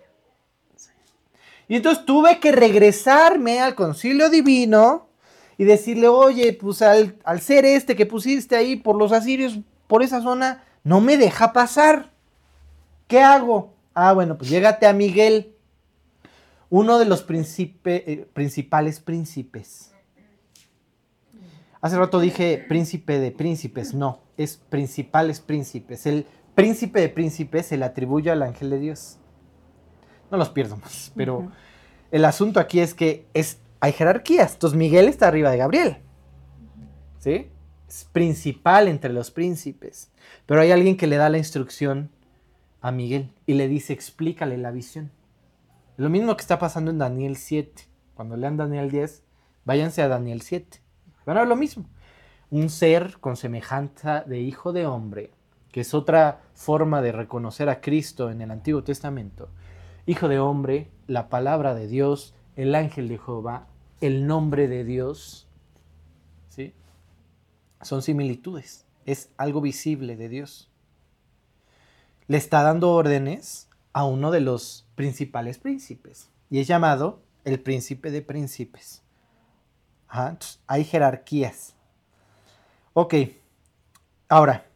Y 1.68 1.76
entonces 1.76 2.04
tuve 2.04 2.38
que 2.38 2.52
regresarme 2.52 3.60
al 3.60 3.74
concilio 3.74 4.30
divino 4.30 5.08
y 5.58 5.64
decirle, 5.64 6.08
oye, 6.08 6.52
pues 6.52 6.82
al, 6.82 7.16
al 7.24 7.40
ser 7.40 7.64
este 7.64 7.96
que 7.96 8.06
pusiste 8.06 8.54
ahí 8.56 8.76
por 8.76 8.96
los 8.96 9.12
asirios, 9.12 9.58
por 9.86 10.02
esa 10.02 10.20
zona, 10.20 10.62
no 10.84 11.00
me 11.00 11.16
deja 11.16 11.52
pasar. 11.52 12.12
¿Qué 13.08 13.20
hago? 13.20 13.74
Ah, 13.94 14.12
bueno, 14.12 14.36
pues 14.36 14.50
llégate 14.50 14.86
a 14.86 14.92
Miguel, 14.92 15.54
uno 16.68 16.98
de 16.98 17.06
los 17.06 17.26
príncipe- 17.26 18.04
eh, 18.06 18.28
principales 18.32 19.00
príncipes. 19.00 19.92
Hace 21.86 21.98
rato 21.98 22.18
dije 22.18 22.64
príncipe 22.66 23.20
de 23.20 23.30
príncipes, 23.30 23.94
no, 23.94 24.18
es 24.36 24.56
principales 24.56 25.38
príncipes. 25.38 26.04
El 26.06 26.26
príncipe 26.56 27.00
de 27.00 27.08
príncipes 27.08 27.66
se 27.66 27.76
le 27.76 27.84
atribuye 27.84 28.28
al 28.28 28.42
ángel 28.42 28.70
de 28.70 28.80
Dios. 28.80 29.18
No 30.28 30.36
los 30.36 30.48
pierdo 30.48 30.76
más, 30.78 31.12
pero 31.14 31.52
el 32.10 32.24
asunto 32.24 32.58
aquí 32.58 32.80
es 32.80 32.92
que 32.92 33.28
es, 33.34 33.60
hay 33.78 33.92
jerarquías. 33.92 34.54
Entonces 34.54 34.76
Miguel 34.76 35.06
está 35.06 35.28
arriba 35.28 35.52
de 35.52 35.58
Gabriel. 35.58 35.98
¿Sí? 37.20 37.52
Es 37.86 38.08
principal 38.10 38.88
entre 38.88 39.12
los 39.12 39.30
príncipes. 39.30 40.10
Pero 40.44 40.62
hay 40.62 40.72
alguien 40.72 40.96
que 40.96 41.06
le 41.06 41.14
da 41.14 41.28
la 41.28 41.38
instrucción 41.38 42.10
a 42.80 42.90
Miguel 42.90 43.30
y 43.46 43.54
le 43.54 43.68
dice, 43.68 43.92
explícale 43.92 44.58
la 44.58 44.72
visión. 44.72 45.12
Lo 45.96 46.10
mismo 46.10 46.36
que 46.36 46.40
está 46.40 46.58
pasando 46.58 46.90
en 46.90 46.98
Daniel 46.98 47.36
7. 47.36 47.84
Cuando 48.16 48.36
lean 48.36 48.56
Daniel 48.56 48.90
10, 48.90 49.22
váyanse 49.64 50.02
a 50.02 50.08
Daniel 50.08 50.42
7. 50.42 50.80
Van 51.26 51.38
a 51.38 51.44
lo 51.44 51.56
mismo. 51.56 51.84
Un 52.50 52.70
ser 52.70 53.18
con 53.20 53.36
semejanza 53.36 54.22
de 54.22 54.40
hijo 54.40 54.72
de 54.72 54.86
hombre, 54.86 55.32
que 55.72 55.80
es 55.80 55.92
otra 55.92 56.40
forma 56.54 57.02
de 57.02 57.10
reconocer 57.10 57.68
a 57.68 57.80
Cristo 57.80 58.30
en 58.30 58.40
el 58.40 58.52
Antiguo 58.52 58.84
Testamento. 58.84 59.48
Hijo 60.06 60.28
de 60.28 60.38
hombre, 60.38 60.88
la 61.08 61.28
palabra 61.28 61.74
de 61.74 61.88
Dios, 61.88 62.34
el 62.54 62.76
ángel 62.76 63.08
de 63.08 63.18
Jehová, 63.18 63.66
el 64.00 64.28
nombre 64.28 64.68
de 64.68 64.84
Dios. 64.84 65.48
¿Sí? 66.46 66.72
Son 67.82 68.02
similitudes. 68.02 68.86
Es 69.04 69.30
algo 69.36 69.60
visible 69.60 70.16
de 70.16 70.28
Dios. 70.28 70.70
Le 72.28 72.36
está 72.36 72.62
dando 72.62 72.92
órdenes 72.92 73.68
a 73.92 74.04
uno 74.04 74.30
de 74.30 74.40
los 74.40 74.86
principales 74.94 75.58
príncipes. 75.58 76.30
Y 76.50 76.60
es 76.60 76.68
llamado 76.68 77.20
el 77.44 77.60
príncipe 77.60 78.12
de 78.12 78.22
príncipes. 78.22 79.02
Ajá, 80.08 80.38
hay 80.66 80.84
jerarquías. 80.84 81.74
Ok. 82.92 83.14
Ahora, 84.28 84.66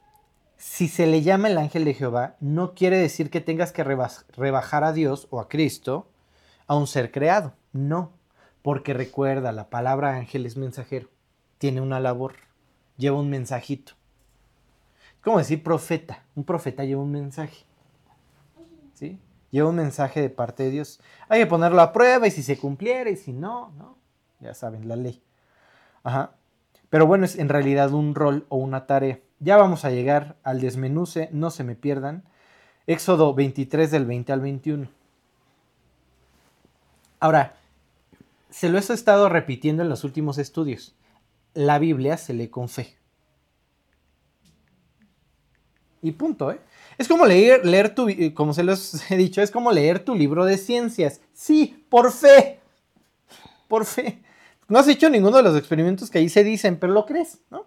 si 0.56 0.88
se 0.88 1.06
le 1.06 1.22
llama 1.22 1.48
el 1.48 1.58
ángel 1.58 1.84
de 1.84 1.94
Jehová, 1.94 2.36
no 2.40 2.74
quiere 2.74 2.98
decir 2.98 3.30
que 3.30 3.40
tengas 3.40 3.72
que 3.72 3.82
rebajar 3.82 4.84
a 4.84 4.92
Dios 4.92 5.26
o 5.30 5.40
a 5.40 5.48
Cristo 5.48 6.10
a 6.66 6.76
un 6.76 6.86
ser 6.86 7.10
creado. 7.10 7.54
No. 7.72 8.12
Porque 8.62 8.92
recuerda, 8.92 9.52
la 9.52 9.70
palabra 9.70 10.16
ángel 10.16 10.44
es 10.44 10.56
mensajero. 10.56 11.08
Tiene 11.58 11.80
una 11.80 11.98
labor. 11.98 12.34
Lleva 12.98 13.18
un 13.18 13.30
mensajito. 13.30 13.94
Es 15.16 15.22
como 15.22 15.38
decir 15.38 15.62
profeta. 15.62 16.24
Un 16.34 16.44
profeta 16.44 16.84
lleva 16.84 17.02
un 17.02 17.10
mensaje. 17.10 17.64
¿Sí? 18.92 19.18
Lleva 19.50 19.70
un 19.70 19.76
mensaje 19.76 20.20
de 20.20 20.30
parte 20.30 20.64
de 20.64 20.70
Dios. 20.70 21.00
Hay 21.28 21.40
que 21.40 21.46
ponerlo 21.46 21.80
a 21.80 21.92
prueba 21.92 22.26
y 22.26 22.30
si 22.30 22.42
se 22.42 22.58
cumpliera 22.58 23.08
y 23.08 23.16
si 23.16 23.32
no, 23.32 23.70
no. 23.78 23.99
Ya 24.40 24.54
saben, 24.54 24.88
la 24.88 24.96
ley. 24.96 25.22
Ajá. 26.02 26.32
Pero 26.88 27.06
bueno, 27.06 27.24
es 27.24 27.38
en 27.38 27.48
realidad 27.48 27.92
un 27.92 28.14
rol 28.14 28.46
o 28.48 28.56
una 28.56 28.86
tarea. 28.86 29.20
Ya 29.38 29.56
vamos 29.56 29.84
a 29.84 29.90
llegar 29.90 30.36
al 30.42 30.60
desmenuce, 30.60 31.28
no 31.32 31.50
se 31.50 31.64
me 31.64 31.74
pierdan. 31.74 32.24
Éxodo 32.86 33.34
23 33.34 33.90
del 33.90 34.06
20 34.06 34.32
al 34.32 34.40
21. 34.40 34.88
Ahora, 37.20 37.54
se 38.50 38.68
lo 38.68 38.78
he 38.78 38.80
estado 38.80 39.28
repitiendo 39.28 39.82
en 39.82 39.88
los 39.88 40.04
últimos 40.04 40.38
estudios. 40.38 40.96
La 41.54 41.78
Biblia 41.78 42.16
se 42.16 42.34
lee 42.34 42.48
con 42.48 42.68
fe. 42.68 42.96
Y 46.02 46.12
punto, 46.12 46.50
¿eh? 46.50 46.60
Es 46.98 47.08
como 47.08 47.26
leer, 47.26 47.64
leer 47.64 47.94
tu, 47.94 48.08
eh, 48.08 48.34
como 48.34 48.52
se 48.54 48.62
los 48.62 49.10
he 49.10 49.16
dicho, 49.16 49.42
es 49.42 49.50
como 49.50 49.70
leer 49.72 50.04
tu 50.04 50.14
libro 50.14 50.44
de 50.44 50.58
ciencias. 50.58 51.20
Sí, 51.32 51.86
por 51.88 52.12
fe. 52.12 52.60
Por 53.68 53.84
fe. 53.84 54.22
No 54.70 54.78
has 54.78 54.86
hecho 54.86 55.10
ninguno 55.10 55.36
de 55.36 55.42
los 55.42 55.56
experimentos 55.58 56.08
que 56.08 56.18
ahí 56.18 56.28
se 56.28 56.44
dicen, 56.44 56.78
pero 56.78 56.92
lo 56.92 57.04
crees, 57.04 57.38
¿no? 57.50 57.66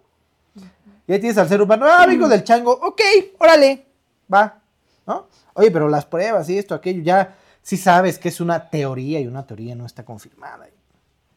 Y 1.06 1.12
ahí 1.12 1.20
tienes 1.20 1.36
al 1.36 1.48
ser 1.48 1.60
humano, 1.60 1.84
ah, 1.86 2.02
amigo 2.02 2.26
del 2.26 2.42
chango, 2.42 2.72
ok, 2.72 3.00
órale, 3.38 3.84
va, 4.32 4.62
¿no? 5.06 5.28
Oye, 5.52 5.70
pero 5.70 5.86
las 5.90 6.06
pruebas 6.06 6.48
y 6.48 6.56
esto, 6.56 6.74
aquello, 6.74 7.02
ya 7.02 7.36
sí 7.60 7.76
sabes 7.76 8.18
que 8.18 8.30
es 8.30 8.40
una 8.40 8.70
teoría 8.70 9.20
y 9.20 9.26
una 9.26 9.46
teoría 9.46 9.74
no 9.74 9.84
está 9.84 10.02
confirmada. 10.02 10.66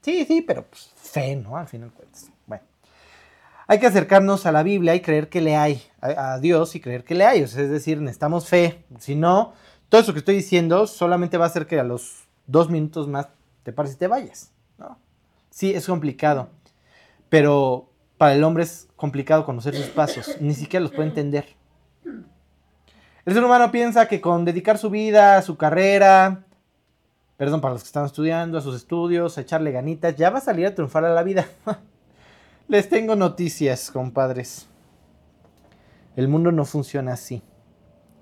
Sí, 0.01 0.23
sí, 0.25 0.41
pero 0.41 0.63
pues 0.63 0.89
fe, 0.95 1.35
¿no? 1.35 1.57
Al 1.57 1.67
final 1.67 1.91
cuentas. 1.91 2.31
Bueno, 2.45 2.63
hay 3.67 3.77
que 3.77 3.87
acercarnos 3.87 4.45
a 4.45 4.53
la 4.53 4.63
Biblia 4.63 4.95
y 4.95 5.01
creer 5.01 5.27
que 5.27 5.41
le 5.41 5.57
hay, 5.57 5.83
a, 5.99 6.39
Dios 6.39 6.75
y 6.75 6.79
creer 6.79 7.03
que 7.03 7.13
le 7.13 7.25
hay. 7.25 7.41
es 7.41 7.53
decir, 7.53 7.99
necesitamos 7.99 8.47
fe. 8.47 8.85
Si 8.99 9.15
no, 9.15 9.51
todo 9.89 9.99
eso 9.99 10.13
que 10.13 10.19
estoy 10.19 10.35
diciendo 10.35 10.87
solamente 10.87 11.37
va 11.37 11.43
a 11.43 11.49
hacer 11.49 11.67
que 11.67 11.77
a 11.77 11.83
los 11.83 12.25
dos 12.45 12.69
minutos 12.69 13.09
más 13.09 13.27
te 13.63 13.73
pares 13.73 13.95
y 13.95 13.97
te 13.97 14.07
vayas. 14.07 14.51
Sí, 15.57 15.73
es 15.73 15.87
complicado, 15.87 16.49
pero 17.29 17.89
para 18.19 18.35
el 18.35 18.43
hombre 18.43 18.61
es 18.61 18.87
complicado 18.95 19.43
conocer 19.43 19.73
sus 19.75 19.87
pasos, 19.87 20.37
ni 20.39 20.53
siquiera 20.53 20.83
los 20.83 20.91
puede 20.91 21.07
entender. 21.07 21.47
El 23.25 23.33
ser 23.33 23.43
humano 23.43 23.71
piensa 23.71 24.07
que 24.07 24.21
con 24.21 24.45
dedicar 24.45 24.77
su 24.77 24.91
vida, 24.91 25.41
su 25.41 25.57
carrera, 25.57 26.43
perdón, 27.37 27.59
para 27.59 27.73
los 27.73 27.81
que 27.81 27.87
están 27.87 28.05
estudiando, 28.05 28.59
a 28.59 28.61
sus 28.61 28.75
estudios, 28.75 29.35
a 29.35 29.41
echarle 29.41 29.71
ganitas, 29.71 30.15
ya 30.15 30.29
va 30.29 30.37
a 30.37 30.41
salir 30.41 30.67
a 30.67 30.75
triunfar 30.75 31.05
a 31.05 31.09
la 31.09 31.23
vida. 31.23 31.47
Les 32.67 32.87
tengo 32.87 33.15
noticias, 33.15 33.89
compadres. 33.89 34.67
El 36.15 36.27
mundo 36.27 36.51
no 36.51 36.65
funciona 36.65 37.13
así. 37.13 37.41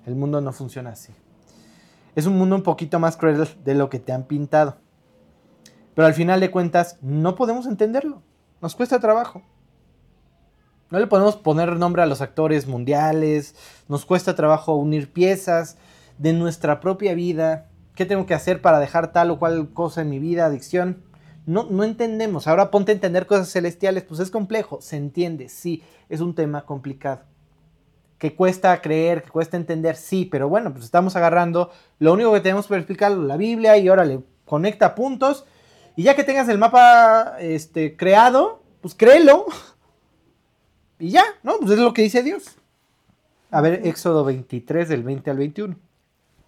El 0.05 0.15
mundo 0.15 0.39
no 0.39 0.53
funciona 0.53 0.91
así. 0.91 1.11
Es 2.15 2.27
un 2.27 2.37
mundo 2.37 2.55
un 2.55 2.63
poquito 2.63 2.97
más 2.97 3.17
cruel 3.17 3.45
de 3.65 3.75
lo 3.75 3.89
que 3.89 3.99
te 3.99 4.13
han 4.13 4.23
pintado. 4.23 4.84
Pero 5.95 6.07
al 6.07 6.13
final 6.13 6.41
de 6.41 6.51
cuentas, 6.51 6.99
no 7.01 7.35
podemos 7.35 7.65
entenderlo. 7.65 8.21
Nos 8.61 8.75
cuesta 8.75 8.99
trabajo. 8.99 9.41
No 10.91 10.99
le 10.99 11.07
podemos 11.07 11.37
poner 11.37 11.77
nombre 11.77 12.03
a 12.03 12.05
los 12.05 12.21
actores 12.21 12.67
mundiales. 12.67 13.55
Nos 13.87 14.05
cuesta 14.05 14.35
trabajo 14.35 14.75
unir 14.75 15.11
piezas 15.11 15.77
de 16.17 16.33
nuestra 16.33 16.79
propia 16.79 17.15
vida. 17.15 17.69
¿Qué 17.95 18.05
tengo 18.05 18.25
que 18.25 18.33
hacer 18.33 18.61
para 18.61 18.79
dejar 18.79 19.13
tal 19.13 19.31
o 19.31 19.39
cual 19.39 19.69
cosa 19.73 20.01
en 20.01 20.09
mi 20.09 20.19
vida? 20.19 20.45
Adicción. 20.45 21.01
No, 21.45 21.67
no 21.69 21.83
entendemos. 21.83 22.47
Ahora 22.47 22.71
ponte 22.71 22.91
a 22.91 22.95
entender 22.95 23.25
cosas 23.25 23.49
celestiales. 23.49 24.03
Pues 24.03 24.19
es 24.19 24.31
complejo. 24.31 24.79
Se 24.81 24.97
entiende. 24.97 25.47
Sí, 25.47 25.81
es 26.09 26.19
un 26.19 26.35
tema 26.35 26.65
complicado. 26.65 27.21
Que 28.17 28.35
cuesta 28.35 28.79
creer, 28.81 29.23
que 29.23 29.29
cuesta 29.29 29.55
entender. 29.55 29.95
Sí, 29.95 30.25
pero 30.25 30.49
bueno, 30.49 30.71
pues 30.73 30.83
estamos 30.85 31.15
agarrando. 31.15 31.71
Lo 31.99 32.13
único 32.13 32.33
que 32.33 32.41
tenemos 32.41 32.67
para 32.67 32.79
explicarlo, 32.79 33.23
la 33.23 33.37
Biblia. 33.37 33.77
Y 33.77 33.89
órale, 33.89 34.23
conecta 34.45 34.93
puntos 34.93 35.45
y 35.95 36.03
ya 36.03 36.15
que 36.15 36.23
tengas 36.23 36.49
el 36.49 36.57
mapa 36.57 37.37
este, 37.39 37.95
creado, 37.95 38.61
pues 38.81 38.95
créelo. 38.95 39.45
Y 40.97 41.09
ya, 41.09 41.25
¿no? 41.43 41.57
Pues 41.59 41.71
es 41.71 41.79
lo 41.79 41.93
que 41.93 42.03
dice 42.03 42.23
Dios. 42.23 42.55
A 43.51 43.59
ver, 43.59 43.85
Éxodo 43.85 44.23
23, 44.23 44.87
del 44.87 45.03
20 45.03 45.29
al 45.29 45.37
21. 45.37 45.75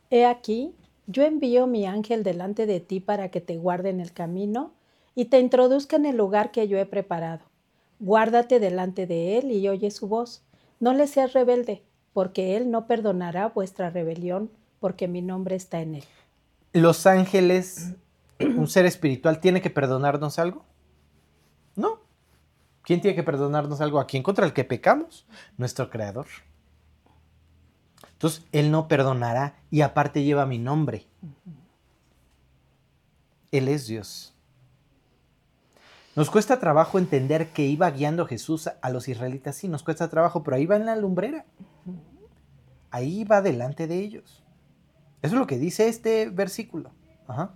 He 0.10 0.26
aquí, 0.26 0.74
yo 1.06 1.24
envío 1.24 1.68
mi 1.68 1.86
ángel 1.86 2.24
delante 2.24 2.66
de 2.66 2.80
ti 2.80 3.02
para 3.02 3.30
que 3.30 3.42
te 3.42 3.58
guarde 3.58 3.90
en 3.90 4.00
el 4.00 4.14
camino 4.14 4.72
y 5.16 5.26
te 5.26 5.40
introduzca 5.40 5.98
en 5.98 6.06
el 6.06 6.16
lugar 6.16 6.52
que 6.52 6.70
yo 6.70 6.78
he 6.78 6.86
preparado. 6.86 7.42
Guárdate 8.00 8.62
delante 8.62 9.06
de 9.06 9.38
él 9.38 9.52
y 9.52 9.68
oye 9.68 9.92
su 9.92 10.08
voz. 10.08 10.44
No 10.80 10.94
le 10.94 11.08
seas 11.08 11.34
rebelde, 11.34 11.84
porque 12.14 12.56
él 12.56 12.72
no 12.72 12.88
perdonará 12.88 13.50
vuestra 13.50 13.90
rebelión, 13.90 14.50
porque 14.80 15.10
mi 15.10 15.22
nombre 15.22 15.58
está 15.58 15.82
en 15.82 15.96
él. 15.96 16.04
Los 16.72 17.06
ángeles 17.06 17.96
un 18.40 18.68
ser 18.68 18.86
espiritual 18.86 19.40
tiene 19.40 19.62
que 19.62 19.70
perdonarnos 19.70 20.40
algo? 20.40 20.66
No. 21.76 22.02
¿Quién 22.84 23.02
tiene 23.02 23.16
que 23.16 23.24
perdonarnos 23.24 23.82
algo? 23.82 24.00
¿A 24.00 24.08
quién 24.08 24.24
contra 24.24 24.46
el 24.46 24.54
que 24.54 24.64
pecamos? 24.64 25.26
Nuestro 25.58 25.90
creador. 25.90 26.28
Entonces, 28.14 28.46
Él 28.52 28.72
no 28.72 28.88
perdonará 28.88 29.56
y 29.70 29.82
aparte 29.82 30.24
lleva 30.24 30.46
mi 30.46 30.58
nombre. 30.58 31.06
Él 33.52 33.68
es 33.68 33.88
Dios. 33.88 34.34
Nos 36.16 36.32
cuesta 36.32 36.60
trabajo 36.60 36.98
entender 36.98 37.50
que 37.50 37.66
iba 37.66 37.90
guiando 37.92 38.26
Jesús 38.26 38.70
a 38.82 38.90
los 38.90 39.08
israelitas. 39.08 39.56
Sí, 39.56 39.68
nos 39.68 39.84
cuesta 39.84 40.10
trabajo, 40.10 40.44
pero 40.44 40.58
ahí 40.58 40.66
va 40.66 40.78
en 40.78 40.88
la 40.88 40.96
lumbrera. 40.96 41.46
Ahí 42.90 43.24
va 43.24 43.42
delante 43.42 43.86
de 43.86 44.00
ellos. 44.00 44.44
Eso 45.22 45.36
es 45.36 45.40
lo 45.40 45.46
que 45.46 45.60
dice 45.60 45.90
este 45.90 46.30
versículo. 46.30 46.92
Ajá 47.28 47.52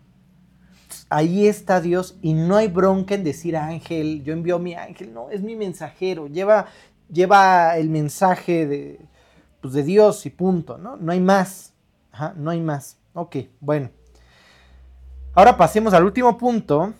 ahí 1.09 1.47
está 1.47 1.81
Dios 1.81 2.17
y 2.21 2.33
no 2.33 2.55
hay 2.55 2.67
bronca 2.67 3.15
en 3.15 3.23
decir 3.23 3.57
ángel, 3.57 4.23
yo 4.23 4.33
envío 4.33 4.59
mi 4.59 4.73
ángel, 4.73 5.13
no, 5.13 5.29
es 5.29 5.41
mi 5.41 5.55
mensajero, 5.55 6.27
lleva, 6.27 6.67
lleva 7.11 7.77
el 7.77 7.89
mensaje 7.89 8.65
de, 8.67 8.99
pues, 9.61 9.73
de 9.73 9.83
Dios 9.83 10.25
y 10.25 10.29
punto, 10.29 10.77
¿no? 10.77 10.97
No 10.97 11.11
hay 11.11 11.19
más, 11.19 11.73
no 12.35 12.51
hay 12.51 12.61
más. 12.61 12.97
Ok, 13.13 13.37
bueno. 13.59 13.89
Ahora 15.33 15.57
pasemos 15.57 15.93
al 15.93 16.03
último 16.03 16.37
punto. 16.37 16.93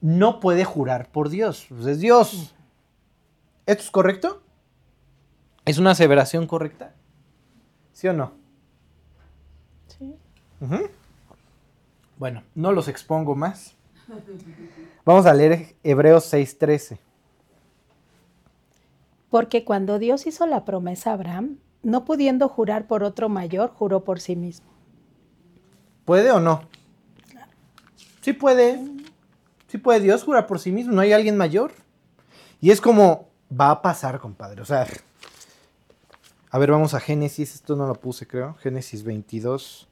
No 0.00 0.38
puede 0.38 0.64
jurar 0.64 1.10
por 1.10 1.30
Dios, 1.30 1.64
pues 1.70 1.86
es 1.86 1.98
Dios. 1.98 2.54
¿Esto 3.64 3.82
es 3.82 3.90
correcto? 3.90 4.42
¿Es 5.64 5.78
una 5.78 5.92
aseveración 5.92 6.46
correcta? 6.46 6.94
¿Sí 7.92 8.08
o 8.08 8.12
no? 8.12 8.32
Sí. 9.86 10.14
Bueno, 12.16 12.42
no 12.54 12.72
los 12.72 12.88
expongo 12.88 13.34
más. 13.34 13.74
Vamos 15.04 15.26
a 15.26 15.34
leer 15.34 15.74
Hebreos 15.82 16.32
6:13. 16.32 16.98
Porque 19.30 19.64
cuando 19.64 19.98
Dios 19.98 20.26
hizo 20.26 20.46
la 20.46 20.64
promesa 20.64 21.10
a 21.10 21.14
Abraham, 21.14 21.58
no 21.82 22.04
pudiendo 22.04 22.48
jurar 22.48 22.86
por 22.86 23.02
otro 23.02 23.28
mayor, 23.28 23.70
juró 23.70 24.04
por 24.04 24.20
sí 24.20 24.36
mismo. 24.36 24.66
¿Puede 26.04 26.30
o 26.30 26.40
no? 26.40 26.62
Sí 28.20 28.32
puede. 28.32 28.80
Sí 29.68 29.78
puede 29.78 30.00
Dios 30.00 30.22
jurar 30.22 30.46
por 30.46 30.60
sí 30.60 30.70
mismo. 30.70 30.92
No 30.92 31.00
hay 31.00 31.12
alguien 31.12 31.36
mayor. 31.36 31.72
Y 32.60 32.70
es 32.70 32.80
como 32.80 33.28
va 33.50 33.70
a 33.70 33.82
pasar, 33.82 34.20
compadre. 34.20 34.62
O 34.62 34.64
sea, 34.64 34.86
a 36.50 36.58
ver, 36.58 36.70
vamos 36.70 36.94
a 36.94 37.00
Génesis. 37.00 37.54
Esto 37.54 37.76
no 37.76 37.86
lo 37.86 37.94
puse, 37.94 38.26
creo. 38.26 38.54
Génesis 38.54 39.02
22. 39.02 39.88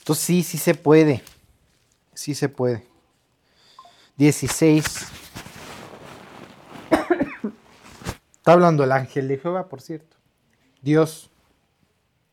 Entonces 0.00 0.24
sí, 0.24 0.42
sí 0.42 0.58
se 0.58 0.74
puede. 0.74 1.22
Sí 2.14 2.34
se 2.34 2.48
puede. 2.48 2.84
16. 4.16 4.84
Está 8.36 8.52
hablando 8.52 8.84
el 8.84 8.92
ángel 8.92 9.28
de 9.28 9.38
Jehová, 9.38 9.68
por 9.68 9.80
cierto. 9.80 10.16
Dios. 10.82 11.30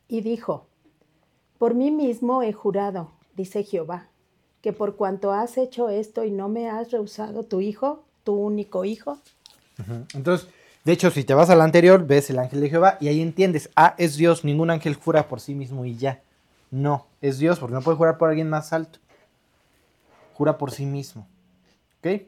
Y 0.08 0.22
dijo, 0.22 0.66
por 1.58 1.74
mí 1.74 1.90
mismo 1.90 2.42
he 2.42 2.52
jurado, 2.52 3.12
dice 3.36 3.62
Jehová, 3.62 4.08
que 4.62 4.72
por 4.72 4.96
cuanto 4.96 5.32
has 5.32 5.58
hecho 5.58 5.88
esto 5.88 6.24
y 6.24 6.30
no 6.30 6.48
me 6.48 6.68
has 6.68 6.90
rehusado 6.90 7.44
tu 7.44 7.60
hijo, 7.60 8.04
tu 8.24 8.34
único 8.34 8.84
hijo. 8.84 9.18
Entonces, 10.14 10.48
de 10.84 10.92
hecho, 10.92 11.10
si 11.10 11.24
te 11.24 11.34
vas 11.34 11.50
al 11.50 11.60
anterior, 11.60 12.06
ves 12.06 12.30
el 12.30 12.38
ángel 12.38 12.60
de 12.60 12.70
Jehová 12.70 12.96
y 13.00 13.08
ahí 13.08 13.20
entiendes, 13.20 13.70
ah, 13.76 13.94
es 13.98 14.16
Dios, 14.16 14.44
ningún 14.44 14.70
ángel 14.70 14.94
jura 14.94 15.28
por 15.28 15.40
sí 15.40 15.54
mismo 15.54 15.84
y 15.84 15.96
ya. 15.96 16.22
No, 16.70 17.06
es 17.20 17.38
Dios, 17.38 17.58
porque 17.58 17.74
no 17.74 17.82
puede 17.82 17.96
jurar 17.96 18.18
por 18.18 18.28
alguien 18.28 18.50
más 18.50 18.72
alto. 18.72 18.98
Jura 20.34 20.58
por 20.58 20.70
sí 20.70 20.86
mismo. 20.86 21.26
¿Ok? 21.98 22.22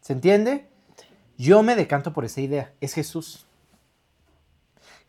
¿Se 0.00 0.12
entiende? 0.12 0.68
Yo 1.38 1.62
me 1.62 1.76
decanto 1.76 2.12
por 2.12 2.24
esa 2.24 2.40
idea. 2.40 2.72
Es 2.80 2.94
Jesús. 2.94 3.46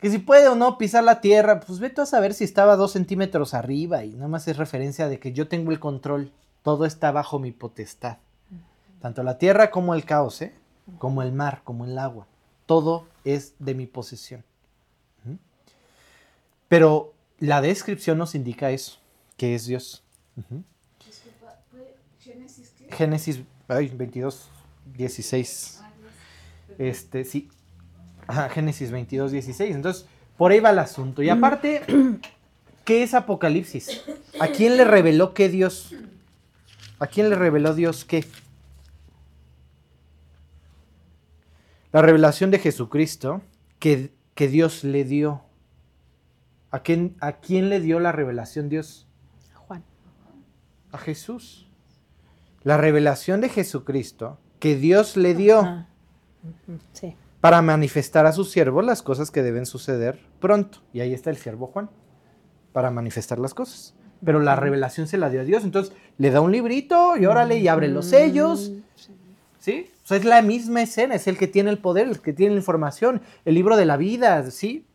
Que 0.00 0.10
si 0.10 0.18
puede 0.18 0.48
o 0.48 0.54
no 0.54 0.78
pisar 0.78 1.04
la 1.04 1.20
tierra, 1.20 1.60
pues 1.60 1.78
vete 1.78 2.00
a 2.00 2.06
saber 2.06 2.34
si 2.34 2.44
estaba 2.44 2.76
dos 2.76 2.92
centímetros 2.92 3.54
arriba 3.54 4.04
y 4.04 4.14
nada 4.14 4.28
más 4.28 4.46
es 4.48 4.56
referencia 4.56 5.08
de 5.08 5.18
que 5.18 5.32
yo 5.32 5.48
tengo 5.48 5.70
el 5.70 5.80
control. 5.80 6.32
Todo 6.62 6.84
está 6.84 7.12
bajo 7.12 7.38
mi 7.38 7.52
potestad. 7.52 8.18
Tanto 9.00 9.22
la 9.22 9.38
tierra 9.38 9.70
como 9.70 9.94
el 9.94 10.04
caos, 10.04 10.42
¿eh? 10.42 10.54
como 10.98 11.22
el 11.22 11.32
mar, 11.32 11.60
como 11.64 11.84
el 11.84 11.98
agua. 11.98 12.26
Todo 12.66 13.06
es 13.24 13.54
de 13.58 13.74
mi 13.74 13.86
posesión. 13.86 14.44
Pero 16.68 17.14
la 17.38 17.60
descripción 17.60 18.18
nos 18.18 18.34
indica 18.34 18.70
eso, 18.70 18.98
que 19.36 19.54
es 19.54 19.66
Dios. 19.66 20.02
Génesis, 22.20 22.72
Génesis 22.90 23.40
ay, 23.68 23.88
22, 23.88 24.48
16. 24.96 25.82
Este, 26.78 27.24
sí. 27.24 27.48
Ajá, 28.26 28.48
Génesis 28.48 28.90
22, 28.90 29.32
16. 29.32 29.74
Entonces, 29.74 30.06
por 30.36 30.52
ahí 30.52 30.60
va 30.60 30.70
el 30.70 30.78
asunto. 30.78 31.22
Y 31.22 31.28
aparte, 31.28 31.82
¿qué 32.84 33.02
es 33.02 33.14
Apocalipsis? 33.14 34.02
¿A 34.40 34.48
quién 34.48 34.76
le 34.76 34.84
reveló 34.84 35.34
qué 35.34 35.48
Dios? 35.48 35.94
¿A 36.98 37.06
quién 37.06 37.30
le 37.30 37.36
reveló 37.36 37.74
Dios 37.74 38.04
qué? 38.04 38.24
La 41.92 42.02
revelación 42.02 42.50
de 42.50 42.58
Jesucristo 42.58 43.42
que, 43.78 44.12
que 44.34 44.48
Dios 44.48 44.84
le 44.84 45.04
dio. 45.04 45.45
¿A 46.70 46.80
quién, 46.80 47.16
¿A 47.20 47.32
quién 47.32 47.68
le 47.68 47.80
dio 47.80 48.00
la 48.00 48.12
revelación 48.12 48.68
Dios? 48.68 49.06
Juan. 49.54 49.84
A 50.92 50.98
Jesús. 50.98 51.68
La 52.62 52.76
revelación 52.76 53.40
de 53.40 53.48
Jesucristo 53.48 54.38
que 54.58 54.76
Dios 54.76 55.16
le 55.16 55.34
dio 55.34 55.86
Sí. 56.92 57.14
para 57.40 57.62
manifestar 57.62 58.26
a 58.26 58.32
su 58.32 58.44
siervo 58.44 58.82
las 58.82 59.02
cosas 59.02 59.30
que 59.30 59.42
deben 59.42 59.66
suceder 59.66 60.20
pronto. 60.40 60.78
Y 60.92 61.00
ahí 61.00 61.12
está 61.14 61.30
el 61.30 61.36
siervo 61.36 61.68
Juan, 61.68 61.90
para 62.72 62.90
manifestar 62.90 63.38
las 63.38 63.54
cosas. 63.54 63.94
Pero 64.24 64.40
la 64.40 64.56
revelación 64.56 65.06
se 65.06 65.18
la 65.18 65.28
dio 65.30 65.42
a 65.42 65.44
Dios. 65.44 65.62
Entonces 65.64 65.94
le 66.18 66.30
da 66.30 66.40
un 66.40 66.50
librito 66.52 67.16
y 67.16 67.26
órale 67.26 67.58
y 67.58 67.68
abre 67.68 67.88
los 67.88 68.06
sellos. 68.06 68.72
¿Sí? 69.58 69.90
O 70.04 70.06
sea, 70.06 70.16
es 70.16 70.24
la 70.24 70.42
misma 70.42 70.82
escena, 70.82 71.16
es 71.16 71.26
el 71.26 71.36
que 71.36 71.48
tiene 71.48 71.70
el 71.70 71.78
poder, 71.78 72.06
el 72.06 72.20
que 72.20 72.32
tiene 72.32 72.54
la 72.54 72.60
información, 72.60 73.20
el 73.44 73.54
libro 73.54 73.76
de 73.76 73.84
la 73.84 73.96
vida, 73.96 74.50
¿sí? 74.50 74.86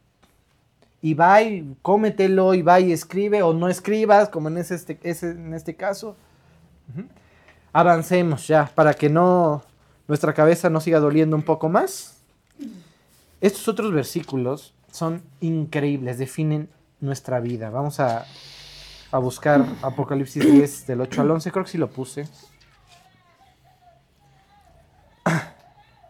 Y 1.02 1.14
va 1.16 1.42
y 1.42 1.76
cómetelo, 1.82 2.54
y 2.54 2.62
va 2.62 2.80
y 2.80 2.92
escribe, 2.92 3.42
o 3.42 3.54
no 3.54 3.68
escribas, 3.68 4.30
como 4.30 4.50
en, 4.50 4.58
este, 4.58 5.00
en 5.04 5.54
este 5.54 5.76
caso. 5.76 6.16
Avancemos 7.74 8.48
ya, 8.48 8.70
para 8.76 8.94
que 8.94 9.10
no 9.10 9.64
nuestra 10.08 10.34
cabeza 10.34 10.70
no 10.70 10.82
siga 10.82 11.00
doliendo 11.00 11.36
un 11.36 11.44
poco 11.44 11.70
más. 11.70 12.18
Estos 13.40 13.68
otros 13.68 13.92
versículos 13.92 14.74
son 14.92 15.24
increíbles, 15.40 16.18
definen 16.18 16.70
nuestra 17.00 17.40
vida. 17.40 17.70
Vamos 17.70 18.00
a, 18.00 18.26
a 19.12 19.18
buscar 19.18 19.66
Apocalipsis 19.82 20.44
10 20.44 20.88
del 20.88 21.02
8 21.02 21.22
al 21.22 21.32
11, 21.32 21.52
creo 21.52 21.66
que 21.66 21.72
sí 21.72 21.78
lo 21.78 21.90
puse. 21.90 22.28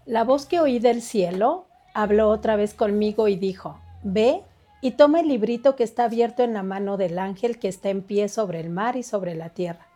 La 0.06 0.24
voz 0.24 0.46
que 0.46 0.60
oí 0.60 0.80
del 0.80 1.02
cielo 1.02 1.68
habló 1.94 2.30
otra 2.30 2.56
vez 2.56 2.74
conmigo 2.74 3.28
y 3.28 3.36
dijo, 3.36 3.80
Ve 4.04 4.42
y 4.82 4.92
toma 4.92 5.20
el 5.20 5.28
librito 5.28 5.76
que 5.76 5.84
está 5.84 6.06
abierto 6.06 6.44
en 6.44 6.54
la 6.54 6.64
mano 6.64 6.98
del 6.98 7.20
ángel 7.20 7.60
que 7.60 7.68
está 7.68 7.90
en 7.90 8.02
pie 8.02 8.28
sobre 8.30 8.60
el 8.60 8.70
mar 8.70 8.96
y 8.96 9.04
sobre 9.04 9.36
la 9.36 9.50
tierra. 9.50 9.88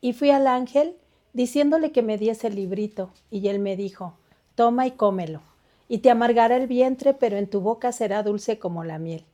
Y 0.00 0.12
fui 0.12 0.30
al 0.30 0.48
ángel 0.48 0.96
diciéndole 1.32 1.92
que 1.92 2.02
me 2.02 2.18
diese 2.18 2.48
el 2.48 2.56
librito, 2.56 3.10
y 3.30 3.46
él 3.48 3.60
me 3.60 3.76
dijo, 3.76 4.14
Toma 4.54 4.86
y 4.86 4.90
cómelo, 4.90 5.40
y 5.88 5.98
te 5.98 6.10
amargará 6.10 6.56
el 6.56 6.66
vientre, 6.66 7.14
pero 7.14 7.36
en 7.36 7.48
tu 7.48 7.60
boca 7.60 7.92
será 7.92 8.22
dulce 8.22 8.58
como 8.58 8.84
la 8.84 8.98
miel. 8.98 9.24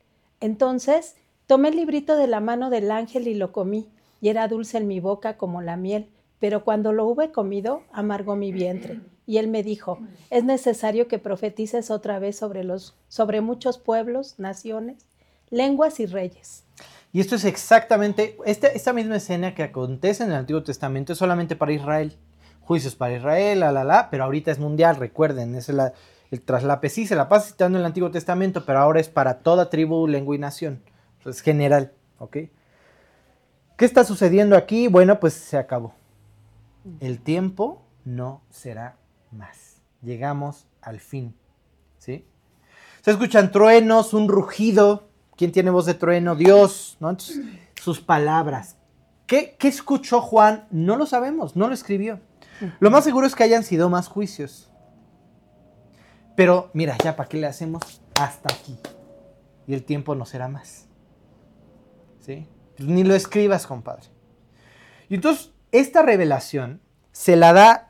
Entonces 0.40 1.16
tomé 1.46 1.70
el 1.70 1.76
librito 1.76 2.16
de 2.16 2.26
la 2.26 2.40
mano 2.40 2.70
del 2.70 2.90
ángel 2.90 3.26
y 3.26 3.34
lo 3.34 3.50
comí, 3.50 3.88
y 4.20 4.28
era 4.28 4.46
dulce 4.46 4.78
en 4.78 4.86
mi 4.86 5.00
boca 5.00 5.36
como 5.36 5.62
la 5.62 5.76
miel, 5.76 6.08
pero 6.38 6.64
cuando 6.64 6.92
lo 6.92 7.06
hube 7.06 7.32
comido, 7.32 7.82
amargó 7.92 8.36
mi 8.36 8.52
vientre. 8.52 9.00
Y 9.28 9.36
él 9.36 9.48
me 9.48 9.62
dijo, 9.62 9.98
es 10.30 10.42
necesario 10.42 11.06
que 11.06 11.18
profetices 11.18 11.90
otra 11.90 12.18
vez 12.18 12.38
sobre, 12.38 12.64
los, 12.64 12.96
sobre 13.08 13.42
muchos 13.42 13.76
pueblos, 13.76 14.36
naciones, 14.38 15.04
lenguas 15.50 16.00
y 16.00 16.06
reyes. 16.06 16.64
Y 17.12 17.20
esto 17.20 17.34
es 17.34 17.44
exactamente, 17.44 18.38
esta, 18.46 18.68
esta 18.68 18.94
misma 18.94 19.16
escena 19.16 19.54
que 19.54 19.62
acontece 19.62 20.24
en 20.24 20.30
el 20.30 20.36
Antiguo 20.36 20.62
Testamento 20.62 21.12
es 21.12 21.18
solamente 21.18 21.56
para 21.56 21.72
Israel. 21.72 22.16
Juicios 22.62 22.94
para 22.94 23.18
Israel, 23.18 23.60
la, 23.60 23.70
la, 23.70 23.84
la, 23.84 24.08
pero 24.08 24.24
ahorita 24.24 24.50
es 24.50 24.58
mundial, 24.58 24.96
recuerden, 24.96 25.54
es 25.56 25.68
el 25.68 26.40
traslape. 26.46 26.88
Sí, 26.88 27.06
se 27.06 27.14
la 27.14 27.28
pasa 27.28 27.48
citando 27.48 27.76
en 27.76 27.80
el 27.80 27.86
Antiguo 27.86 28.10
Testamento, 28.10 28.64
pero 28.64 28.78
ahora 28.78 28.98
es 28.98 29.10
para 29.10 29.40
toda 29.40 29.68
tribu, 29.68 30.06
lengua 30.06 30.36
y 30.36 30.38
nación. 30.38 30.82
Es 31.26 31.42
general, 31.42 31.92
¿ok? 32.18 32.32
¿Qué 33.76 33.84
está 33.84 34.04
sucediendo 34.04 34.56
aquí? 34.56 34.88
Bueno, 34.88 35.20
pues 35.20 35.34
se 35.34 35.58
acabó. 35.58 35.92
El 37.00 37.20
tiempo 37.20 37.82
no 38.06 38.40
será 38.48 38.96
más. 39.32 39.82
Llegamos 40.02 40.66
al 40.80 41.00
fin, 41.00 41.34
¿sí? 41.98 42.26
Se 43.02 43.10
escuchan 43.10 43.50
truenos, 43.50 44.14
un 44.14 44.28
rugido. 44.28 45.08
¿Quién 45.36 45.52
tiene 45.52 45.70
voz 45.70 45.86
de 45.86 45.94
trueno? 45.94 46.34
Dios, 46.34 46.96
¿no? 47.00 47.10
Entonces, 47.10 47.40
sus 47.80 48.00
palabras. 48.00 48.76
¿Qué, 49.26 49.56
qué 49.58 49.68
escuchó 49.68 50.20
Juan? 50.20 50.66
No 50.70 50.96
lo 50.96 51.06
sabemos, 51.06 51.54
no 51.54 51.68
lo 51.68 51.74
escribió. 51.74 52.20
Lo 52.80 52.90
más 52.90 53.04
seguro 53.04 53.26
es 53.26 53.34
que 53.34 53.44
hayan 53.44 53.62
sido 53.62 53.88
más 53.88 54.08
juicios. 54.08 54.70
Pero 56.34 56.70
mira, 56.72 56.96
ya 57.02 57.16
para 57.16 57.28
qué 57.28 57.36
le 57.36 57.46
hacemos 57.46 58.00
hasta 58.18 58.52
aquí. 58.52 58.78
Y 59.66 59.74
el 59.74 59.84
tiempo 59.84 60.14
no 60.14 60.24
será 60.24 60.48
más. 60.48 60.86
¿Sí? 62.20 62.48
Pues 62.76 62.88
ni 62.88 63.04
lo 63.04 63.14
escribas, 63.14 63.66
compadre. 63.66 64.06
Y 65.08 65.16
entonces, 65.16 65.52
esta 65.72 66.02
revelación 66.02 66.80
se 67.12 67.36
la 67.36 67.52
da, 67.52 67.87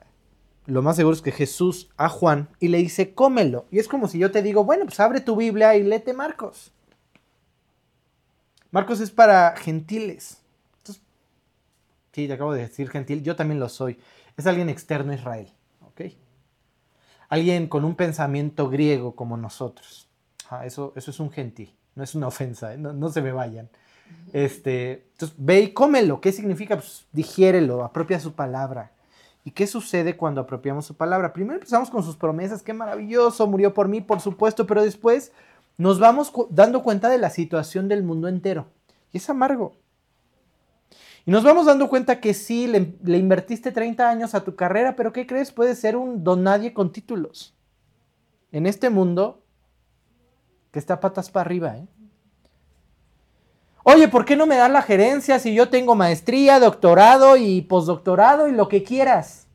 lo 0.69 0.83
más 0.83 0.97
seguro 0.97 1.15
es 1.15 1.23
que 1.23 1.33
Jesús 1.33 1.89
a 1.97 2.11
Juan 2.11 2.51
y 2.61 2.69
le 2.69 2.77
dice, 2.77 3.15
cómelo. 3.15 3.65
Y 3.71 3.79
es 3.79 3.89
como 3.89 4.07
si 4.07 4.19
yo 4.19 4.31
te 4.31 4.43
digo, 4.43 4.65
bueno, 4.65 4.85
pues 4.85 5.01
abre 5.01 5.23
tu 5.23 5.35
Biblia 5.35 5.75
y 5.75 5.83
léete 5.83 6.13
Marcos. 6.13 6.73
Marcos 8.71 9.01
es 9.01 9.11
para 9.11 9.57
gentiles. 9.57 10.43
Entonces, 10.77 11.03
sí, 12.13 12.27
te 12.27 12.35
acabo 12.35 12.53
de 12.53 12.61
decir 12.61 12.91
gentil, 12.91 13.23
yo 13.23 13.35
también 13.35 13.59
lo 13.59 13.71
soy. 13.71 13.99
Es 14.37 14.47
alguien 14.47 14.69
externo 14.69 15.13
a 15.13 15.15
Israel, 15.15 15.51
¿ok? 15.81 16.03
Alguien 17.31 17.67
con 17.67 17.87
un 17.87 17.95
pensamiento 17.95 18.69
griego 18.69 19.17
como 19.17 19.39
nosotros. 19.39 20.11
Ah, 20.51 20.67
eso, 20.67 20.93
eso 20.97 21.11
es 21.11 21.19
un 21.19 21.31
gentil, 21.31 21.75
no 21.95 22.05
es 22.05 22.15
una 22.15 22.27
ofensa, 22.27 22.75
¿eh? 22.75 22.77
no, 22.77 22.93
no 22.93 23.09
se 23.09 23.23
me 23.23 23.33
vayan. 23.33 23.71
Este, 24.35 25.07
entonces, 25.13 25.35
ve 25.39 25.61
y 25.61 25.73
cómelo. 25.73 26.21
¿Qué 26.21 26.31
significa? 26.31 26.77
Pues 26.77 27.07
digiérelo, 27.13 27.85
apropia 27.85 28.21
su 28.21 28.35
palabra. 28.35 28.93
¿Y 29.49 29.53
qué 29.53 29.67
sucede 29.67 30.15
cuando 30.15 30.43
apropiamos 30.43 30.85
su 30.85 30.95
palabra? 30.95 31.33
Primero 31.33 31.55
empezamos 31.55 31.89
con 31.89 32.03
sus 32.03 32.19
promesas, 32.19 32.63
qué 32.63 32.75
maravilloso, 32.75 33.47
murió 33.47 33.73
por 33.73 33.89
mí, 33.89 34.03
por 34.03 34.21
supuesto, 34.21 34.67
pero 34.67 34.83
después 34.83 35.33
nos 35.79 35.99
vamos 35.99 36.31
dando 36.51 36.83
cuenta 36.83 37.09
de 37.09 37.17
la 37.17 37.31
situación 37.31 37.89
del 37.89 38.03
mundo 38.03 38.29
entero. 38.29 38.67
Y 39.11 39.17
es 39.17 39.31
amargo. 39.31 39.73
Y 41.25 41.31
nos 41.31 41.45
vamos 41.45 41.65
dando 41.65 41.89
cuenta 41.89 42.21
que 42.21 42.35
sí, 42.35 42.67
le, 42.67 42.99
le 43.03 43.17
invertiste 43.17 43.73
30 43.73 44.07
años 44.07 44.35
a 44.35 44.45
tu 44.45 44.55
carrera, 44.55 44.97
pero 44.97 45.15
¿qué 45.15 45.27
crees? 45.27 45.51
Puedes 45.51 45.79
ser 45.79 45.97
un 45.97 46.23
don 46.23 46.43
nadie 46.43 46.75
con 46.75 46.93
títulos. 46.93 47.57
En 48.53 48.67
este 48.67 48.91
mundo 48.91 49.43
que 50.73 50.79
está 50.79 51.01
patas 51.01 51.31
para 51.31 51.47
arriba, 51.47 51.75
¿eh? 51.79 51.89
Oye, 53.91 54.07
¿por 54.07 54.27
qué 54.27 54.37
no 54.37 54.47
me 54.47 54.57
das 54.57 54.71
la 54.71 54.83
gerencia 54.83 55.39
si 55.39 55.55
yo 55.55 55.71
tengo 55.71 55.95
maestría, 55.95 56.61
doctorado 56.61 57.39
y 57.39 57.63
postdoctorado 57.63 58.47
y 58.47 58.53
lo 58.53 58.69
que 58.69 58.83
quieras? 58.83 59.47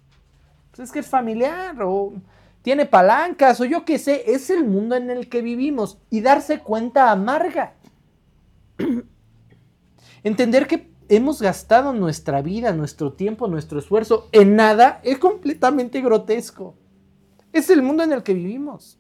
Pues 0.72 0.88
es 0.88 0.92
que 0.92 1.02
es 1.02 1.06
familiar 1.06 1.76
o 1.84 2.14
tiene 2.64 2.88
palancas 2.88 3.62
o 3.62 3.66
yo 3.66 3.86
qué 3.86 4.00
sé, 4.00 4.24
es 4.34 4.50
el 4.50 4.66
mundo 4.66 4.96
en 4.96 5.12
el 5.12 5.30
que 5.30 5.44
vivimos 5.44 6.00
y 6.10 6.22
darse 6.22 6.62
cuenta 6.62 7.12
amarga. 7.12 7.76
Entender 10.24 10.66
que 10.66 10.92
hemos 11.10 11.40
gastado 11.40 11.94
nuestra 11.94 12.42
vida, 12.42 12.74
nuestro 12.74 13.14
tiempo, 13.14 13.48
nuestro 13.48 13.78
esfuerzo 13.78 14.30
en 14.32 14.56
nada 14.56 15.00
es 15.04 15.20
completamente 15.20 16.02
grotesco. 16.02 16.74
Es 17.52 17.70
el 17.70 17.84
mundo 17.84 18.02
en 18.02 18.12
el 18.12 18.24
que 18.24 18.34
vivimos. 18.34 18.98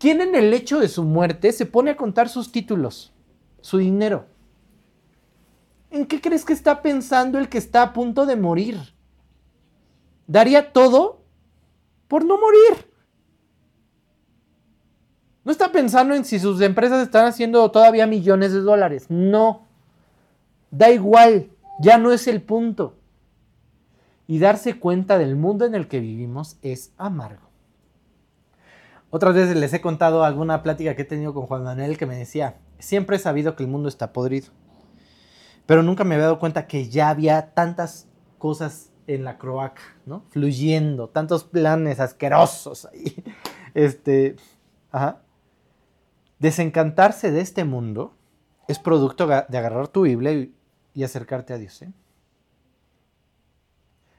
¿Quién 0.00 0.20
en 0.20 0.34
el 0.34 0.52
hecho 0.52 0.80
de 0.80 0.88
su 0.88 1.04
muerte 1.04 1.52
se 1.52 1.64
pone 1.64 1.92
a 1.92 1.96
contar 1.96 2.28
sus 2.28 2.50
títulos, 2.50 3.12
su 3.62 3.78
dinero? 3.78 4.26
¿En 5.90 6.06
qué 6.06 6.20
crees 6.20 6.44
que 6.44 6.52
está 6.52 6.82
pensando 6.82 7.38
el 7.38 7.48
que 7.48 7.58
está 7.58 7.82
a 7.82 7.92
punto 7.92 8.26
de 8.26 8.36
morir? 8.36 8.78
Daría 10.26 10.72
todo 10.72 11.22
por 12.08 12.24
no 12.24 12.38
morir. 12.38 12.90
No 15.44 15.50
está 15.50 15.72
pensando 15.72 16.14
en 16.14 16.24
si 16.24 16.38
sus 16.38 16.60
empresas 16.60 17.02
están 17.02 17.26
haciendo 17.26 17.70
todavía 17.70 18.06
millones 18.06 18.52
de 18.52 18.60
dólares. 18.60 19.06
No. 19.08 19.66
Da 20.70 20.90
igual. 20.90 21.50
Ya 21.80 21.98
no 21.98 22.12
es 22.12 22.28
el 22.28 22.42
punto. 22.42 22.94
Y 24.26 24.38
darse 24.38 24.78
cuenta 24.78 25.18
del 25.18 25.36
mundo 25.36 25.64
en 25.64 25.74
el 25.74 25.88
que 25.88 26.00
vivimos 26.00 26.56
es 26.62 26.92
amargo. 26.96 27.48
Otras 29.10 29.34
veces 29.34 29.56
les 29.56 29.74
he 29.74 29.80
contado 29.82 30.24
alguna 30.24 30.62
plática 30.62 30.96
que 30.96 31.02
he 31.02 31.06
tenido 31.06 31.34
con 31.34 31.46
Juan 31.46 31.64
Manuel 31.64 31.98
que 31.98 32.06
me 32.06 32.16
decía, 32.16 32.56
siempre 32.82 33.16
he 33.16 33.18
sabido 33.18 33.56
que 33.56 33.62
el 33.62 33.68
mundo 33.68 33.88
está 33.88 34.12
podrido. 34.12 34.48
Pero 35.66 35.82
nunca 35.82 36.04
me 36.04 36.14
había 36.14 36.26
dado 36.26 36.38
cuenta 36.38 36.66
que 36.66 36.88
ya 36.88 37.08
había 37.08 37.54
tantas 37.54 38.08
cosas 38.38 38.90
en 39.06 39.24
la 39.24 39.38
croaca, 39.38 39.82
¿no? 40.06 40.24
Fluyendo, 40.30 41.08
tantos 41.08 41.44
planes 41.44 42.00
asquerosos 42.00 42.86
ahí. 42.86 43.22
Este, 43.74 44.36
ajá. 44.90 45.22
Desencantarse 46.38 47.30
de 47.30 47.40
este 47.40 47.64
mundo 47.64 48.12
es 48.68 48.78
producto 48.78 49.26
de 49.26 49.58
agarrar 49.58 49.88
tu 49.88 50.02
Biblia 50.02 50.30
y, 50.32 50.54
y 50.92 51.04
acercarte 51.04 51.54
a 51.54 51.58
Dios, 51.58 51.80
¿eh? 51.80 51.90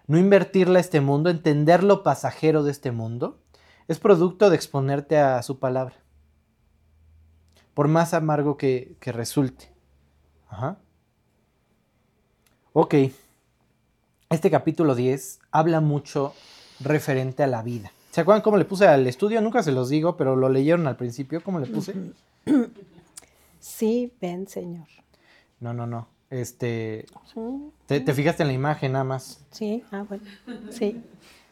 no 0.08 0.18
invertirle 0.18 0.80
a 0.80 0.82
este 0.82 1.02
mundo, 1.02 1.30
entender 1.30 1.84
lo 1.84 2.04
pasajero 2.04 2.64
de 2.64 2.72
este 2.72 2.92
mundo, 2.92 3.40
es 3.88 4.00
producto 4.00 4.50
de 4.50 4.56
exponerte 4.56 5.18
a 5.18 5.42
su 5.44 5.60
palabra. 5.60 5.96
Por 7.74 7.88
más 7.88 8.14
amargo 8.14 8.58
que, 8.58 8.96
que 9.00 9.12
resulte. 9.12 9.70
Ajá. 10.50 10.78
Ok. 12.74 12.96
Este 14.30 14.50
capítulo 14.52 14.96
10 14.96 15.40
habla 15.52 15.80
mucho 15.82 16.34
referente 16.80 17.44
a 17.44 17.48
la 17.48 17.62
vida. 17.62 17.92
¿Se 18.12 18.22
acuerdan 18.22 18.42
cómo 18.42 18.58
le 18.58 18.66
puse 18.66 18.88
al 18.88 19.06
estudio? 19.08 19.42
Nunca 19.42 19.64
se 19.64 19.72
los 19.72 19.90
digo, 19.90 20.18
pero 20.18 20.36
lo 20.36 20.50
leyeron 20.50 20.86
al 20.88 20.98
principio. 20.98 21.42
¿Cómo 21.44 21.60
le 21.60 21.68
puse? 21.68 21.94
Sí, 23.60 24.12
ven, 24.22 24.48
Señor. 24.48 24.88
No, 25.60 25.74
no, 25.74 25.88
no. 25.88 26.08
Este. 26.30 27.06
Sí, 27.34 27.40
Te, 27.88 28.00
te 28.02 28.14
fijaste 28.14 28.44
en 28.44 28.48
la 28.48 28.54
imagen 28.54 28.92
nada 28.94 29.04
más. 29.04 29.44
sí, 29.52 29.84
ah, 29.92 30.04
bueno. 30.08 30.24
Sí, 30.72 31.02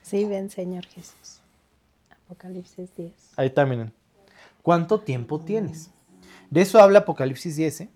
sí, 0.01 0.25
ven, 0.25 0.49
Señor 0.49 0.85
Jesús. 0.85 1.39
Apocalipsis 2.25 2.95
10. 2.95 3.13
Ahí 3.37 3.47
está, 3.47 3.65
miren. 3.65 3.93
¿Cuánto 4.61 4.99
tiempo 5.01 5.39
tienes? 5.39 5.91
De 6.51 6.61
eso 6.61 6.79
habla 6.79 6.99
Apocalipsis 6.99 7.55
10, 7.55 7.81
¿eh? 7.81 7.89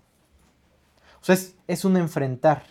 O 1.20 1.24
sea, 1.24 1.36
es, 1.66 1.84
un 1.84 1.96
enfrentar. 1.96 2.64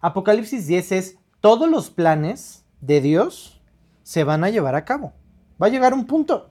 Apocalipsis 0.00 0.66
10 0.66 0.92
es 0.92 1.16
todos 1.40 1.68
los 1.68 1.90
planes 1.90 2.64
de 2.80 3.00
Dios 3.00 3.62
se 4.02 4.24
van 4.24 4.44
a 4.44 4.50
llevar 4.50 4.74
a 4.74 4.84
cabo. 4.84 5.14
Va 5.60 5.66
a 5.66 5.70
llegar 5.70 5.94
un 5.94 6.06
punto. 6.06 6.50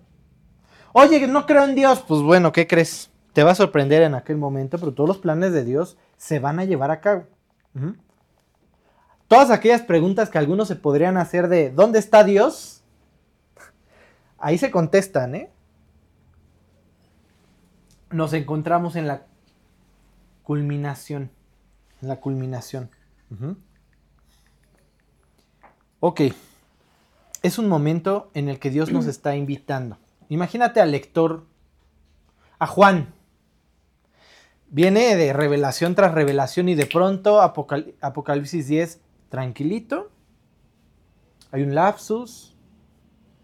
Oye, 0.93 1.27
no 1.27 1.45
creo 1.45 1.63
en 1.63 1.75
Dios. 1.75 2.03
Pues 2.07 2.21
bueno, 2.21 2.51
¿qué 2.51 2.65
crees? 2.65 3.11
Te 3.33 3.43
va 3.43 3.51
a 3.51 3.55
sorprender 3.55 4.01
en 4.01 4.15
aquel 4.15 4.37
momento, 4.37 4.79
pero 4.79 4.93
todos 4.93 5.07
los 5.07 5.17
planes 5.19 5.53
de 5.53 5.63
Dios 5.63 5.97
se 6.17 6.39
van 6.39 6.59
a 6.59 6.65
llevar 6.65 6.89
a 6.89 7.01
cabo. 7.01 7.25
Todas 9.27 9.51
aquellas 9.51 9.81
preguntas 9.81 10.29
que 10.29 10.39
algunos 10.39 10.67
se 10.67 10.75
podrían 10.75 11.17
hacer 11.17 11.49
de 11.49 11.69
¿dónde 11.69 11.99
está 11.99 12.23
Dios? 12.23 12.81
Ahí 14.39 14.57
se 14.57 14.71
contestan, 14.71 15.35
¿eh? 15.35 15.51
Nos 18.11 18.33
encontramos 18.33 18.95
en 18.95 19.07
la 19.07 19.25
culminación. 20.43 21.29
En 22.01 22.07
la 22.07 22.17
culminación. 22.17 22.89
Ujú. 23.31 23.57
Ok. 25.99 26.21
Es 27.43 27.59
un 27.59 27.67
momento 27.67 28.29
en 28.33 28.49
el 28.49 28.59
que 28.59 28.69
Dios 28.69 28.91
nos 28.91 29.05
está 29.07 29.35
invitando. 29.35 29.97
Imagínate 30.29 30.81
al 30.81 30.91
lector, 30.91 31.45
a 32.59 32.67
Juan. 32.67 33.13
Viene 34.69 35.15
de 35.15 35.31
revelación 35.31 35.95
tras 35.95 36.13
revelación 36.13 36.67
y 36.67 36.75
de 36.75 36.85
pronto 36.85 37.41
Apocal- 37.41 37.95
Apocalipsis 38.01 38.67
10, 38.67 38.99
tranquilito. 39.29 40.11
Hay 41.51 41.63
un 41.63 41.73
lapsus. 41.73 42.55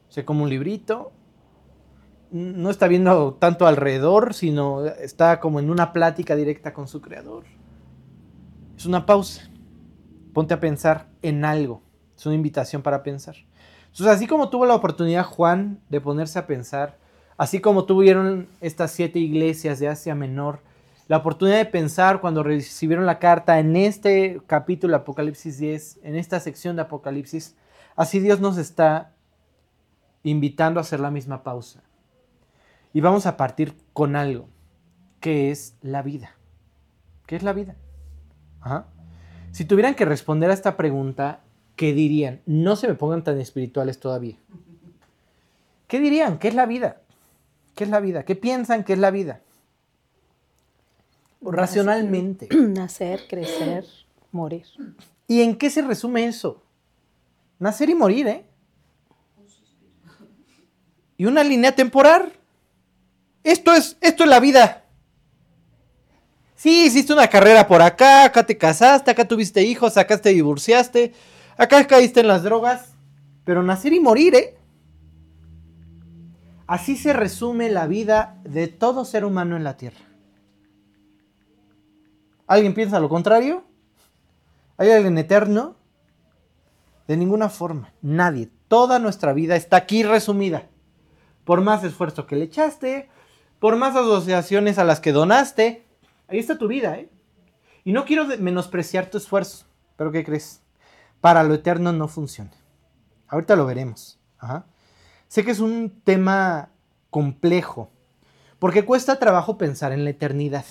Se 0.10 0.26
come 0.26 0.44
un 0.44 0.50
librito. 0.50 1.14
No 2.34 2.72
está 2.72 2.88
viendo 2.88 3.36
tanto 3.36 3.68
alrededor, 3.68 4.34
sino 4.34 4.86
está 4.88 5.40
como 5.40 5.60
en 5.60 5.70
una 5.70 5.94
plática 5.94 6.36
directa 6.36 6.74
con 6.74 6.88
su 6.88 7.00
creador. 7.00 7.44
Es 8.76 8.88
una 8.88 9.06
pausa. 9.06 9.52
Ponte 10.34 10.56
a 10.56 10.60
pensar 10.60 11.12
en 11.22 11.46
algo. 11.46 11.84
Es 12.18 12.26
una 12.26 12.34
invitación 12.34 12.82
para 12.82 13.04
pensar. 13.04 13.36
Entonces, 13.84 14.08
así 14.08 14.26
como 14.26 14.50
tuvo 14.50 14.66
la 14.66 14.74
oportunidad 14.74 15.24
Juan 15.24 15.80
de 15.90 16.02
ponerse 16.02 16.40
a 16.40 16.48
pensar, 16.48 16.98
así 17.38 17.62
como 17.62 17.86
tuvieron 17.86 18.50
estas 18.62 18.90
siete 18.90 19.20
iglesias 19.20 19.78
de 19.78 19.90
Asia 19.90 20.16
Menor, 20.16 20.62
la 21.08 21.18
oportunidad 21.18 21.58
de 21.58 21.66
pensar 21.66 22.20
cuando 22.20 22.42
recibieron 22.42 23.06
la 23.06 23.20
carta 23.20 23.60
en 23.60 23.76
este 23.76 24.42
capítulo 24.48 24.96
Apocalipsis 24.96 25.60
10, 25.60 26.00
en 26.02 26.16
esta 26.16 26.40
sección 26.40 26.78
de 26.78 26.82
Apocalipsis, 26.82 27.56
así 27.96 28.20
Dios 28.20 28.40
nos 28.40 28.58
está 28.58 29.14
invitando 30.24 30.80
a 30.80 30.82
hacer 30.82 31.00
la 31.00 31.12
misma 31.12 31.44
pausa. 31.44 31.83
Y 32.94 33.02
vamos 33.02 33.26
a 33.26 33.38
partir 33.38 33.76
con 33.92 34.16
algo, 34.16 34.48
que 35.20 35.52
es 35.52 35.76
la 35.82 36.04
vida. 36.04 36.36
¿Qué 37.26 37.36
es 37.36 37.44
la 37.44 37.54
vida? 37.54 37.76
Ajá. 38.62 38.86
Si 39.52 39.66
tuvieran 39.66 39.96
que 39.96 40.06
responder 40.06 40.50
a 40.52 40.54
esta 40.54 40.78
pregunta, 40.78 41.42
¿qué 41.76 41.94
dirían? 41.94 42.42
No 42.46 42.76
se 42.76 42.88
me 42.88 42.94
pongan 42.94 43.24
tan 43.24 43.40
espirituales 43.40 44.00
todavía. 44.00 44.38
¿Qué 45.88 46.00
dirían? 46.00 46.40
¿Qué 46.40 46.48
es 46.48 46.56
la 46.56 46.66
vida? 46.66 47.02
¿Qué 47.76 47.84
es 47.84 47.90
la 47.90 48.00
vida? 48.00 48.24
¿Qué 48.24 48.36
piensan 48.36 48.84
que 48.84 48.94
es 48.94 49.00
la 49.00 49.12
vida? 49.12 49.42
Racionalmente. 51.42 52.50
Nacer, 52.56 53.28
crecer, 53.28 53.86
morir. 54.32 54.66
¿Y 55.28 55.42
en 55.42 55.56
qué 55.56 55.70
se 55.70 55.82
resume 55.82 56.26
eso? 56.26 56.64
Nacer 57.60 57.90
y 57.90 57.96
morir, 57.96 58.28
¿eh? 58.28 58.46
Y 61.18 61.26
una 61.26 61.44
línea 61.44 61.76
temporal. 61.76 62.34
Esto 63.44 63.74
es, 63.74 63.98
esto 64.02 64.24
es 64.24 64.30
la 64.30 64.40
vida. 64.40 64.86
Sí, 66.56 66.86
hiciste 66.86 67.12
una 67.12 67.28
carrera 67.28 67.68
por 67.68 67.82
acá, 67.82 68.24
acá 68.24 68.46
te 68.46 68.58
casaste, 68.58 69.12
acá 69.12 69.28
tuviste 69.28 69.64
hijos, 69.64 69.98
acá 69.98 70.18
te 70.18 70.30
divorciaste, 70.30 71.14
acá 71.58 71.86
caíste 71.86 72.22
en 72.22 72.28
las 72.28 72.44
drogas. 72.44 72.94
Pero 73.44 73.64
nacer 73.64 73.92
y 73.92 74.00
morir, 74.00 74.36
¿eh? 74.36 74.58
Así 76.66 76.96
se 76.96 77.12
resume 77.12 77.70
la 77.70 77.88
vida 77.88 78.40
de 78.46 78.68
todo 78.68 79.04
ser 79.04 79.26
humano 79.26 79.58
en 79.58 79.66
la 79.66 79.76
Tierra. 79.76 80.00
¿Alguien 82.48 82.74
piensa 82.74 83.00
lo 83.00 83.10
contrario? 83.10 83.66
¿Hay 84.78 84.90
alguien 84.90 85.18
eterno? 85.18 85.76
De 87.08 87.18
ninguna 87.18 87.50
forma. 87.50 87.94
Nadie. 88.02 88.50
Toda 88.70 89.00
nuestra 89.00 89.34
vida 89.34 89.56
está 89.56 89.78
aquí 89.78 90.04
resumida. 90.04 90.70
Por 91.44 91.62
más 91.62 91.84
esfuerzo 91.84 92.26
que 92.26 92.38
le 92.38 92.46
echaste, 92.46 93.10
por 93.64 93.78
más 93.78 93.96
asociaciones 93.96 94.78
a 94.78 94.84
las 94.84 95.00
que 95.00 95.14
donaste, 95.14 95.86
ahí 96.28 96.38
está 96.38 96.58
tu 96.58 96.68
vida, 96.68 96.98
¿eh? 96.98 97.10
Y 97.86 97.94
no 97.94 98.04
quiero 98.04 98.26
menospreciar 98.26 99.06
tu 99.06 99.18
esfuerzo, 99.18 99.64
pero 99.96 100.12
¿qué 100.12 100.26
crees? 100.26 100.60
Para 101.22 101.44
lo 101.44 101.54
eterno 101.54 101.94
no 101.94 102.10
funciona. 102.10 102.52
Ahorita 103.30 103.56
lo 103.56 103.66
veremos. 103.66 104.20
Sé 105.30 105.46
que 105.46 105.52
es 105.52 105.62
un 105.62 106.02
tema 106.04 106.72
complejo, 107.10 107.90
porque 108.60 108.84
cuesta 108.84 109.18
trabajo 109.18 109.58
pensar 109.58 109.94
en 109.94 110.04
la 110.04 110.10
eternidad. 110.10 110.66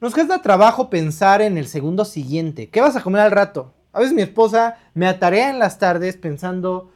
Nos 0.00 0.12
cuesta 0.12 0.42
trabajo 0.42 0.90
pensar 0.90 1.40
en 1.40 1.58
el 1.58 1.68
segundo 1.68 2.04
siguiente. 2.04 2.70
¿Qué 2.70 2.80
vas 2.80 2.96
a 2.96 3.04
comer 3.04 3.20
al 3.20 3.30
rato? 3.30 3.72
A 3.92 4.00
veces 4.00 4.14
mi 4.14 4.22
esposa 4.22 4.78
me 4.94 5.06
atarea 5.06 5.48
en 5.48 5.60
las 5.60 5.78
tardes 5.78 6.16
pensando 6.16 6.90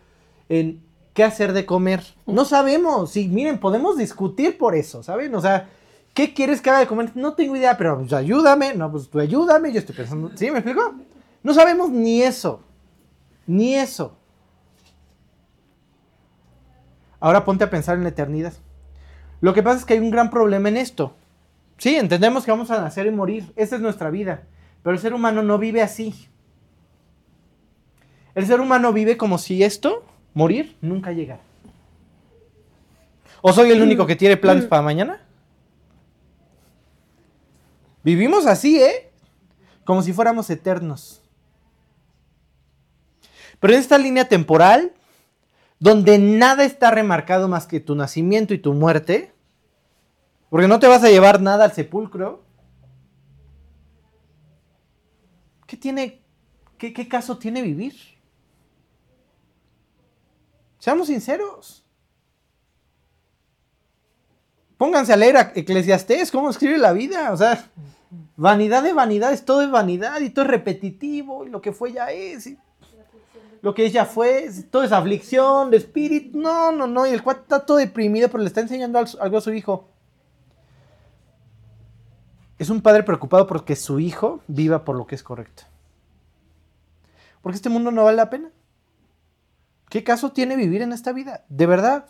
en 0.48 0.84
qué 1.14 1.24
hacer 1.24 1.52
de 1.52 1.64
comer. 1.64 2.02
No 2.26 2.44
sabemos. 2.44 3.12
Sí, 3.12 3.28
miren, 3.28 3.58
podemos 3.58 3.96
discutir 3.96 4.58
por 4.58 4.74
eso, 4.74 5.02
¿saben? 5.02 5.34
O 5.34 5.40
sea, 5.40 5.70
¿qué 6.12 6.34
quieres 6.34 6.60
que 6.60 6.70
haga 6.70 6.80
de 6.80 6.86
comer? 6.86 7.12
No 7.14 7.34
tengo 7.34 7.56
idea, 7.56 7.78
pero 7.78 7.98
pues, 7.98 8.12
ayúdame. 8.12 8.74
No, 8.74 8.90
pues 8.90 9.08
tú 9.08 9.20
ayúdame. 9.20 9.72
Yo 9.72 9.78
estoy 9.78 9.94
pensando. 9.94 10.30
¿Sí? 10.34 10.50
¿Me 10.50 10.58
explico? 10.58 10.94
No 11.42 11.54
sabemos 11.54 11.90
ni 11.90 12.22
eso. 12.22 12.60
Ni 13.46 13.76
eso. 13.76 14.16
Ahora 17.20 17.44
ponte 17.44 17.64
a 17.64 17.70
pensar 17.70 17.96
en 17.96 18.02
la 18.02 18.10
eternidad. 18.10 18.52
Lo 19.40 19.54
que 19.54 19.62
pasa 19.62 19.78
es 19.78 19.84
que 19.84 19.94
hay 19.94 20.00
un 20.00 20.10
gran 20.10 20.30
problema 20.30 20.68
en 20.68 20.76
esto. 20.76 21.14
Sí, 21.78 21.96
entendemos 21.96 22.44
que 22.44 22.50
vamos 22.50 22.70
a 22.70 22.80
nacer 22.80 23.06
y 23.06 23.10
morir. 23.10 23.52
Esa 23.56 23.76
es 23.76 23.82
nuestra 23.82 24.10
vida. 24.10 24.42
Pero 24.82 24.94
el 24.94 25.00
ser 25.00 25.14
humano 25.14 25.42
no 25.42 25.58
vive 25.58 25.80
así. 25.80 26.28
El 28.34 28.46
ser 28.46 28.60
humano 28.60 28.92
vive 28.92 29.16
como 29.16 29.38
si 29.38 29.62
esto, 29.62 30.04
morir, 30.34 30.76
nunca 30.80 31.12
llegara. 31.12 31.40
¿O 33.40 33.52
soy 33.52 33.70
el 33.70 33.82
único 33.82 34.06
que 34.06 34.16
tiene 34.16 34.36
planes 34.36 34.66
para 34.66 34.82
mañana? 34.82 35.20
Vivimos 38.02 38.46
así, 38.46 38.82
¿eh? 38.82 39.10
Como 39.84 40.02
si 40.02 40.12
fuéramos 40.12 40.50
eternos. 40.50 41.22
Pero 43.60 43.74
en 43.74 43.80
esta 43.80 43.96
línea 43.96 44.28
temporal, 44.28 44.92
donde 45.78 46.18
nada 46.18 46.64
está 46.64 46.90
remarcado 46.90 47.48
más 47.48 47.66
que 47.66 47.80
tu 47.80 47.94
nacimiento 47.94 48.54
y 48.54 48.58
tu 48.58 48.74
muerte, 48.74 49.32
porque 50.50 50.68
no 50.68 50.78
te 50.78 50.86
vas 50.86 51.02
a 51.04 51.10
llevar 51.10 51.40
nada 51.40 51.64
al 51.64 51.72
sepulcro. 51.72 52.44
¿Qué 55.66 55.76
tiene, 55.76 56.22
qué, 56.78 56.92
qué 56.92 57.08
caso 57.08 57.38
tiene 57.38 57.62
vivir? 57.62 57.94
Seamos 60.84 61.06
sinceros. 61.06 61.82
Pónganse 64.76 65.14
a 65.14 65.16
leer 65.16 65.38
a 65.38 65.52
Eclesiastés, 65.54 66.30
cómo 66.30 66.50
escribe 66.50 66.76
la 66.76 66.92
vida. 66.92 67.32
O 67.32 67.36
sea, 67.38 67.70
vanidad 68.36 68.82
de 68.82 68.92
vanidades, 68.92 69.46
todo 69.46 69.62
es 69.62 69.70
vanidad 69.70 70.20
y 70.20 70.28
todo 70.28 70.44
es 70.44 70.50
repetitivo. 70.50 71.46
Y 71.46 71.48
lo 71.48 71.62
que 71.62 71.72
fue 71.72 71.92
ya 71.94 72.10
es. 72.10 72.50
lo 73.62 73.72
que 73.72 73.90
ya 73.90 74.04
fue, 74.04 74.50
todo 74.70 74.82
es 74.82 74.92
aflicción 74.92 75.70
de 75.70 75.78
espíritu. 75.78 76.36
No, 76.38 76.70
no, 76.70 76.86
no. 76.86 77.06
Y 77.06 77.12
el 77.12 77.22
cuate 77.22 77.40
está 77.40 77.64
todo 77.64 77.78
deprimido, 77.78 78.28
pero 78.28 78.42
le 78.42 78.48
está 78.48 78.60
enseñando 78.60 78.98
al- 78.98 79.08
algo 79.22 79.38
a 79.38 79.40
su 79.40 79.54
hijo. 79.54 79.88
Es 82.58 82.68
un 82.68 82.82
padre 82.82 83.04
preocupado 83.04 83.46
porque 83.46 83.74
su 83.74 84.00
hijo 84.00 84.42
viva 84.48 84.84
por 84.84 84.96
lo 84.96 85.06
que 85.06 85.14
es 85.14 85.22
correcto. 85.22 85.62
Porque 87.40 87.56
este 87.56 87.70
mundo 87.70 87.90
no 87.90 88.04
vale 88.04 88.18
la 88.18 88.28
pena. 88.28 88.50
¿Qué 89.94 90.02
caso 90.02 90.32
tiene 90.32 90.56
vivir 90.56 90.82
en 90.82 90.92
esta 90.92 91.12
vida? 91.12 91.44
De 91.48 91.66
verdad. 91.66 92.06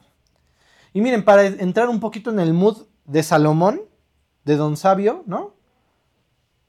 Y 0.94 1.02
miren, 1.02 1.22
para 1.22 1.44
entrar 1.44 1.90
un 1.90 2.00
poquito 2.00 2.30
en 2.30 2.40
el 2.40 2.54
mood 2.54 2.86
de 3.04 3.22
Salomón, 3.22 3.82
de 4.46 4.56
Don 4.56 4.78
Sabio, 4.78 5.22
¿no? 5.26 5.52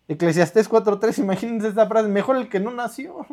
Eclesiastés 0.09 0.69
4.3, 0.69 1.19
imagínense 1.23 1.69
esta 1.69 1.87
frase, 1.87 2.09
mejor 2.09 2.35
el 2.35 2.49
que 2.49 2.59
no 2.59 2.69
nació. 2.69 3.25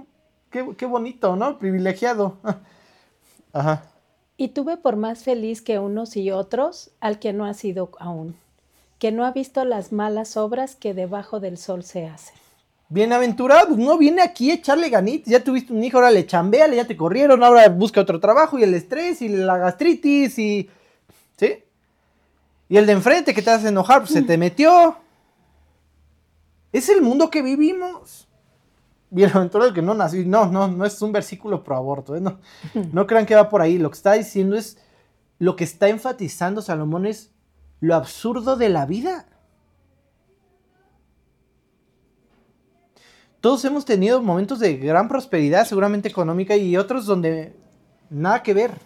Qué, 0.48 0.76
qué 0.76 0.86
bonito, 0.86 1.34
¿no? 1.34 1.58
Privilegiado. 1.58 2.36
Ajá. 3.52 3.82
Y 4.36 4.50
tuve 4.50 4.76
por 4.76 4.94
más 4.94 5.24
feliz 5.24 5.60
que 5.60 5.80
unos 5.80 6.16
y 6.16 6.30
otros 6.30 6.92
al 7.00 7.18
que 7.18 7.32
no 7.32 7.46
ha 7.46 7.52
sido 7.52 7.90
aún, 7.98 8.36
que 9.00 9.10
no 9.10 9.24
ha 9.24 9.32
visto 9.32 9.64
las 9.64 9.90
malas 9.90 10.36
obras 10.36 10.76
que 10.76 10.94
debajo 10.94 11.40
del 11.40 11.58
sol 11.58 11.82
se 11.82 12.06
hacen. 12.06 12.41
Bienaventurado, 12.92 13.68
pues 13.68 13.78
no 13.78 13.96
viene 13.96 14.20
aquí 14.20 14.50
a 14.50 14.54
echarle 14.54 14.90
ganitas. 14.90 15.30
Ya 15.32 15.42
tuviste 15.42 15.72
un 15.72 15.82
hijo, 15.82 15.96
ahora 15.96 16.10
le 16.10 16.26
chambeale, 16.26 16.76
ya 16.76 16.86
te 16.86 16.94
corrieron, 16.94 17.42
ahora 17.42 17.66
busca 17.70 18.02
otro 18.02 18.20
trabajo 18.20 18.58
y 18.58 18.64
el 18.64 18.74
estrés 18.74 19.22
y 19.22 19.30
la 19.30 19.56
gastritis 19.56 20.38
y. 20.38 20.68
¿Sí? 21.38 21.64
Y 22.68 22.76
el 22.76 22.84
de 22.84 22.92
enfrente 22.92 23.32
que 23.32 23.40
te 23.40 23.50
hace 23.50 23.68
enojar, 23.68 24.00
pues 24.00 24.10
se 24.12 24.20
te 24.20 24.36
metió. 24.36 24.98
Es 26.70 26.90
el 26.90 27.00
mundo 27.00 27.30
que 27.30 27.40
vivimos. 27.40 28.28
Bienaventurado 29.08 29.70
el 29.70 29.74
que 29.74 29.80
no 29.80 29.94
nació. 29.94 30.22
No, 30.26 30.44
no, 30.44 30.68
no 30.68 30.84
es 30.84 31.00
un 31.00 31.12
versículo 31.12 31.64
pro 31.64 31.76
aborto. 31.76 32.14
¿eh? 32.14 32.20
No, 32.20 32.40
no 32.92 33.06
crean 33.06 33.24
que 33.24 33.34
va 33.34 33.48
por 33.48 33.62
ahí. 33.62 33.78
Lo 33.78 33.90
que 33.90 33.96
está 33.96 34.12
diciendo 34.12 34.54
es. 34.54 34.76
Lo 35.38 35.56
que 35.56 35.64
está 35.64 35.88
enfatizando 35.88 36.60
Salomón 36.60 37.06
es 37.06 37.30
lo 37.80 37.94
absurdo 37.94 38.56
de 38.56 38.68
la 38.68 38.84
vida. 38.84 39.26
Todos 43.42 43.64
hemos 43.64 43.84
tenido 43.84 44.22
momentos 44.22 44.60
de 44.60 44.76
gran 44.76 45.08
prosperidad, 45.08 45.66
seguramente 45.66 46.08
económica, 46.08 46.56
y 46.56 46.76
otros 46.76 47.06
donde 47.06 47.56
nada 48.08 48.40
que 48.44 48.54
ver. 48.54 48.78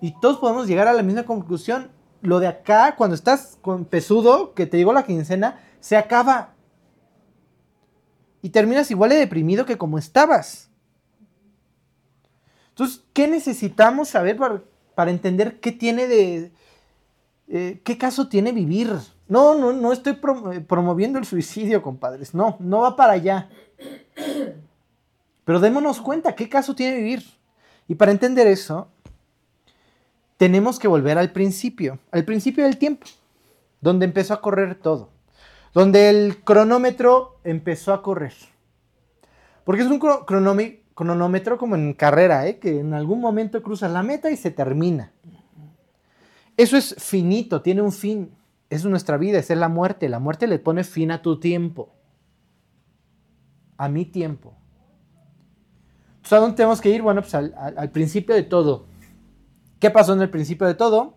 Y 0.00 0.18
todos 0.20 0.38
podemos 0.38 0.66
llegar 0.66 0.88
a 0.88 0.92
la 0.92 1.04
misma 1.04 1.22
conclusión. 1.22 1.92
Lo 2.20 2.40
de 2.40 2.48
acá, 2.48 2.96
cuando 2.96 3.14
estás 3.14 3.56
con 3.62 3.84
pesudo, 3.84 4.52
que 4.52 4.66
te 4.66 4.78
llegó 4.78 4.92
la 4.92 5.04
quincena, 5.04 5.60
se 5.78 5.96
acaba. 5.96 6.54
Y 8.42 8.48
terminas 8.48 8.90
igual 8.90 9.10
de 9.10 9.16
deprimido 9.16 9.64
que 9.64 9.78
como 9.78 9.96
estabas. 9.96 10.70
Entonces, 12.70 13.04
¿qué 13.12 13.28
necesitamos 13.28 14.08
saber 14.08 14.36
para, 14.38 14.64
para 14.96 15.12
entender 15.12 15.60
qué 15.60 15.70
tiene 15.70 16.08
de... 16.08 16.50
Eh, 17.50 17.80
¿Qué 17.82 17.96
caso 17.96 18.28
tiene 18.28 18.52
vivir? 18.52 18.92
No, 19.26 19.54
no, 19.54 19.72
no 19.72 19.92
estoy 19.92 20.12
eh, 20.52 20.60
promoviendo 20.60 21.18
el 21.18 21.24
suicidio, 21.24 21.82
compadres. 21.82 22.34
No, 22.34 22.56
no 22.60 22.80
va 22.80 22.96
para 22.96 23.14
allá. 23.14 23.48
Pero 25.44 25.60
démonos 25.60 26.00
cuenta, 26.00 26.34
¿qué 26.34 26.48
caso 26.48 26.74
tiene 26.74 26.96
vivir? 26.96 27.22
Y 27.88 27.94
para 27.94 28.12
entender 28.12 28.46
eso, 28.46 28.88
tenemos 30.36 30.78
que 30.78 30.88
volver 30.88 31.16
al 31.16 31.32
principio, 31.32 31.98
al 32.10 32.24
principio 32.24 32.64
del 32.64 32.76
tiempo, 32.76 33.06
donde 33.80 34.04
empezó 34.04 34.34
a 34.34 34.42
correr 34.42 34.74
todo, 34.74 35.08
donde 35.72 36.10
el 36.10 36.44
cronómetro 36.44 37.40
empezó 37.44 37.94
a 37.94 38.02
correr. 38.02 38.34
Porque 39.64 39.82
es 39.82 39.88
un 39.88 39.98
cronómetro 39.98 41.58
como 41.58 41.76
en 41.76 41.94
carrera, 41.94 42.46
¿eh? 42.46 42.58
que 42.58 42.80
en 42.80 42.92
algún 42.92 43.20
momento 43.20 43.62
cruzas 43.62 43.90
la 43.90 44.02
meta 44.02 44.30
y 44.30 44.36
se 44.36 44.50
termina. 44.50 45.12
Eso 46.58 46.76
es 46.76 46.94
finito, 46.98 47.62
tiene 47.62 47.80
un 47.80 47.92
fin. 47.92 48.34
Es 48.68 48.84
nuestra 48.84 49.16
vida, 49.16 49.38
es 49.38 49.48
la 49.48 49.68
muerte. 49.68 50.10
La 50.10 50.18
muerte 50.18 50.46
le 50.46 50.58
pone 50.58 50.84
fin 50.84 51.10
a 51.10 51.22
tu 51.22 51.40
tiempo 51.40 51.94
a 53.78 53.88
mi 53.88 54.04
tiempo. 54.04 54.54
Entonces, 56.16 56.32
¿a 56.32 56.40
dónde 56.40 56.56
tenemos 56.56 56.80
que 56.80 56.90
ir? 56.90 57.00
Bueno, 57.00 57.22
pues 57.22 57.34
al, 57.34 57.54
al, 57.56 57.90
principio 57.90 58.34
de 58.34 58.42
todo. 58.42 58.86
¿Qué 59.78 59.90
pasó 59.90 60.12
en 60.12 60.20
el 60.20 60.30
principio 60.30 60.66
de 60.66 60.74
todo? 60.74 61.14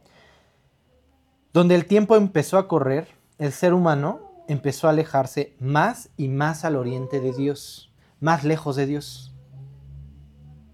Donde 1.52 1.76
el 1.76 1.86
tiempo 1.86 2.16
empezó 2.16 2.58
a 2.58 2.68
correr, 2.68 3.08
el 3.40 3.52
ser 3.52 3.74
humano 3.74 4.32
empezó 4.48 4.88
a 4.88 4.92
alejarse 4.92 5.56
más 5.60 6.10
y 6.16 6.28
más 6.28 6.64
al 6.64 6.76
oriente 6.76 7.20
de 7.20 7.34
Dios, 7.34 7.92
más 8.20 8.44
lejos 8.44 8.76
de 8.76 8.86
Dios. 8.86 9.34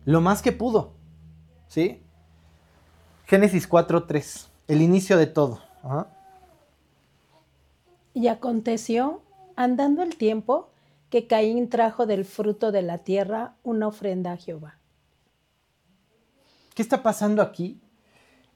Lo 0.03 0.21
más 0.21 0.41
que 0.41 0.51
pudo. 0.51 0.93
¿Sí? 1.67 2.03
Génesis 3.25 3.69
4.3, 3.69 4.49
el 4.67 4.81
inicio 4.81 5.17
de 5.17 5.27
todo. 5.27 5.61
Ajá. 5.83 6.07
Y 8.13 8.27
aconteció, 8.27 9.21
andando 9.55 10.01
el 10.01 10.17
tiempo, 10.17 10.69
que 11.09 11.27
Caín 11.27 11.69
trajo 11.69 12.05
del 12.05 12.25
fruto 12.25 12.71
de 12.71 12.81
la 12.81 12.99
tierra 12.99 13.53
una 13.63 13.87
ofrenda 13.87 14.33
a 14.33 14.37
Jehová. 14.37 14.79
¿Qué 16.73 16.81
está 16.81 17.01
pasando 17.01 17.41
aquí? 17.41 17.79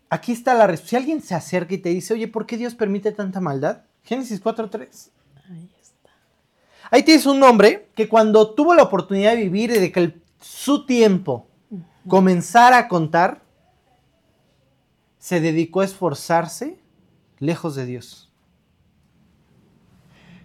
Aquí 0.09 0.31
está 0.31 0.53
la 0.53 0.67
respuesta. 0.67 0.89
Si 0.89 0.95
alguien 0.95 1.21
se 1.21 1.35
acerca 1.35 1.73
y 1.73 1.77
te 1.77 1.89
dice, 1.89 2.13
oye, 2.13 2.27
¿por 2.27 2.45
qué 2.45 2.57
Dios 2.57 2.75
permite 2.75 3.11
tanta 3.11 3.39
maldad? 3.39 3.83
Génesis 4.03 4.43
4.3. 4.43 5.09
Ahí 5.49 5.69
está. 5.81 6.09
Ahí 6.89 7.03
tienes 7.03 7.25
un 7.25 7.41
hombre 7.43 7.87
que 7.95 8.09
cuando 8.09 8.53
tuvo 8.53 8.75
la 8.75 8.83
oportunidad 8.83 9.31
de 9.31 9.43
vivir 9.43 9.71
y 9.71 9.79
de 9.79 9.91
que 9.91 9.99
el, 10.01 10.21
su 10.39 10.85
tiempo 10.85 11.47
uh 11.69 11.77
-huh. 11.77 11.83
comenzara 12.07 12.77
a 12.77 12.87
contar, 12.87 13.40
se 15.21 15.39
dedicó 15.39 15.81
a 15.81 15.85
esforzarse 15.85 16.79
lejos 17.37 17.75
de 17.75 17.85
Dios. 17.85 18.33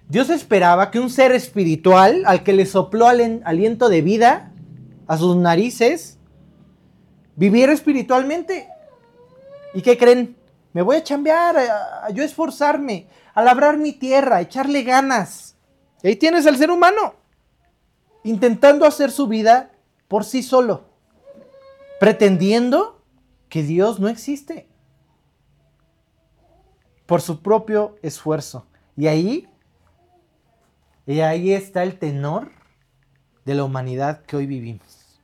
Dios 0.07 0.29
esperaba 0.29 0.91
que 0.91 1.01
un 1.01 1.09
ser 1.09 1.33
espiritual 1.33 2.25
al 2.27 2.43
que 2.43 2.53
le 2.53 2.67
sopló 2.67 3.09
aliento 3.09 3.89
de 3.89 4.03
vida 4.03 4.53
a 5.07 5.17
sus 5.17 5.35
narices 5.35 6.19
viviera 7.37 7.73
espiritualmente. 7.73 8.69
¿Y 9.73 9.81
qué 9.81 9.97
creen? 9.97 10.37
Me 10.75 10.83
voy 10.83 10.97
a 10.97 11.03
chambear, 11.03 11.57
a, 11.57 12.05
a 12.05 12.11
yo 12.11 12.23
esforzarme, 12.23 13.09
a 13.33 13.43
labrar 13.43 13.79
mi 13.79 13.95
tierra, 13.95 14.37
a 14.37 14.41
echarle 14.43 14.83
ganas. 14.83 15.57
Ahí 16.05 16.17
tienes 16.17 16.47
al 16.47 16.59
ser 16.59 16.71
humano 16.71 17.15
intentando 18.25 18.85
hacer 18.85 19.11
su 19.11 19.27
vida 19.27 19.71
por 20.07 20.25
sí 20.25 20.43
solo, 20.43 20.85
pretendiendo 21.99 22.96
que 23.49 23.63
Dios 23.63 24.01
no 24.01 24.09
existe 24.09 24.69
por 27.07 27.21
su 27.21 27.43
propio 27.43 27.97
esfuerzo. 28.03 28.67
Y 28.97 29.07
ahí 29.07 29.49
y 31.07 31.21
ahí 31.21 31.53
está 31.53 31.85
el 31.85 31.99
tenor 31.99 32.51
de 33.45 33.55
la 33.55 33.63
humanidad 33.63 34.23
que 34.23 34.37
hoy 34.37 34.47
vivimos. 34.47 35.21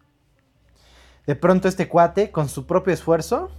De 1.27 1.35
pronto 1.35 1.67
este 1.67 1.89
cuate, 1.89 2.31
con 2.31 2.49
su 2.49 2.67
propio 2.67 2.95
esfuerzo, 2.95 3.51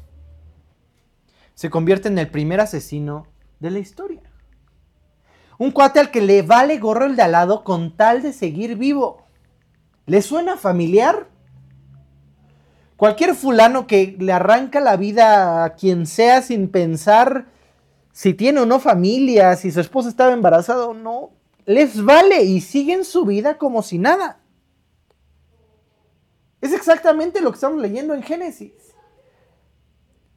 se 1.53 1.69
convierte 1.69 2.07
en 2.07 2.17
el 2.17 2.29
primer 2.29 2.61
asesino 2.61 3.27
de 3.59 3.71
la 3.71 3.79
historia. 3.79 4.21
Un 5.57 5.71
cuate 5.71 5.99
al 5.99 6.11
que 6.11 6.21
le 6.21 6.41
vale 6.41 6.79
gorro 6.79 7.05
el 7.05 7.17
de 7.17 7.23
al 7.23 7.33
lado 7.33 7.63
con 7.63 7.95
tal 7.95 8.21
de 8.21 8.31
seguir 8.31 8.77
vivo. 8.77 9.25
¿Le 10.05 10.21
suena 10.21 10.57
familiar? 10.57 11.29
Cualquier 13.03 13.35
fulano 13.35 13.85
que 13.85 14.15
le 14.17 14.31
arranca 14.31 14.79
la 14.79 14.95
vida 14.95 15.65
a 15.65 15.75
quien 15.75 16.07
sea 16.07 16.41
sin 16.41 16.69
pensar 16.69 17.47
si 18.13 18.33
tiene 18.33 18.61
o 18.61 18.65
no 18.65 18.79
familia, 18.79 19.57
si 19.57 19.71
su 19.71 19.81
esposa 19.81 20.07
estaba 20.07 20.31
embarazada 20.31 20.87
o 20.87 20.93
no, 20.93 21.31
les 21.65 22.01
vale 22.01 22.43
y 22.43 22.61
siguen 22.61 23.03
su 23.03 23.25
vida 23.25 23.57
como 23.57 23.81
si 23.83 23.97
nada. 23.97 24.39
Es 26.61 26.71
exactamente 26.71 27.41
lo 27.41 27.51
que 27.51 27.55
estamos 27.55 27.81
leyendo 27.81 28.13
en 28.13 28.23
Génesis. 28.23 28.71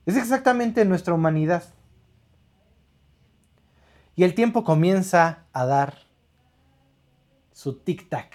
Es 0.05 0.17
exactamente 0.17 0.85
nuestra 0.85 1.15
humanidad. 1.15 1.63
Y 4.17 4.25
el 4.25 4.35
tiempo 4.35 4.65
comienza 4.65 5.45
a 5.53 5.67
dar 5.67 5.99
su 7.53 7.79
tic-tac. 7.79 8.33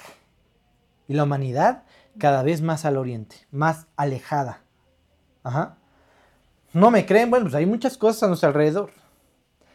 Y 1.10 1.16
la 1.16 1.26
humanidad 1.26 1.84
cada 2.18 2.44
vez 2.44 2.62
más 2.62 2.86
al 2.86 2.98
oriente, 2.98 3.36
más 3.52 3.88
alejada. 3.96 4.64
Ajá. 5.44 5.78
No 6.74 6.92
me 6.92 7.06
creen, 7.06 7.30
bueno, 7.30 7.46
pues 7.46 7.56
hay 7.56 7.66
muchas 7.66 7.98
cosas 7.98 8.24
a 8.24 8.28
nuestro 8.28 8.50
alrededor. 8.50 8.92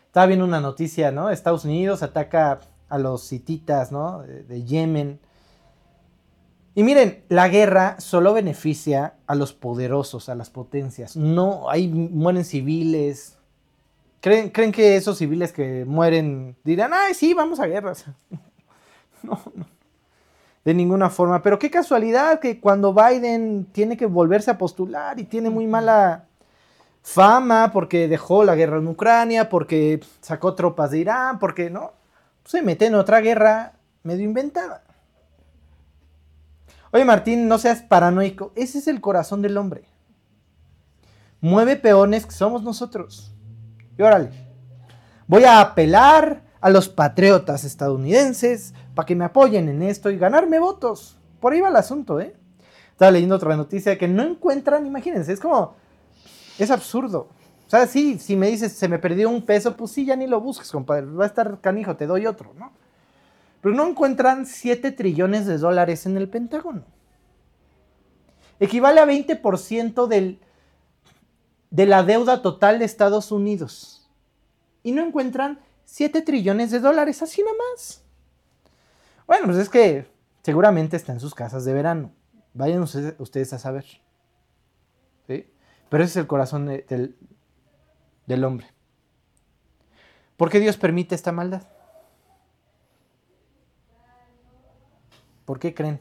Estaba 0.07 0.26
viendo 0.26 0.45
una 0.45 0.61
noticia, 0.61 1.11
¿no? 1.11 1.28
Estados 1.28 1.64
Unidos 1.64 2.03
ataca 2.03 2.61
a 2.89 2.99
los 2.99 3.30
hititas, 3.32 3.93
¿no? 3.93 4.22
De, 4.22 4.45
de, 4.45 4.64
Yemen. 4.64 5.20
Y 6.74 6.82
miren, 6.82 7.24
la 7.28 7.49
guerra 7.49 8.01
solo 8.01 8.32
beneficia 8.32 9.14
a 9.26 9.34
los 9.34 9.53
poderosos, 9.53 10.28
a 10.28 10.34
las 10.34 10.51
potencias. 10.51 11.16
No, 11.16 11.68
ahí 11.68 11.89
mueren 11.89 12.45
civiles. 12.45 13.39
¿Creen, 14.20 14.51
¿Creen 14.51 14.72
que 14.72 14.97
esos 14.97 15.18
civiles 15.18 15.53
que 15.53 15.84
mueren 15.84 16.57
dirán, 16.64 16.93
ay, 16.95 17.14
sí, 17.14 17.34
vamos 17.34 17.61
a 17.61 17.66
guerra? 17.66 17.93
no, 19.22 19.41
no. 19.55 19.76
De 20.67 20.75
ninguna 20.75 21.11
forma. 21.11 21.43
Pero 21.43 21.61
qué 21.61 21.71
casualidad 21.71 22.41
que 22.41 22.61
cuando 22.61 22.93
Biden 22.93 23.67
tiene 23.71 23.97
que 23.97 24.07
volverse 24.07 24.51
a 24.51 24.59
postular 24.59 25.21
y 25.21 25.23
tiene 25.23 25.49
muy 25.49 25.69
mala 25.69 26.25
fama 27.03 27.71
porque 27.73 28.09
dejó 28.09 28.43
la 28.43 28.57
guerra 28.57 28.79
en 28.79 28.89
Ucrania, 28.89 29.49
porque 29.49 30.01
sacó 30.21 30.57
tropas 30.57 30.91
de 30.91 30.99
Irán, 30.99 31.39
porque 31.39 31.71
no 31.71 31.93
se 32.45 32.62
mete 32.62 32.87
en 32.87 32.97
otra 32.97 33.21
guerra 33.21 33.75
medio 34.03 34.25
inventada. 34.25 34.83
Oye 36.91 37.05
Martín, 37.05 37.47
no 37.47 37.59
seas 37.59 37.83
paranoico. 37.83 38.51
Ese 38.57 38.79
es 38.79 38.89
el 38.89 39.01
corazón 39.01 39.43
del 39.43 39.59
hombre. 39.59 39.85
Mueve 41.41 41.77
peones 41.77 42.27
que 42.27 42.33
somos 42.33 42.64
nosotros. 42.64 43.33
Y 43.97 44.03
órale. 44.03 44.31
Voy 45.29 45.45
a 45.45 45.61
apelar 45.61 46.43
a 46.61 46.71
los 46.71 46.89
patriotas 46.89 47.65
estadounidenses 47.65 48.75
para 48.95 49.07
que 49.07 49.15
me 49.15 49.25
apoyen 49.25 49.69
en 49.69 49.83
esto 49.83 50.11
y 50.11 50.19
ganarme 50.19 50.59
votos. 50.59 51.19
Por 51.41 51.53
ahí 51.53 51.61
va 51.61 51.69
el 51.69 51.77
asunto, 51.77 52.21
¿eh? 52.21 52.35
Estaba 52.93 53.11
leyendo 53.11 53.37
otra 53.37 53.57
noticia 53.57 53.99
que 53.99 54.09
no 54.09 54.23
encuentran, 54.23 54.87
imagínense, 54.87 55.33
es 55.33 55.41
como, 55.41 55.75
es 56.59 56.71
absurdo. 56.71 57.29
O 57.67 57.71
sea, 57.71 57.87
sí, 57.87 58.19
si 58.19 58.37
me 58.37 58.49
dices, 58.49 58.73
se 58.73 58.89
me 58.89 58.99
perdió 58.99 59.29
un 59.29 59.43
peso, 59.43 59.77
pues 59.77 59.91
sí, 59.91 60.07
ya 60.07 60.17
ni 60.17 60.27
lo 60.27 60.41
busques, 60.41 60.71
compadre. 60.71 61.07
Va 61.07 61.25
a 61.25 61.27
estar 61.27 61.61
canijo, 61.61 61.97
te 61.97 62.07
doy 62.07 62.27
otro, 62.27 62.55
¿no? 62.59 62.73
Pero 63.61 63.75
no 63.75 63.87
encuentran 63.87 64.47
7 64.47 64.93
trillones 64.93 65.47
de 65.47 65.59
dólares 65.59 66.07
en 66.07 66.17
el 66.17 66.29
Pentágono. 66.29 66.85
Equivale 68.61 69.01
a 69.01 69.07
20% 69.07 70.07
del, 70.07 70.41
de 71.71 71.87
la 71.87 72.03
deuda 72.05 72.41
total 72.41 72.79
de 72.79 72.85
Estados 72.85 73.33
Unidos. 73.33 74.09
Y 74.83 74.93
no 74.93 75.05
encuentran 75.05 75.59
7 75.87 76.20
trillones 76.22 76.70
de 76.70 76.80
dólares, 76.80 77.22
así 77.22 77.43
nomás. 77.43 78.05
Bueno, 79.26 79.47
pues 79.47 79.57
es 79.57 79.68
que 79.68 80.07
seguramente 80.43 80.97
está 80.97 81.12
en 81.12 81.20
sus 81.20 81.34
casas 81.34 81.64
de 81.64 81.72
verano. 81.72 82.12
Vayan 82.53 82.82
ustedes, 82.82 83.53
a 83.53 83.59
saber. 83.59 83.84
¿Sí? 85.26 85.51
Pero 85.89 86.05
ese 86.05 86.11
es 86.11 86.16
el 86.16 86.26
corazón 86.26 86.66
del, 86.66 87.16
del 88.26 88.45
hombre. 88.45 88.66
¿Por 90.37 90.51
qué 90.51 90.61
Dios 90.61 90.76
permite 90.76 91.14
esta 91.14 91.32
maldad? 91.32 91.62
¿Por 95.45 95.59
qué 95.59 95.72
creen? 95.72 96.01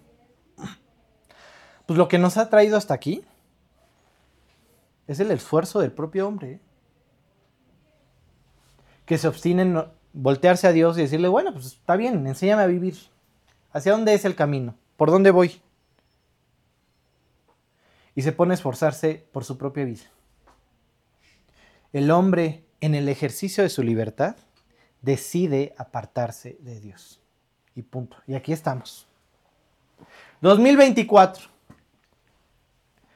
Pues 1.85 1.97
lo 1.97 2.07
que 2.07 2.17
nos 2.17 2.37
ha 2.37 2.49
traído 2.49 2.77
hasta 2.77 2.95
aquí 2.95 3.23
es 5.07 5.19
el 5.19 5.29
esfuerzo 5.31 5.79
del 5.79 5.91
propio 5.91 6.27
hombre. 6.27 6.53
¿eh? 6.53 6.59
Que 9.05 9.17
se 9.17 9.27
obstine 9.27 9.61
en 9.61 9.83
voltearse 10.13 10.67
a 10.67 10.71
Dios 10.71 10.97
y 10.97 11.01
decirle, 11.01 11.27
bueno, 11.27 11.53
pues 11.53 11.65
está 11.65 11.95
bien, 11.95 12.25
enséñame 12.27 12.63
a 12.63 12.67
vivir. 12.67 12.95
¿Hacia 13.71 13.91
dónde 13.91 14.13
es 14.13 14.25
el 14.25 14.35
camino? 14.35 14.75
¿Por 14.97 15.11
dónde 15.11 15.31
voy? 15.31 15.61
y 18.15 18.21
se 18.21 18.31
pone 18.31 18.53
a 18.53 18.55
esforzarse 18.55 19.27
por 19.31 19.43
su 19.43 19.57
propia 19.57 19.83
vida. 19.83 20.05
El 21.93 22.09
hombre, 22.11 22.63
en 22.79 22.95
el 22.95 23.09
ejercicio 23.09 23.63
de 23.63 23.69
su 23.69 23.83
libertad, 23.83 24.37
decide 25.01 25.75
apartarse 25.77 26.57
de 26.61 26.79
Dios. 26.79 27.21
Y 27.75 27.83
punto. 27.83 28.17
Y 28.25 28.35
aquí 28.35 28.53
estamos. 28.53 29.05
2024. 30.41 31.49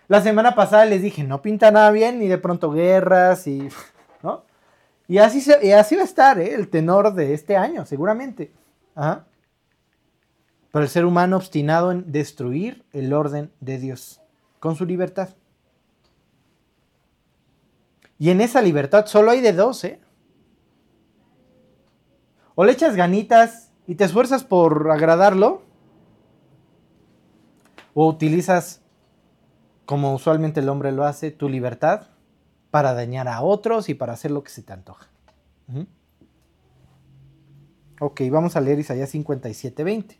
La 0.10 0.22
semana 0.22 0.54
pasada 0.54 0.86
les 0.86 1.02
dije, 1.02 1.24
no 1.24 1.42
pinta 1.42 1.72
nada 1.72 1.92
bien, 1.92 2.22
y 2.22 2.28
de 2.28 2.38
pronto 2.38 2.72
guerras 2.72 3.48
y... 3.48 3.70
Y 5.10 5.18
así, 5.18 5.42
se, 5.42 5.74
así 5.74 5.96
va 5.96 6.04
a 6.04 6.06
estar 6.06 6.40
¿eh? 6.40 6.54
el 6.54 6.70
tenor 6.70 7.16
de 7.16 7.34
este 7.34 7.58
año, 7.58 7.84
seguramente. 7.84 8.52
Pero 8.94 10.84
el 10.84 10.88
ser 10.88 11.04
humano 11.04 11.38
obstinado 11.38 11.92
en 11.92 12.12
destruir 12.12 12.86
el 12.94 13.12
orden 13.12 13.52
de 13.60 13.80
Dios 13.80 14.22
con 14.60 14.76
su 14.76 14.86
libertad. 14.86 15.30
Y 18.20 18.30
en 18.30 18.40
esa 18.40 18.62
libertad 18.62 19.08
solo 19.08 19.32
hay 19.32 19.42
de 19.42 19.52
dos, 19.52 19.84
¿eh? 19.84 20.00
O 22.54 22.64
le 22.64 22.74
echas 22.74 22.96
ganitas 22.96 23.72
y 23.88 23.96
te 23.96 24.04
esfuerzas 24.04 24.44
por 24.44 24.92
agradarlo, 24.92 25.64
o 27.96 28.08
utilizas, 28.08 28.82
como 29.88 30.14
usualmente 30.14 30.60
el 30.60 30.70
hombre 30.70 30.92
lo 30.92 31.04
hace, 31.04 31.32
tu 31.32 31.50
libertad 31.50 32.10
para 32.72 32.94
dañar 32.94 33.28
a 33.28 33.42
otros 33.42 33.90
y 33.90 33.94
para 33.94 34.14
hacer 34.14 34.32
lo 34.32 34.44
que 34.44 34.50
se 34.50 34.62
te 34.62 34.74
antoja. 34.74 35.08
Ok, 38.00 38.22
vamos 38.32 38.56
a 38.56 38.62
leer 38.62 38.80
Isaías 38.80 39.10
57, 39.10 39.84
20. 39.84 40.18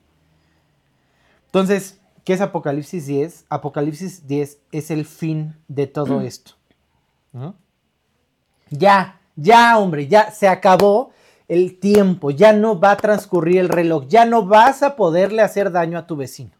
Entonces, 1.46 2.00
¿Qué 2.30 2.34
es 2.34 2.42
Apocalipsis 2.42 3.08
10? 3.08 3.46
Apocalipsis 3.50 4.28
10 4.28 4.60
es 4.72 4.92
el 4.92 5.06
fin 5.06 5.56
de 5.68 5.88
todo 5.88 6.22
esto. 6.22 6.52
Ya, 8.70 9.20
ya, 9.36 9.80
hombre, 9.80 10.08
ya 10.08 10.30
se 10.30 10.48
acabó 10.48 11.10
el 11.48 11.80
tiempo, 11.80 12.30
ya 12.30 12.54
no 12.54 12.80
va 12.80 12.92
a 12.92 12.98
transcurrir 12.98 13.58
el 13.58 13.70
reloj, 13.70 14.06
ya 14.08 14.26
no 14.26 14.46
vas 14.46 14.84
a 14.84 14.96
poderle 14.96 15.42
hacer 15.42 15.72
daño 15.72 15.98
a 15.98 16.06
tu 16.06 16.16
vecino. 16.16 16.52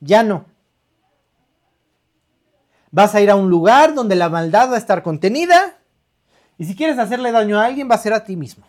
Ya 0.00 0.22
no. 0.22 0.46
Vas 2.96 3.14
a 3.14 3.20
ir 3.20 3.30
a 3.30 3.36
un 3.36 3.50
lugar 3.50 3.92
donde 3.92 4.16
la 4.16 4.30
maldad 4.30 4.70
va 4.70 4.76
a 4.76 4.78
estar 4.78 5.02
contenida 5.02 5.76
y 6.56 6.64
si 6.64 6.74
quieres 6.74 6.98
hacerle 6.98 7.30
daño 7.30 7.58
a 7.58 7.66
alguien 7.66 7.90
va 7.90 7.94
a 7.94 7.98
ser 7.98 8.14
a 8.14 8.24
ti 8.24 8.36
mismo. 8.36 8.64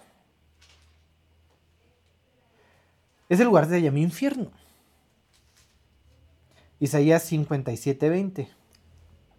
Ese 3.29 3.45
lugar 3.45 3.69
se 3.69 3.81
llama 3.81 3.99
infierno. 3.99 4.51
Isaías 6.81 7.31
57:20. 7.31 8.49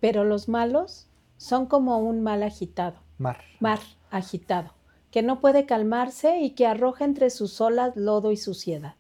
Pero 0.01 0.25
los 0.25 0.49
malos 0.49 1.07
son 1.37 1.67
como 1.67 1.99
un 1.99 2.23
mal 2.23 2.43
agitado. 2.43 2.97
Mar. 3.19 3.45
Mar 3.61 3.81
agitado, 4.11 4.73
que 5.11 5.21
no 5.21 5.39
puede 5.41 5.67
calmarse 5.67 6.39
y 6.39 6.53
que 6.53 6.67
arroja 6.67 7.05
entre 7.05 7.29
sus 7.29 7.61
olas 7.61 7.95
lodo 7.95 8.33
y 8.33 8.39
suciedad. 8.39 8.95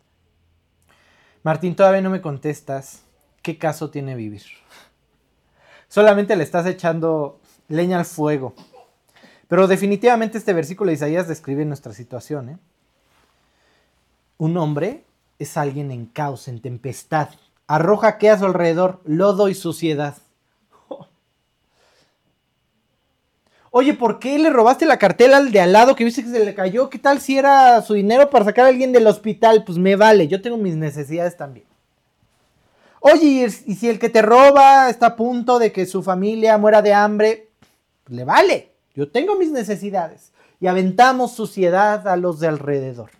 Martín, 1.43 1.75
todavía 1.75 2.03
no 2.03 2.11
me 2.11 2.21
contestas 2.21 3.05
qué 3.41 3.57
caso 3.57 3.89
tiene 3.89 4.15
vivir. 4.17 4.43
Solamente 5.89 6.37
le 6.37 6.45
estás 6.45 6.67
echando 6.67 7.41
leña 7.69 7.99
al 7.99 8.05
fuego. 8.05 8.55
Pero 9.49 9.67
definitivamente 9.67 10.39
este 10.39 10.53
versículo 10.53 10.89
de 10.89 10.95
Isaías 10.95 11.27
describe 11.27 11.65
nuestra 11.65 11.95
situación. 11.95 12.51
¿eh? 12.51 12.59
Un 14.37 14.57
hombre 14.59 15.05
es 15.39 15.57
alguien 15.57 15.91
en 15.91 16.07
caos, 16.07 16.49
en 16.49 16.61
tempestad, 16.61 17.31
Arroja 17.71 18.17
que 18.17 18.31
a 18.31 18.39
su 18.39 18.47
alrededor 18.47 19.03
lodo 19.05 19.51
y 19.51 19.55
suciedad. 19.55 20.17
Oye, 23.71 23.93
¿por 23.93 24.19
qué 24.19 24.39
le 24.39 24.49
robaste 24.49 24.87
la 24.87 24.99
cartela 24.99 25.37
al 25.37 25.53
de 25.53 25.61
al 25.61 25.75
lado 25.75 25.95
que 25.95 26.03
viste 26.03 26.25
que 26.25 26.31
se 26.31 26.47
le 26.47 26.55
cayó? 26.55 26.89
¿Qué 26.89 26.99
tal 26.99 27.21
si 27.21 27.37
era 27.37 27.83
su 27.83 27.93
dinero 27.93 28.31
para 28.31 28.47
sacar 28.47 28.65
a 28.65 28.69
alguien 28.69 28.91
del 28.91 29.07
hospital? 29.07 29.65
Pues 29.65 29.77
me 29.77 29.97
vale, 29.97 30.29
yo 30.29 30.41
tengo 30.41 30.57
mis 30.57 30.77
necesidades 30.77 31.37
también. 31.37 31.67
Oye, 33.01 33.49
y 33.67 33.75
si 33.75 33.89
el 33.89 33.99
que 33.99 34.09
te 34.09 34.23
roba 34.23 34.91
está 34.91 35.07
a 35.07 35.17
punto 35.17 35.59
de 35.59 35.73
que 35.73 35.87
su 35.87 36.03
familia 36.03 36.59
muera 36.59 36.83
de 36.83 36.95
hambre, 36.95 37.51
le 38.07 38.25
vale, 38.25 38.73
yo 38.95 39.11
tengo 39.11 39.37
mis 39.37 39.51
necesidades. 39.51 40.33
Y 40.61 40.67
aventamos 40.67 41.33
suciedad 41.33 42.09
a 42.09 42.17
los 42.17 42.41
de 42.41 42.49
alrededor. 42.49 43.11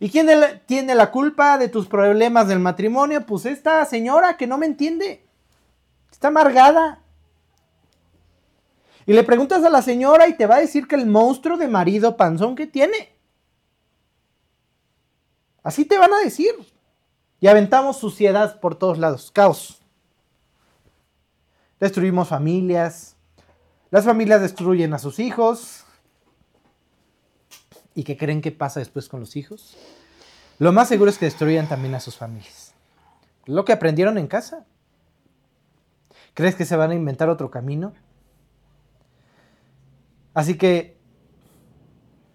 ¿Y 0.00 0.10
quién 0.10 0.28
tiene 0.66 0.94
la 0.94 1.10
culpa 1.10 1.58
de 1.58 1.68
tus 1.68 1.88
problemas 1.88 2.46
del 2.46 2.60
matrimonio? 2.60 3.26
Pues 3.26 3.46
esta 3.46 3.84
señora 3.84 4.36
que 4.36 4.46
no 4.46 4.56
me 4.56 4.66
entiende. 4.66 5.26
Está 6.12 6.28
amargada. 6.28 7.00
Y 9.06 9.12
le 9.12 9.24
preguntas 9.24 9.64
a 9.64 9.70
la 9.70 9.82
señora 9.82 10.28
y 10.28 10.36
te 10.36 10.46
va 10.46 10.56
a 10.56 10.60
decir 10.60 10.86
que 10.86 10.94
el 10.94 11.06
monstruo 11.06 11.56
de 11.56 11.66
marido 11.66 12.16
panzón 12.16 12.54
que 12.54 12.66
tiene. 12.66 13.12
Así 15.64 15.84
te 15.84 15.98
van 15.98 16.12
a 16.12 16.20
decir. 16.20 16.54
Y 17.40 17.46
aventamos 17.46 17.98
suciedad 17.98 18.60
por 18.60 18.74
todos 18.74 18.98
lados, 18.98 19.30
caos. 19.30 19.80
Destruimos 21.78 22.28
familias. 22.28 23.16
Las 23.90 24.04
familias 24.04 24.40
destruyen 24.40 24.92
a 24.92 24.98
sus 24.98 25.18
hijos. 25.18 25.84
¿Y 27.94 28.04
qué 28.04 28.16
creen 28.16 28.42
que 28.42 28.52
pasa 28.52 28.80
después 28.80 29.08
con 29.08 29.20
los 29.20 29.36
hijos? 29.36 29.76
Lo 30.58 30.72
más 30.72 30.88
seguro 30.88 31.10
es 31.10 31.18
que 31.18 31.26
destruyan 31.26 31.68
también 31.68 31.94
a 31.94 32.00
sus 32.00 32.16
familias. 32.16 32.74
Lo 33.46 33.64
que 33.64 33.72
aprendieron 33.72 34.18
en 34.18 34.26
casa. 34.26 34.66
¿Crees 36.34 36.54
que 36.54 36.64
se 36.64 36.76
van 36.76 36.90
a 36.90 36.94
inventar 36.94 37.28
otro 37.28 37.50
camino? 37.50 37.92
Así 40.34 40.56
que 40.56 40.97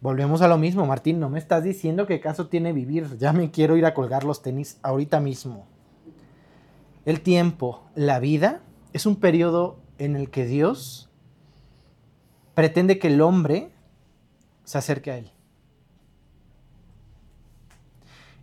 volvemos 0.04 0.44
a 0.44 0.48
lo 0.48 0.60
mismo, 0.60 0.86
Martín. 0.86 1.20
No 1.20 1.30
me 1.30 1.40
estás 1.40 1.64
diciendo 1.64 2.06
qué 2.06 2.20
caso 2.20 2.48
tiene 2.48 2.74
vivir. 2.74 3.18
Ya 3.18 3.34
me 3.34 3.50
quiero 3.50 3.76
ir 3.76 3.88
a 3.88 3.96
colgar 3.96 4.24
los 4.24 4.44
tenis 4.44 4.78
ahorita 4.84 5.20
mismo. 5.20 5.66
El 7.06 7.22
tiempo, 7.22 7.90
la 7.96 8.20
vida, 8.20 8.62
es 8.94 9.08
un 9.08 9.16
periodo 9.16 9.80
en 9.98 10.16
el 10.16 10.30
que 10.30 10.46
Dios 10.46 11.10
pretende 12.54 13.00
que 13.00 13.08
el 13.08 13.22
hombre 13.22 13.72
se 14.64 14.78
acerque 14.78 15.10
a 15.10 15.18
Él 15.18 15.34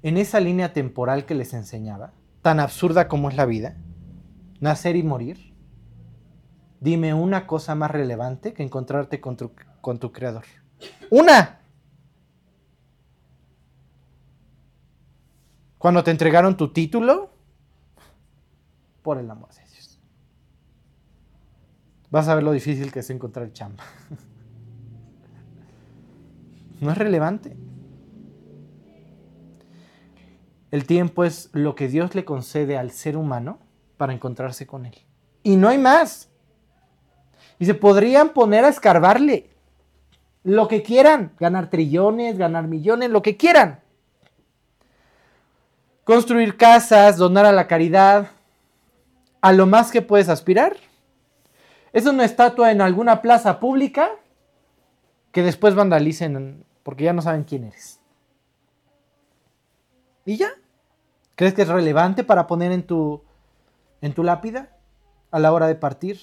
en 0.03 0.17
esa 0.17 0.41
línea 0.41 0.73
temporal 0.73 1.27
que 1.27 1.35
les 1.35 1.53
enseñaba, 1.55 2.13
tan 2.43 2.61
absurda 2.61 3.09
como 3.09 3.29
es 3.29 3.37
la 3.37 3.47
vida, 3.47 3.77
nacer 4.61 4.97
y 4.97 5.03
morir, 5.03 5.55
dime 6.81 7.13
una 7.13 7.47
cosa 7.47 7.75
más 7.75 7.91
relevante 7.91 8.55
que 8.55 8.63
encontrarte 8.63 9.21
con 9.21 9.37
tu, 9.37 9.53
con 9.81 9.99
tu 9.99 10.13
creador. 10.13 10.45
¡Una! 11.11 11.61
Cuando 15.79 16.05
te 16.05 16.11
entregaron 16.11 16.57
tu 16.57 16.73
título, 16.73 17.31
por 19.03 19.19
el 19.19 19.31
amor 19.31 19.49
de 19.55 19.63
Dios. 19.73 19.99
Vas 22.11 22.29
a 22.29 22.35
ver 22.35 22.45
lo 22.45 22.53
difícil 22.53 22.93
que 22.93 23.01
es 23.01 23.11
encontrar 23.11 23.53
chamba. 23.53 23.85
No 26.81 26.91
es 26.91 26.97
relevante. 26.97 27.55
El 30.71 30.87
tiempo 30.87 31.25
es 31.25 31.51
lo 31.53 31.75
que 31.75 31.89
Dios 31.89 32.15
le 32.15 32.25
concede 32.25 32.79
al 32.79 32.91
ser 32.91 33.19
humano 33.19 33.59
para 33.99 34.15
encontrarse 34.15 34.67
con 34.67 34.87
Él. 34.87 34.95
Y 35.43 35.57
no 35.57 35.69
hay 35.69 35.77
más. 35.77 36.31
Y 37.59 37.67
se 37.67 37.75
podrían 37.75 38.31
poner 38.31 38.65
a 38.65 38.71
escarbarle 38.71 39.51
lo 40.43 40.69
que 40.69 40.83
quieran, 40.83 41.33
ganar 41.39 41.71
trillones, 41.71 42.39
ganar 42.39 42.67
millones, 42.67 43.11
lo 43.11 43.23
que 43.23 43.37
quieran. 43.37 43.81
Construir 46.05 46.57
casas, 46.57 47.17
donar 47.17 47.47
a 47.47 47.53
la 47.53 47.67
caridad, 47.67 48.29
a 49.41 49.53
lo 49.53 49.67
más 49.67 49.91
que 49.91 50.03
puedes 50.03 50.29
aspirar. 50.29 50.77
Es 51.93 52.07
una 52.07 52.25
estatua 52.25 52.71
en 52.71 52.81
alguna 52.81 53.21
plaza 53.21 53.61
pública 53.61 54.11
que 55.33 55.43
después 55.43 55.75
vandalicen 55.75 56.65
porque 56.83 57.05
ya 57.05 57.13
no 57.13 57.23
saben 57.23 57.45
quién 57.45 57.65
eres. 57.65 58.01
¿Y 60.25 60.37
ya? 60.37 60.51
¿Crees 61.35 61.55
que 61.55 61.63
es 61.63 61.69
relevante 61.69 62.25
para 62.25 62.47
poner 62.47 62.73
en 62.73 62.83
tu, 62.83 63.23
en 64.01 64.13
tu 64.13 64.23
lápida 64.23 64.77
a 65.31 65.39
la 65.39 65.53
hora 65.53 65.67
de 65.67 65.75
partir? 65.75 66.19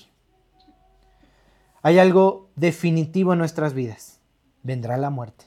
Hay 1.81 1.99
algo 1.99 2.49
definitivo 2.55 3.33
en 3.33 3.39
nuestras 3.39 3.73
vidas. 3.73 4.19
Vendrá 4.63 4.97
la 4.97 5.09
muerte. 5.09 5.45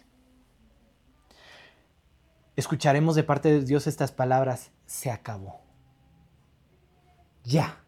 Escucharemos 2.56 3.14
de 3.14 3.24
parte 3.24 3.50
de 3.50 3.64
Dios 3.64 3.86
estas 3.86 4.12
palabras. 4.12 4.70
Se 4.86 5.10
acabó. 5.10 5.60
Ya. 7.44 7.84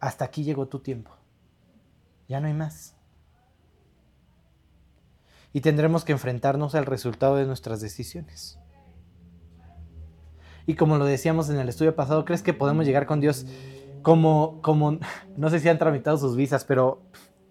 Hasta 0.00 0.24
aquí 0.24 0.44
llegó 0.44 0.66
tu 0.66 0.80
tiempo. 0.80 1.12
Ya 2.28 2.40
no 2.40 2.46
hay 2.46 2.54
más. 2.54 2.94
Y 5.52 5.60
tendremos 5.60 6.04
que 6.04 6.12
enfrentarnos 6.12 6.74
al 6.74 6.84
resultado 6.84 7.36
de 7.36 7.46
nuestras 7.46 7.80
decisiones. 7.80 8.58
Y 10.66 10.74
como 10.74 10.98
lo 10.98 11.04
decíamos 11.04 11.48
en 11.48 11.58
el 11.58 11.68
estudio 11.68 11.94
pasado, 11.94 12.24
¿crees 12.24 12.42
que 12.42 12.52
podemos 12.52 12.84
llegar 12.84 13.06
con 13.06 13.20
Dios 13.20 13.46
como, 14.02 14.60
como, 14.62 14.98
no 15.36 15.50
sé 15.50 15.60
si 15.60 15.68
han 15.68 15.78
tramitado 15.78 16.18
sus 16.18 16.36
visas, 16.36 16.64
pero 16.64 17.02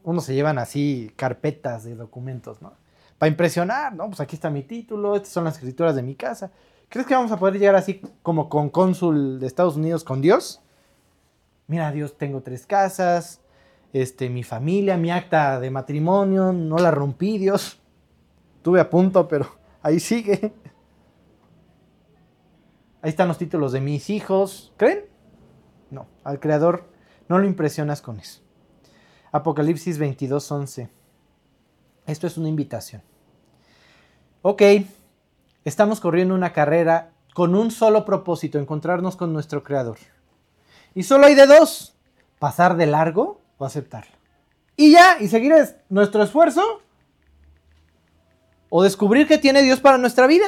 uno 0.06 0.22
se 0.22 0.36
llevan 0.36 0.60
así 0.60 1.12
carpetas 1.16 1.84
de 1.84 1.96
documentos, 1.96 2.62
¿no? 2.62 2.74
Para 3.18 3.30
impresionar, 3.30 3.94
¿no? 3.96 4.08
Pues 4.08 4.20
aquí 4.20 4.36
está 4.36 4.50
mi 4.50 4.62
título, 4.62 5.16
estas 5.16 5.34
son 5.34 5.44
las 5.44 5.56
escrituras 5.56 5.96
de 5.96 6.04
mi 6.04 6.16
casa. 6.16 6.52
¿Crees 6.90 7.08
que 7.08 7.16
vamos 7.16 7.32
a 7.32 7.38
poder 7.38 7.58
llegar 7.58 7.76
así 7.76 8.02
como 8.22 8.48
con 8.48 8.70
cónsul 8.70 9.40
de 9.40 9.48
Estados 9.48 9.76
Unidos 9.76 10.04
con 10.04 10.22
Dios? 10.22 10.62
Mira, 11.68 11.92
Dios, 11.92 12.18
tengo 12.18 12.42
tres 12.42 12.68
casas, 12.68 13.42
este, 13.94 14.30
mi 14.30 14.44
familia, 14.44 14.96
mi 14.96 15.10
acta 15.10 15.60
de 15.60 15.72
matrimonio, 15.72 16.54
no 16.54 16.78
la 16.78 16.92
rompí, 16.92 17.40
Dios. 17.40 17.82
Tuve 18.62 18.80
a 18.80 18.90
punto, 18.90 19.28
pero 19.28 19.58
ahí 19.82 20.00
sigue. 20.00 20.54
Ahí 23.02 23.10
están 23.10 23.28
los 23.28 23.40
títulos 23.40 23.72
de 23.72 23.82
mis 23.82 24.10
hijos. 24.12 24.74
¿Creen? 24.78 25.06
No, 25.90 26.08
al 26.24 26.40
creador 26.40 26.90
no 27.28 27.40
lo 27.40 27.46
impresionas 27.46 28.02
con 28.02 28.20
eso. 28.20 28.45
Apocalipsis 29.36 29.98
22, 29.98 30.50
11. 30.50 30.90
Esto 32.08 32.26
es 32.26 32.38
una 32.38 32.48
invitación. 32.48 33.02
Ok, 34.42 34.62
estamos 35.66 36.00
corriendo 36.00 36.34
una 36.34 36.54
carrera 36.54 37.12
con 37.34 37.54
un 37.54 37.70
solo 37.70 38.06
propósito, 38.06 38.60
encontrarnos 38.60 39.18
con 39.18 39.34
nuestro 39.34 39.62
creador. 39.62 39.98
Y 40.94 41.04
solo 41.04 41.26
hay 41.26 41.36
de 41.36 41.48
dos, 41.48 41.98
pasar 42.40 42.78
de 42.78 42.86
largo 42.86 43.42
o 43.58 43.66
aceptarlo. 43.66 44.16
Y 44.78 44.94
ya, 44.94 45.18
y 45.20 45.28
seguir 45.28 45.54
nuestro 45.90 46.24
esfuerzo 46.24 46.82
o 48.70 48.84
descubrir 48.84 49.28
que 49.28 49.38
tiene 49.38 49.64
Dios 49.64 49.82
para 49.82 49.98
nuestra 49.98 50.28
vida. 50.28 50.46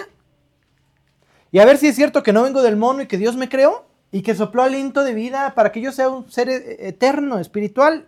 Y 1.52 1.60
a 1.60 1.66
ver 1.66 1.78
si 1.78 1.88
es 1.88 1.96
cierto 1.98 2.24
que 2.24 2.32
no 2.32 2.44
vengo 2.44 2.62
del 2.62 2.78
mono 2.78 3.02
y 3.02 3.08
que 3.08 3.18
Dios 3.18 3.36
me 3.36 3.50
creó 3.50 3.86
y 4.14 4.22
que 4.22 4.34
sopló 4.34 4.64
aliento 4.64 5.04
de 5.04 5.14
vida 5.14 5.56
para 5.56 5.74
que 5.74 5.82
yo 5.82 5.92
sea 5.92 6.08
un 6.08 6.32
ser 6.32 6.48
e-, 6.48 6.88
eterno, 6.88 7.38
espiritual. 7.40 8.08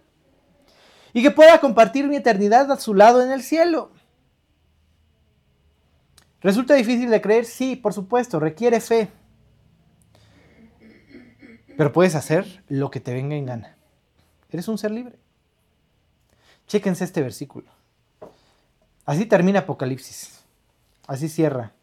Y 1.14 1.22
que 1.22 1.32
pueda 1.32 1.60
compartir 1.60 2.08
mi 2.08 2.16
eternidad 2.16 2.72
a 2.72 2.78
su 2.78 2.94
lado 2.94 3.22
en 3.22 3.32
el 3.32 3.42
cielo. 3.42 3.92
¿Resulta 6.42 6.76
difícil 6.76 7.10
de 7.10 7.22
creer? 7.22 7.46
Sí, 7.46 7.76
por 7.76 7.94
supuesto, 7.94 8.40
requiere 8.40 8.80
fe. 8.80 9.10
Pero 11.78 11.92
puedes 11.92 12.16
hacer 12.16 12.64
lo 12.68 12.92
que 12.92 13.00
te 13.00 13.14
venga 13.14 13.36
en 13.36 13.46
gana. 13.46 13.78
Eres 14.50 14.68
un 14.68 14.78
ser 14.78 14.92
libre. 14.92 15.18
Chéquense 16.68 17.04
este 17.04 17.22
versículo. 17.22 17.70
Así 19.06 19.26
termina 19.26 19.60
Apocalipsis. 19.60 20.44
Así 21.08 21.28
cierra 21.28 21.74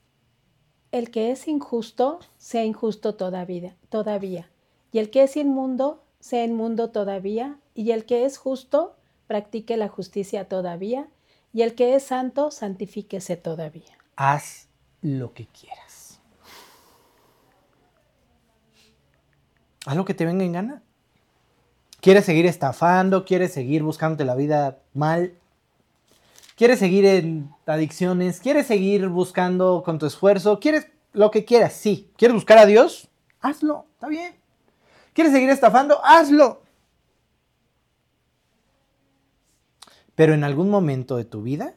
el 0.96 1.10
que 1.10 1.30
es 1.30 1.46
injusto 1.48 2.20
sea 2.38 2.64
injusto 2.64 3.14
todavía, 3.14 3.76
todavía, 3.88 4.50
y 4.92 4.98
el 4.98 5.10
que 5.10 5.24
es 5.24 5.36
inmundo 5.36 6.02
sea 6.20 6.44
inmundo 6.44 6.90
todavía, 6.90 7.58
y 7.74 7.90
el 7.90 8.06
que 8.06 8.24
es 8.24 8.38
justo 8.38 8.96
practique 9.26 9.76
la 9.76 9.88
justicia 9.88 10.48
todavía, 10.48 11.08
y 11.52 11.62
el 11.62 11.74
que 11.74 11.94
es 11.94 12.04
santo 12.04 12.50
santifíquese 12.50 13.36
todavía. 13.36 13.98
Haz 14.16 14.68
lo 15.02 15.32
que 15.32 15.46
quieras. 15.46 16.20
Haz 19.86 19.96
lo 19.96 20.04
que 20.04 20.14
te 20.14 20.26
venga 20.26 20.44
en 20.44 20.52
gana. 20.52 20.82
¿Quieres 22.00 22.24
seguir 22.24 22.46
estafando? 22.46 23.24
¿Quieres 23.24 23.52
seguir 23.52 23.82
buscándote 23.82 24.24
la 24.24 24.34
vida 24.34 24.78
mal? 24.94 25.34
¿Quieres 26.56 26.78
seguir 26.78 27.04
en 27.04 27.50
adicciones? 27.66 28.40
¿Quieres 28.40 28.66
seguir 28.66 29.08
buscando 29.08 29.82
con 29.84 29.98
tu 29.98 30.06
esfuerzo? 30.06 30.60
¿Quieres 30.60 30.88
lo 31.12 31.30
que 31.30 31.44
quieras? 31.44 31.72
Sí. 31.72 32.10
¿Quieres 32.16 32.34
buscar 32.34 32.58
a 32.58 32.66
Dios? 32.66 33.08
Hazlo, 33.40 33.86
está 33.94 34.08
bien. 34.08 34.34
¿Quieres 35.12 35.32
seguir 35.32 35.50
estafando? 35.50 36.00
Hazlo. 36.04 36.62
Pero 40.16 40.32
en 40.32 40.42
algún 40.42 40.70
momento 40.70 41.16
de 41.16 41.24
tu 41.24 41.42
vida 41.42 41.74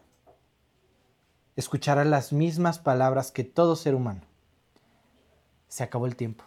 escucharás 1.57 2.07
las 2.07 2.31
mismas 2.31 2.79
palabras 2.79 3.31
que 3.31 3.43
todo 3.43 3.75
ser 3.75 3.93
humano. 3.93 4.21
Se 5.67 5.83
acabó 5.83 6.07
el 6.07 6.15
tiempo. 6.15 6.45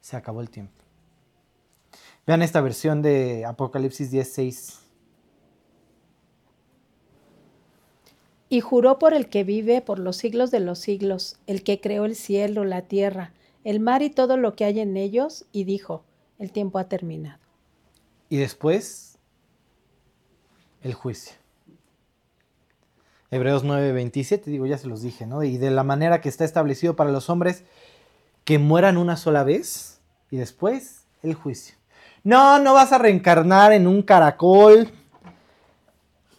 Se 0.00 0.16
acabó 0.16 0.40
el 0.40 0.48
tiempo. 0.48 0.72
Vean 2.24 2.42
esta 2.42 2.60
versión 2.60 3.02
de 3.02 3.44
Apocalipsis 3.44 4.12
16. 4.12 4.78
Y 8.48 8.60
juró 8.60 9.00
por 9.00 9.12
el 9.12 9.28
que 9.28 9.42
vive 9.42 9.80
por 9.80 9.98
los 9.98 10.16
siglos 10.16 10.52
de 10.52 10.60
los 10.60 10.78
siglos, 10.78 11.36
el 11.48 11.64
que 11.64 11.80
creó 11.80 12.04
el 12.04 12.14
cielo, 12.14 12.64
la 12.64 12.82
tierra, 12.82 13.32
el 13.64 13.80
mar 13.80 14.02
y 14.02 14.10
todo 14.10 14.36
lo 14.36 14.54
que 14.54 14.64
hay 14.64 14.78
en 14.78 14.96
ellos, 14.96 15.46
y 15.50 15.64
dijo, 15.64 16.04
el 16.38 16.52
tiempo 16.52 16.78
ha 16.78 16.88
terminado. 16.88 17.39
Y 18.30 18.38
después, 18.38 19.18
el 20.82 20.94
juicio. 20.94 21.34
Hebreos 23.32 23.64
9:27, 23.64 24.44
digo, 24.44 24.66
ya 24.66 24.78
se 24.78 24.86
los 24.86 25.02
dije, 25.02 25.26
¿no? 25.26 25.42
Y 25.42 25.58
de 25.58 25.70
la 25.70 25.84
manera 25.84 26.20
que 26.20 26.28
está 26.28 26.44
establecido 26.44 26.96
para 26.96 27.10
los 27.10 27.28
hombres 27.28 27.64
que 28.44 28.58
mueran 28.58 28.96
una 28.96 29.16
sola 29.16 29.44
vez 29.44 30.00
y 30.30 30.36
después 30.36 31.04
el 31.22 31.34
juicio. 31.34 31.74
No, 32.22 32.58
no 32.58 32.72
vas 32.72 32.92
a 32.92 32.98
reencarnar 32.98 33.72
en 33.72 33.86
un 33.86 34.02
caracol, 34.02 34.90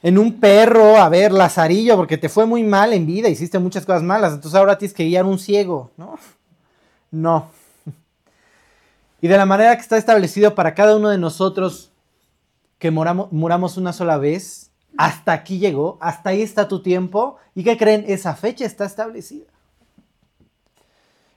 en 0.02 0.18
un 0.18 0.40
perro, 0.40 0.98
a 0.98 1.10
ver, 1.10 1.32
Lazarillo, 1.32 1.96
porque 1.98 2.18
te 2.18 2.30
fue 2.30 2.46
muy 2.46 2.64
mal 2.64 2.94
en 2.94 3.06
vida, 3.06 3.30
hiciste 3.30 3.60
muchas 3.60 3.86
cosas 3.86 4.04
malas, 4.04 4.34
entonces 4.34 4.58
ahora 4.58 4.78
tienes 4.78 4.96
que 4.96 5.06
guiar 5.06 5.26
un 5.26 5.40
ciego, 5.40 5.92
¿no? 5.98 6.18
No. 7.12 7.52
Y 9.22 9.28
de 9.28 9.38
la 9.38 9.46
manera 9.46 9.76
que 9.76 9.82
está 9.82 9.98
establecido 9.98 10.56
para 10.56 10.74
cada 10.74 10.98
uno 10.98 11.10
de 11.10 11.20
nosotros 11.20 11.92
que 12.80 12.90
moramos, 12.90 13.32
muramos 13.32 13.78
una 13.78 13.94
sola 13.94 14.18
vez, 14.18 14.72
hasta 14.98 15.32
aquí 15.32 15.60
llegó, 15.60 16.00
hasta 16.02 16.32
ahí 16.32 16.42
está 16.42 16.68
tu 16.68 16.82
tiempo, 16.82 17.38
¿y 17.54 17.64
qué 17.64 17.78
creen? 17.78 18.04
Esa 18.08 18.36
fecha 18.36 18.66
está 18.66 18.86
establecida. 18.86 19.46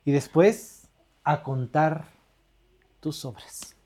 Y 0.06 0.12
después, 0.12 0.88
a 1.22 1.42
contar 1.42 2.06
tus 3.00 3.24
obras. 3.26 3.76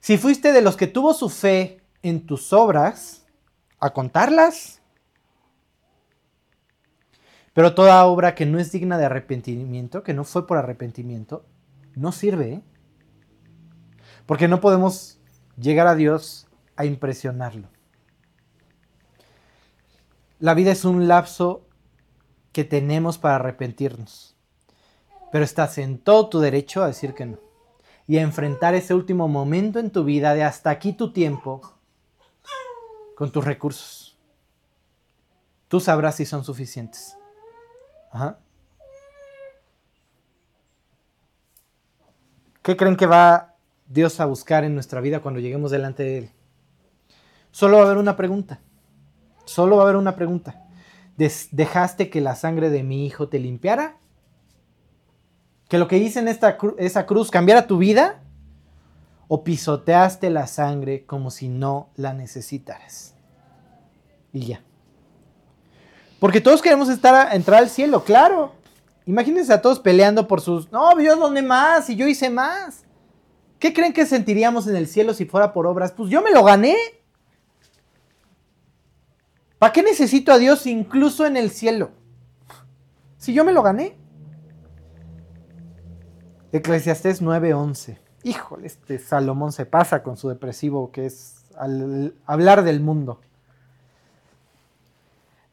Si 0.00 0.18
fuiste 0.18 0.52
de 0.52 0.60
los 0.60 0.76
que 0.76 0.88
tuvo 0.88 1.14
su 1.14 1.28
fe 1.28 1.80
en 2.02 2.26
tus 2.26 2.52
obras, 2.52 3.24
a 3.78 3.90
contarlas. 3.90 4.80
Pero 7.52 7.74
toda 7.74 8.04
obra 8.06 8.34
que 8.34 8.44
no 8.44 8.58
es 8.58 8.72
digna 8.72 8.98
de 8.98 9.04
arrepentimiento, 9.04 10.02
que 10.02 10.14
no 10.14 10.24
fue 10.24 10.46
por 10.46 10.58
arrepentimiento, 10.58 11.44
no 11.94 12.10
sirve. 12.10 12.52
¿eh? 12.54 12.62
Porque 14.26 14.48
no 14.48 14.60
podemos 14.60 15.18
llegar 15.56 15.86
a 15.86 15.94
Dios 15.94 16.46
a 16.76 16.84
impresionarlo. 16.84 17.68
La 20.38 20.54
vida 20.54 20.72
es 20.72 20.84
un 20.84 21.08
lapso 21.08 21.66
que 22.52 22.64
tenemos 22.64 23.18
para 23.18 23.36
arrepentirnos. 23.36 24.36
Pero 25.32 25.44
estás 25.44 25.78
en 25.78 25.98
todo 25.98 26.28
tu 26.28 26.40
derecho 26.40 26.82
a 26.82 26.86
decir 26.86 27.14
que 27.14 27.26
no. 27.26 27.38
Y 28.06 28.18
a 28.18 28.22
enfrentar 28.22 28.74
ese 28.74 28.94
último 28.94 29.28
momento 29.28 29.78
en 29.78 29.90
tu 29.90 30.04
vida 30.04 30.34
de 30.34 30.44
hasta 30.44 30.70
aquí 30.70 30.92
tu 30.92 31.12
tiempo 31.12 31.60
con 33.16 33.32
tus 33.32 33.44
recursos. 33.44 34.18
Tú 35.68 35.80
sabrás 35.80 36.16
si 36.16 36.26
son 36.26 36.44
suficientes. 36.44 37.16
Ajá. 38.12 38.38
¿Qué 42.62 42.76
creen 42.76 42.96
que 42.96 43.06
va 43.06 43.53
Dios 43.86 44.20
a 44.20 44.26
buscar 44.26 44.64
en 44.64 44.74
nuestra 44.74 45.00
vida 45.00 45.20
cuando 45.20 45.40
lleguemos 45.40 45.70
delante 45.70 46.02
de 46.02 46.18
Él? 46.18 46.30
Solo 47.50 47.76
va 47.76 47.82
a 47.82 47.86
haber 47.86 47.98
una 47.98 48.16
pregunta. 48.16 48.60
Solo 49.44 49.76
va 49.76 49.82
a 49.82 49.84
haber 49.86 49.96
una 49.96 50.16
pregunta. 50.16 50.64
¿Dejaste 51.16 52.10
que 52.10 52.20
la 52.20 52.34
sangre 52.34 52.70
de 52.70 52.82
mi 52.82 53.06
hijo 53.06 53.28
te 53.28 53.38
limpiara? 53.38 53.96
¿Que 55.68 55.78
lo 55.78 55.88
que 55.88 55.98
hice 55.98 56.18
en 56.18 56.28
esta 56.28 56.58
esa 56.78 57.06
cruz 57.06 57.30
cambiara 57.30 57.66
tu 57.66 57.78
vida? 57.78 58.20
¿O 59.28 59.44
pisoteaste 59.44 60.30
la 60.30 60.46
sangre 60.46 61.04
como 61.06 61.30
si 61.30 61.48
no 61.48 61.90
la 61.96 62.12
necesitaras? 62.12 63.14
Y 64.32 64.46
ya. 64.46 64.62
Porque 66.18 66.40
todos 66.40 66.62
queremos 66.62 66.88
estar 66.88 67.34
entrar 67.34 67.60
al 67.60 67.70
cielo, 67.70 68.04
claro. 68.04 68.52
Imagínense 69.06 69.52
a 69.52 69.60
todos 69.60 69.78
peleando 69.78 70.26
por 70.26 70.40
sus, 70.40 70.72
no, 70.72 70.98
yo 71.00 71.16
doné 71.16 71.42
más 71.42 71.90
y 71.90 71.96
yo 71.96 72.06
hice 72.08 72.30
más. 72.30 72.83
¿Qué 73.58 73.72
creen 73.72 73.92
que 73.92 74.06
sentiríamos 74.06 74.66
en 74.66 74.76
el 74.76 74.86
cielo 74.86 75.14
si 75.14 75.24
fuera 75.24 75.52
por 75.52 75.66
obras? 75.66 75.92
Pues 75.92 76.10
yo 76.10 76.22
me 76.22 76.30
lo 76.30 76.44
gané. 76.44 76.76
¿Para 79.58 79.72
qué 79.72 79.82
necesito 79.82 80.32
a 80.32 80.38
Dios 80.38 80.66
incluso 80.66 81.24
en 81.24 81.36
el 81.36 81.50
cielo? 81.50 81.90
Si 83.16 83.32
yo 83.32 83.44
me 83.44 83.52
lo 83.52 83.62
gané. 83.62 83.96
Eclesiastés 86.52 87.22
9:11. 87.22 87.98
Híjole, 88.22 88.66
este 88.66 88.98
Salomón 88.98 89.52
se 89.52 89.66
pasa 89.66 90.02
con 90.02 90.16
su 90.16 90.28
depresivo 90.28 90.92
que 90.92 91.06
es 91.06 91.44
al 91.56 92.14
hablar 92.26 92.64
del 92.64 92.80
mundo. 92.80 93.20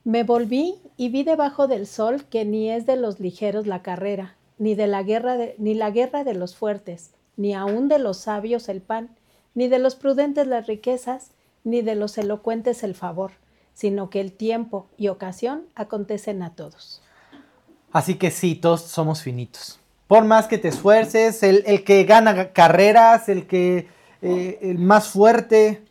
Me 0.04 0.24
volví 0.24 0.82
y 0.98 1.10
vi 1.10 1.24
debajo 1.24 1.68
del 1.68 1.86
sol 1.86 2.26
que 2.26 2.44
ni 2.44 2.72
es 2.72 2.86
de 2.86 2.96
los 2.96 3.20
ligeros 3.20 3.68
la 3.68 3.82
carrera, 3.82 4.36
ni 4.58 4.74
de 4.74 4.88
la 4.88 5.04
guerra 5.04 5.38
de, 5.38 5.56
ni 5.60 5.74
la 5.74 5.92
guerra 5.92 6.24
de 6.24 6.34
los 6.34 6.56
fuertes, 6.56 7.12
ni 7.42 7.56
aun 7.56 7.88
de 7.88 7.98
los 7.98 8.18
sabios 8.18 8.70
el 8.70 8.82
pan, 8.82 9.10
ni 9.56 9.68
de 9.68 9.80
los 9.80 9.96
prudentes 9.96 10.46
las 10.46 10.68
riquezas, 10.68 11.32
ni 11.64 11.82
de 11.82 11.96
los 11.96 12.20
elocuentes 12.20 12.84
el 12.84 12.94
favor, 12.94 13.32
sino 13.74 14.12
que 14.12 14.22
el 14.22 14.32
tiempo 14.32 14.86
y 14.96 15.08
ocasión 15.08 15.64
acontecen 15.74 16.44
a 16.44 16.54
todos. 16.54 17.02
Así 17.92 18.16
que 18.16 18.30
sí, 18.30 18.54
todos 18.54 18.82
somos 18.82 19.24
finitos. 19.24 19.80
Por 20.06 20.24
más 20.24 20.48
que 20.48 20.60
te 20.60 20.68
esfuerces, 20.68 21.42
el, 21.42 21.84
que 21.84 22.04
gana 22.04 22.54
carreras, 22.54 23.28
el 23.28 23.48
que 23.48 23.88
eh, 24.22 24.60
el 24.62 24.78
más 24.78 25.08
fuerte, 25.08 25.84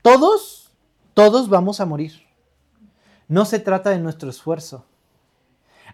todos, 0.00 0.72
todos 1.12 1.50
vamos 1.50 1.80
a 1.80 1.86
morir. 1.86 2.22
No 3.28 3.44
se 3.44 3.58
trata 3.58 3.90
de 3.90 3.98
nuestro 3.98 4.30
esfuerzo. 4.30 4.86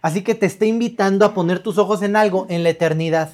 Así 0.01 0.23
que 0.23 0.35
te 0.35 0.45
está 0.45 0.65
invitando 0.65 1.25
a 1.25 1.33
poner 1.33 1.61
tus 1.61 1.77
ojos 1.79 2.01
en 2.01 2.15
algo, 2.15 2.45
en 2.47 2.63
la 2.63 2.69
eternidad. 2.69 3.31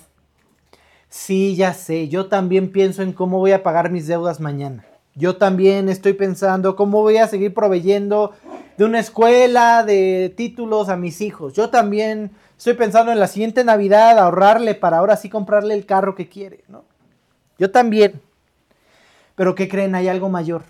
Sí, 1.12 1.58
ya 1.58 1.74
sé, 1.74 2.08
yo 2.08 2.28
también 2.28 2.72
pienso 2.72 3.02
en 3.02 3.12
cómo 3.12 3.40
voy 3.40 3.52
a 3.52 3.64
pagar 3.64 3.92
mis 3.92 4.08
deudas 4.08 4.40
mañana. 4.40 4.86
Yo 5.14 5.36
también 5.36 5.90
estoy 5.90 6.14
pensando 6.14 6.78
cómo 6.78 7.02
voy 7.02 7.18
a 7.18 7.28
seguir 7.28 7.54
proveyendo 7.54 8.32
de 8.78 8.86
una 8.86 9.02
escuela, 9.02 9.84
de 9.84 10.34
títulos 10.38 10.88
a 10.88 10.96
mis 10.96 11.20
hijos. 11.20 11.52
Yo 11.52 11.70
también 11.70 12.32
estoy 12.58 12.76
pensando 12.76 13.12
en 13.12 13.20
la 13.20 13.28
siguiente 13.28 13.66
Navidad 13.66 14.18
ahorrarle 14.20 14.74
para 14.74 15.00
ahora 15.00 15.18
sí 15.18 15.28
comprarle 15.28 15.74
el 15.74 15.86
carro 15.86 16.16
que 16.16 16.30
quiere, 16.30 16.64
¿no? 16.70 16.86
Yo 17.60 17.72
también. 17.72 18.22
Pero 19.36 19.54
¿qué 19.54 19.68
creen? 19.68 19.96
Hay 19.96 20.08
algo 20.08 20.30
mayor, 20.30 20.64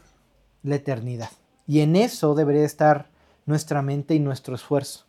la 0.64 0.74
eternidad. 0.74 1.30
Y 1.68 1.82
en 1.82 1.96
eso 1.96 2.34
debería 2.34 2.66
estar 2.66 3.10
nuestra 3.46 3.84
mente 3.84 4.16
y 4.16 4.20
nuestro 4.20 4.56
esfuerzo. 4.56 5.06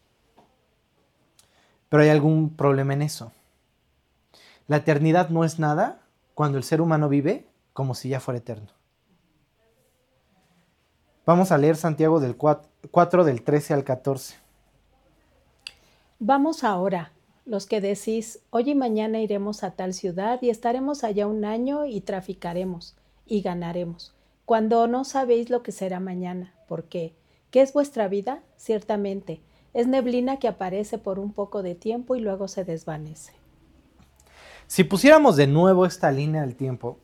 Pero 1.89 2.03
hay 2.03 2.11
algún 2.11 2.51
problema 2.51 2.93
en 2.93 3.01
eso. 3.01 3.33
La 4.69 4.79
eternidad 4.79 5.29
no 5.29 5.45
es 5.45 5.59
nada 5.59 6.03
cuando 6.35 6.59
el 6.59 6.65
ser 6.65 6.81
humano 6.81 7.09
vive 7.09 7.47
como 7.73 7.95
si 7.95 8.09
ya 8.09 8.21
fuera 8.21 8.39
eterno. 8.39 8.69
Vamos 11.25 11.53
a 11.53 11.59
leer 11.59 11.77
Santiago 11.77 12.21
del 12.21 12.37
4, 12.37 13.25
del 13.25 13.43
13 13.43 13.75
al 13.75 13.85
14. 13.85 14.37
Vamos 16.19 16.65
ahora, 16.65 17.13
los 17.45 17.67
que 17.67 17.81
decís, 17.81 18.41
hoy 18.51 18.71
y 18.71 18.75
mañana 18.75 19.21
iremos 19.21 19.65
a 19.65 19.73
tal 19.73 19.95
ciudad 19.95 20.41
y 20.43 20.51
estaremos 20.51 21.05
allá 21.05 21.27
un 21.27 21.45
año 21.45 21.87
y 21.87 22.01
traficaremos 22.01 22.97
y 23.27 23.41
ganaremos, 23.41 24.15
cuando 24.45 24.87
no 24.89 25.05
sabéis 25.05 25.49
lo 25.49 25.63
que 25.63 25.73
será 25.73 26.01
mañana, 26.01 26.53
porque 26.69 27.15
¿Qué 27.53 27.61
es 27.61 27.75
vuestra 27.75 28.09
vida? 28.09 28.43
Ciertamente, 28.57 29.43
es 29.75 29.87
neblina 29.87 30.39
que 30.39 30.49
aparece 30.49 30.97
por 30.97 31.19
un 31.19 31.35
poco 31.35 31.63
de 31.63 31.75
tiempo 31.75 32.17
y 32.17 32.21
luego 32.21 32.49
se 32.49 32.65
desvanece. 32.65 33.35
Si 34.73 34.85
pusiéramos 34.85 35.37
de 35.37 35.47
nuevo 35.47 35.85
esta 35.85 36.11
línea 36.11 36.41
del 36.41 36.57
tiempo, 36.57 36.99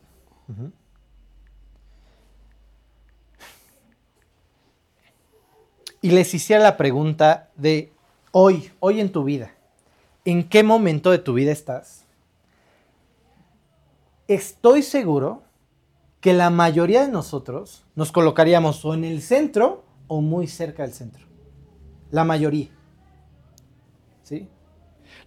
y 6.01 6.09
les 6.09 6.33
hiciera 6.33 6.63
la 6.63 6.77
pregunta 6.77 7.51
de 7.55 7.93
hoy, 8.31 8.71
hoy 8.79 8.99
en 8.99 9.11
tu 9.11 9.23
vida, 9.23 9.51
¿en 10.25 10.49
qué 10.49 10.63
momento 10.63 11.11
de 11.11 11.19
tu 11.19 11.35
vida 11.35 11.51
estás? 11.51 12.05
Estoy 14.27 14.81
seguro 14.81 15.43
que 16.21 16.33
la 16.33 16.49
mayoría 16.49 17.05
de 17.05 17.11
nosotros 17.11 17.85
nos 17.93 18.11
colocaríamos 18.11 18.83
o 18.83 18.95
en 18.95 19.03
el 19.03 19.21
centro 19.21 19.83
o 20.07 20.21
muy 20.21 20.47
cerca 20.47 20.81
del 20.81 20.93
centro. 20.93 21.27
La 22.09 22.23
mayoría. 22.23 22.69
¿Sí? 24.23 24.49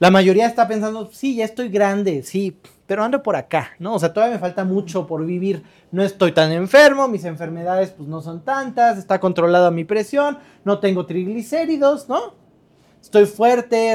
La 0.03 0.11
mayoría 0.11 0.49
está 0.49 0.67
pensando, 0.67 1.09
sí, 1.13 1.37
ya 1.37 1.45
estoy 1.45 1.69
grande, 1.69 2.25
sí, 2.25 2.59
pero 2.89 3.05
ando 3.05 3.23
por 3.23 3.37
acá, 3.37 3.71
¿no? 3.79 3.95
O 3.95 4.01
sea, 4.01 4.13
todavía 4.13 4.35
me 4.35 4.41
falta 4.41 4.65
mucho 4.65 5.07
por 5.07 5.25
vivir. 5.25 5.63
No 5.93 6.03
estoy 6.03 6.33
tan 6.33 6.51
enfermo, 6.51 7.07
mis 7.07 7.25
enfermedades 7.25 7.91
pues 7.91 8.09
no 8.09 8.21
son 8.21 8.45
tantas, 8.45 8.99
está 8.99 9.21
controlada 9.21 9.71
mi 9.71 9.85
presión, 9.85 10.39
no 10.65 10.81
tengo 10.81 11.07
triglicéridos, 11.07 12.09
¿no? 12.09 12.35
Estoy 13.01 13.27
fuerte, 13.27 13.91
eh, 13.91 13.95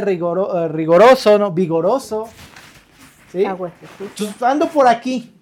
rigoroso, 0.70 1.38
¿no? 1.40 1.52
Vigoroso. 1.52 2.30
¿Sí? 3.30 3.44
Entonces, 3.44 4.42
ando 4.42 4.70
por 4.70 4.88
aquí. 4.88 5.34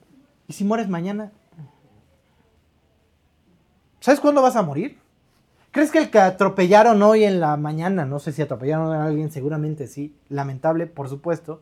¿Y 0.48 0.54
si 0.54 0.64
mueres 0.64 0.90
mañana? 0.90 1.32
¿Sabes 4.00 4.20
cuándo 4.20 4.42
vas 4.42 4.56
a 4.56 4.64
morir? 4.64 4.98
¿Crees 5.76 5.92
que 5.92 5.98
el 5.98 6.10
que 6.10 6.20
atropellaron 6.20 7.04
hoy 7.04 7.26
en 7.26 7.42
la 7.42 7.58
mañana, 7.58 8.06
no 8.06 8.20
sé 8.20 8.32
si 8.32 8.42
atropellaron 8.42 8.94
a 8.94 9.04
alguien, 9.04 9.30
seguramente 9.30 9.88
sí, 9.88 10.16
lamentable, 10.30 10.88
por 10.88 11.10
supuesto, 11.10 11.62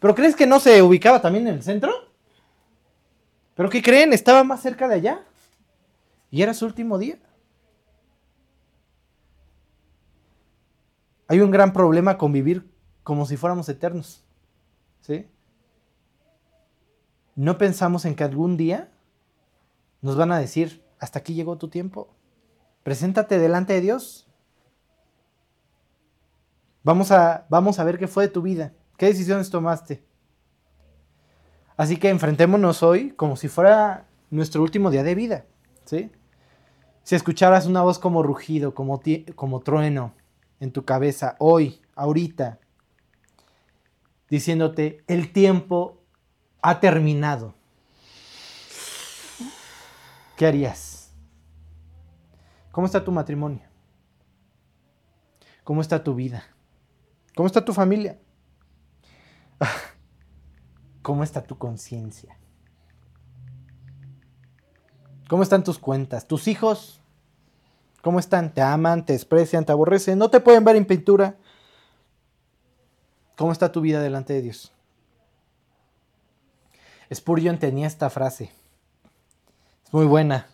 pero 0.00 0.16
crees 0.16 0.34
que 0.34 0.44
no 0.44 0.58
se 0.58 0.82
ubicaba 0.82 1.22
también 1.22 1.46
en 1.46 1.54
el 1.54 1.62
centro? 1.62 1.92
¿Pero 3.54 3.70
qué 3.70 3.80
creen? 3.80 4.12
Estaba 4.12 4.42
más 4.42 4.60
cerca 4.60 4.88
de 4.88 4.96
allá. 4.96 5.24
Y 6.32 6.42
era 6.42 6.52
su 6.52 6.66
último 6.66 6.98
día. 6.98 7.16
Hay 11.28 11.38
un 11.38 11.52
gran 11.52 11.72
problema 11.72 12.18
con 12.18 12.32
vivir 12.32 12.68
como 13.04 13.24
si 13.24 13.36
fuéramos 13.36 13.68
eternos. 13.68 14.24
¿Sí? 15.00 15.28
No 17.36 17.56
pensamos 17.56 18.04
en 18.04 18.16
que 18.16 18.24
algún 18.24 18.56
día 18.56 18.90
nos 20.02 20.16
van 20.16 20.32
a 20.32 20.40
decir, 20.40 20.82
hasta 20.98 21.20
aquí 21.20 21.34
llegó 21.34 21.56
tu 21.56 21.68
tiempo. 21.68 22.08
Preséntate 22.84 23.38
delante 23.38 23.72
de 23.72 23.80
Dios. 23.80 24.28
Vamos 26.84 27.10
a, 27.10 27.46
vamos 27.48 27.80
a 27.80 27.84
ver 27.84 27.98
qué 27.98 28.06
fue 28.06 28.24
de 28.24 28.32
tu 28.32 28.42
vida, 28.42 28.74
qué 28.98 29.06
decisiones 29.06 29.50
tomaste. 29.50 30.04
Así 31.78 31.96
que 31.96 32.10
enfrentémonos 32.10 32.82
hoy 32.82 33.10
como 33.12 33.36
si 33.36 33.48
fuera 33.48 34.06
nuestro 34.30 34.62
último 34.62 34.90
día 34.90 35.02
de 35.02 35.14
vida. 35.14 35.46
¿sí? 35.86 36.12
Si 37.02 37.14
escucharas 37.14 37.66
una 37.66 37.82
voz 37.82 37.98
como 37.98 38.22
rugido, 38.22 38.74
como, 38.74 39.00
como 39.34 39.60
trueno 39.60 40.14
en 40.60 40.70
tu 40.70 40.84
cabeza, 40.84 41.36
hoy, 41.38 41.80
ahorita, 41.96 42.58
diciéndote, 44.28 45.02
el 45.06 45.32
tiempo 45.32 46.02
ha 46.60 46.80
terminado, 46.80 47.54
¿qué 50.36 50.46
harías? 50.46 50.93
¿Cómo 52.74 52.88
está 52.88 53.04
tu 53.04 53.12
matrimonio? 53.12 53.62
¿Cómo 55.62 55.80
está 55.80 56.02
tu 56.02 56.12
vida? 56.16 56.42
¿Cómo 57.36 57.46
está 57.46 57.64
tu 57.64 57.72
familia? 57.72 58.18
¿Cómo 61.02 61.22
está 61.22 61.44
tu 61.44 61.56
conciencia? 61.56 62.36
¿Cómo 65.28 65.44
están 65.44 65.62
tus 65.62 65.78
cuentas? 65.78 66.26
¿Tus 66.26 66.48
hijos? 66.48 67.00
¿Cómo 68.02 68.18
están? 68.18 68.52
¿Te 68.52 68.60
aman? 68.60 69.06
¿Te 69.06 69.12
desprecian? 69.12 69.64
¿Te 69.64 69.70
aborrecen? 69.70 70.18
¿No 70.18 70.28
te 70.28 70.40
pueden 70.40 70.64
ver 70.64 70.74
en 70.74 70.84
pintura? 70.84 71.36
¿Cómo 73.36 73.52
está 73.52 73.70
tu 73.70 73.82
vida 73.82 74.02
delante 74.02 74.32
de 74.32 74.42
Dios? 74.42 74.72
Spurgeon 77.14 77.60
tenía 77.60 77.86
esta 77.86 78.10
frase. 78.10 78.50
Es 79.84 79.92
muy 79.92 80.06
buena. 80.06 80.48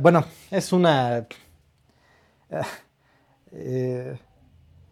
Bueno, 0.00 0.24
es 0.50 0.72
una 0.72 1.18
eh, 1.18 1.26
eh, 3.52 4.18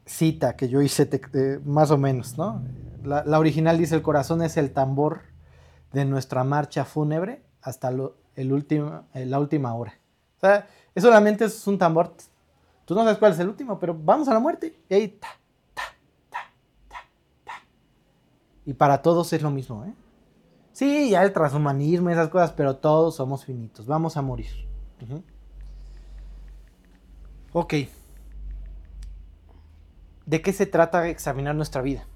cita 0.04 0.56
que 0.56 0.68
yo 0.68 0.82
hice 0.82 1.08
eh, 1.12 1.60
más 1.64 1.90
o 1.90 1.98
menos, 1.98 2.36
¿no? 2.36 2.62
La, 3.04 3.38
original 3.38 3.78
dice, 3.78 3.94
el 3.94 4.02
corazón 4.02 4.42
es 4.42 4.56
el 4.56 4.72
tambor 4.72 5.22
de 5.92 6.04
nuestra 6.04 6.42
marcha 6.42 6.84
fúnebre 6.84 7.42
hasta 7.60 7.90
el 8.34 8.52
último, 8.52 9.04
la 9.12 9.38
última 9.38 9.74
hora. 9.74 9.94
O 10.38 10.40
sea, 10.40 10.66
eso 10.94 11.08
solamente 11.08 11.44
es 11.44 11.66
un 11.66 11.78
tambor. 11.78 12.14
Tú 12.86 12.94
no 12.94 13.02
sabes 13.02 13.18
cuál 13.18 13.32
es 13.32 13.38
el 13.38 13.48
último, 13.48 13.78
pero 13.78 13.94
vamos 13.94 14.28
a 14.28 14.34
la 14.34 14.40
muerte. 14.40 14.74
Y 14.88 14.94
ahí, 14.94 15.08
ta, 15.08 15.28
ta, 15.74 15.82
ta, 16.30 16.38
ta, 16.88 16.98
ta. 17.44 17.52
Y 18.64 18.72
para 18.72 19.02
todos 19.02 19.32
es 19.34 19.42
lo 19.42 19.50
mismo, 19.50 19.84
¿eh? 19.84 19.92
Sí, 20.74 21.10
ya 21.10 21.22
el 21.22 21.32
transhumanismo, 21.32 22.10
esas 22.10 22.28
cosas, 22.28 22.50
pero 22.50 22.76
todos 22.76 23.14
somos 23.14 23.44
finitos. 23.44 23.86
Vamos 23.86 24.16
a 24.16 24.22
morir. 24.22 24.50
Ok. 27.52 27.74
¿De 30.26 30.42
qué 30.42 30.52
se 30.52 30.66
trata 30.66 31.06
examinar 31.06 31.54
nuestra 31.54 31.80
vida? 31.80 32.08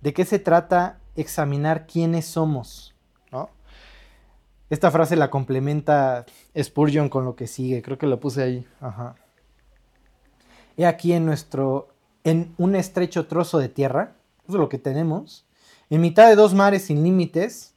¿De 0.00 0.12
qué 0.12 0.24
se 0.24 0.40
trata 0.40 0.98
examinar 1.14 1.86
quiénes 1.86 2.26
somos? 2.26 2.92
¿No? 3.30 3.50
Esta 4.68 4.90
frase 4.90 5.14
la 5.14 5.30
complementa 5.30 6.26
Spurgeon 6.60 7.08
con 7.08 7.24
lo 7.24 7.36
que 7.36 7.46
sigue, 7.46 7.82
creo 7.82 7.98
que 7.98 8.08
lo 8.08 8.18
puse 8.18 8.42
ahí. 8.42 8.66
Ajá. 8.80 9.14
He 10.76 10.86
aquí 10.86 11.12
en 11.12 11.24
nuestro, 11.24 11.94
en 12.24 12.52
un 12.58 12.74
estrecho 12.74 13.28
trozo 13.28 13.60
de 13.60 13.68
tierra, 13.68 14.16
eso 14.42 14.54
es 14.56 14.60
lo 14.60 14.68
que 14.68 14.78
tenemos, 14.78 15.46
en 15.92 16.00
mitad 16.00 16.26
de 16.26 16.36
dos 16.36 16.54
mares 16.54 16.86
sin 16.86 17.02
límites, 17.02 17.74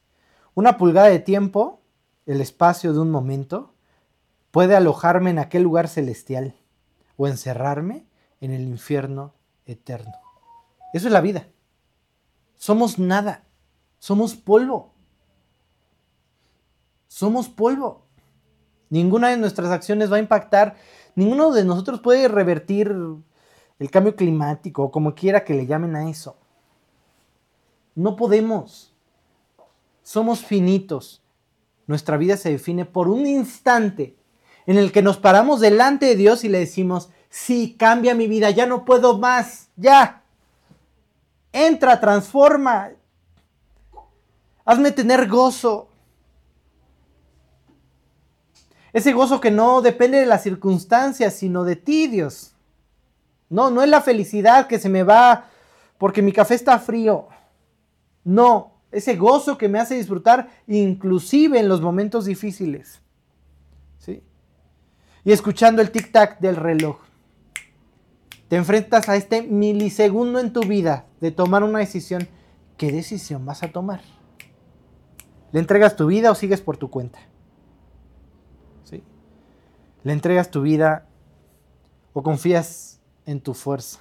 una 0.54 0.78
pulgada 0.78 1.08
de 1.08 1.18
tiempo, 1.18 1.82
el 2.24 2.40
espacio 2.40 2.94
de 2.94 3.00
un 3.00 3.10
momento, 3.10 3.74
puede 4.50 4.74
alojarme 4.74 5.28
en 5.28 5.38
aquel 5.38 5.62
lugar 5.64 5.86
celestial 5.86 6.54
o 7.18 7.28
encerrarme 7.28 8.06
en 8.40 8.52
el 8.52 8.62
infierno 8.62 9.34
eterno. 9.66 10.14
Eso 10.94 11.08
es 11.08 11.12
la 11.12 11.20
vida. 11.20 11.48
Somos 12.56 12.98
nada. 12.98 13.44
Somos 13.98 14.34
polvo. 14.34 14.94
Somos 17.08 17.50
polvo. 17.50 18.06
Ninguna 18.88 19.28
de 19.28 19.36
nuestras 19.36 19.70
acciones 19.70 20.10
va 20.10 20.16
a 20.16 20.20
impactar. 20.20 20.76
Ninguno 21.16 21.52
de 21.52 21.66
nosotros 21.66 22.00
puede 22.00 22.28
revertir 22.28 22.96
el 23.78 23.90
cambio 23.90 24.16
climático 24.16 24.84
o 24.84 24.90
como 24.90 25.14
quiera 25.14 25.44
que 25.44 25.52
le 25.52 25.66
llamen 25.66 25.96
a 25.96 26.08
eso. 26.08 26.38
No 27.96 28.14
podemos. 28.14 28.94
Somos 30.04 30.44
finitos. 30.44 31.22
Nuestra 31.88 32.16
vida 32.16 32.36
se 32.36 32.50
define 32.50 32.84
por 32.84 33.08
un 33.08 33.26
instante 33.26 34.16
en 34.66 34.76
el 34.78 34.92
que 34.92 35.02
nos 35.02 35.16
paramos 35.16 35.60
delante 35.60 36.06
de 36.06 36.16
Dios 36.16 36.44
y 36.44 36.48
le 36.48 36.58
decimos, 36.58 37.10
sí, 37.30 37.74
cambia 37.78 38.14
mi 38.14 38.26
vida, 38.26 38.50
ya 38.50 38.66
no 38.66 38.84
puedo 38.84 39.18
más, 39.18 39.68
ya. 39.76 40.22
Entra, 41.52 42.00
transforma. 42.00 42.90
Hazme 44.64 44.90
tener 44.90 45.28
gozo. 45.28 45.88
Ese 48.92 49.12
gozo 49.12 49.40
que 49.40 49.50
no 49.50 49.80
depende 49.80 50.18
de 50.18 50.26
las 50.26 50.42
circunstancias, 50.42 51.34
sino 51.34 51.64
de 51.64 51.76
ti, 51.76 52.08
Dios. 52.08 52.54
No, 53.48 53.70
no 53.70 53.82
es 53.82 53.88
la 53.88 54.00
felicidad 54.00 54.66
que 54.66 54.78
se 54.78 54.88
me 54.88 55.02
va 55.02 55.46
porque 55.98 56.22
mi 56.22 56.32
café 56.32 56.54
está 56.54 56.78
frío. 56.78 57.28
No, 58.26 58.72
ese 58.90 59.14
gozo 59.14 59.56
que 59.56 59.68
me 59.68 59.78
hace 59.78 59.94
disfrutar 59.94 60.50
inclusive 60.66 61.60
en 61.60 61.68
los 61.68 61.80
momentos 61.80 62.24
difíciles. 62.24 63.00
¿Sí? 63.98 64.20
Y 65.24 65.30
escuchando 65.30 65.80
el 65.80 65.92
tic-tac 65.92 66.40
del 66.40 66.56
reloj 66.56 66.98
te 68.48 68.56
enfrentas 68.56 69.08
a 69.08 69.14
este 69.14 69.42
milisegundo 69.42 70.40
en 70.40 70.52
tu 70.52 70.62
vida 70.62 71.06
de 71.20 71.30
tomar 71.30 71.62
una 71.62 71.78
decisión, 71.78 72.28
¿qué 72.76 72.90
decisión 72.90 73.46
vas 73.46 73.62
a 73.62 73.68
tomar? 73.68 74.00
¿Le 75.52 75.60
entregas 75.60 75.94
tu 75.94 76.06
vida 76.06 76.32
o 76.32 76.34
sigues 76.34 76.60
por 76.60 76.76
tu 76.76 76.90
cuenta? 76.90 77.20
¿Sí? 78.82 79.04
¿Le 80.02 80.12
entregas 80.12 80.50
tu 80.50 80.62
vida 80.62 81.06
o 82.12 82.24
confías 82.24 83.00
en 83.24 83.40
tu 83.40 83.54
fuerza? 83.54 84.00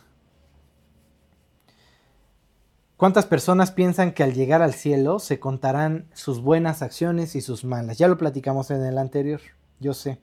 ¿Cuántas 2.97 3.25
personas 3.25 3.71
piensan 3.71 4.13
que 4.13 4.23
al 4.23 4.33
llegar 4.33 4.61
al 4.61 4.73
cielo 4.73 5.19
se 5.19 5.37
contarán 5.37 6.07
sus 6.13 6.41
buenas 6.41 6.81
acciones 6.81 7.35
y 7.35 7.41
sus 7.41 7.65
malas? 7.65 7.97
Ya 7.97 8.07
lo 8.07 8.17
platicamos 8.17 8.71
en 8.71 8.85
el 8.85 8.97
anterior, 8.97 9.41
yo 9.81 9.93
sé. 9.93 10.17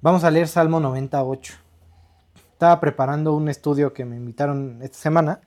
Vamos 0.00 0.22
a 0.22 0.30
leer 0.30 0.46
Salmo 0.46 0.78
98. 0.78 1.54
Estaba 2.52 2.78
preparando 2.78 3.34
un 3.34 3.48
estudio 3.48 3.92
que 3.92 4.04
me 4.04 4.14
invitaron 4.14 4.78
esta 4.80 4.98
semana. 4.98 5.40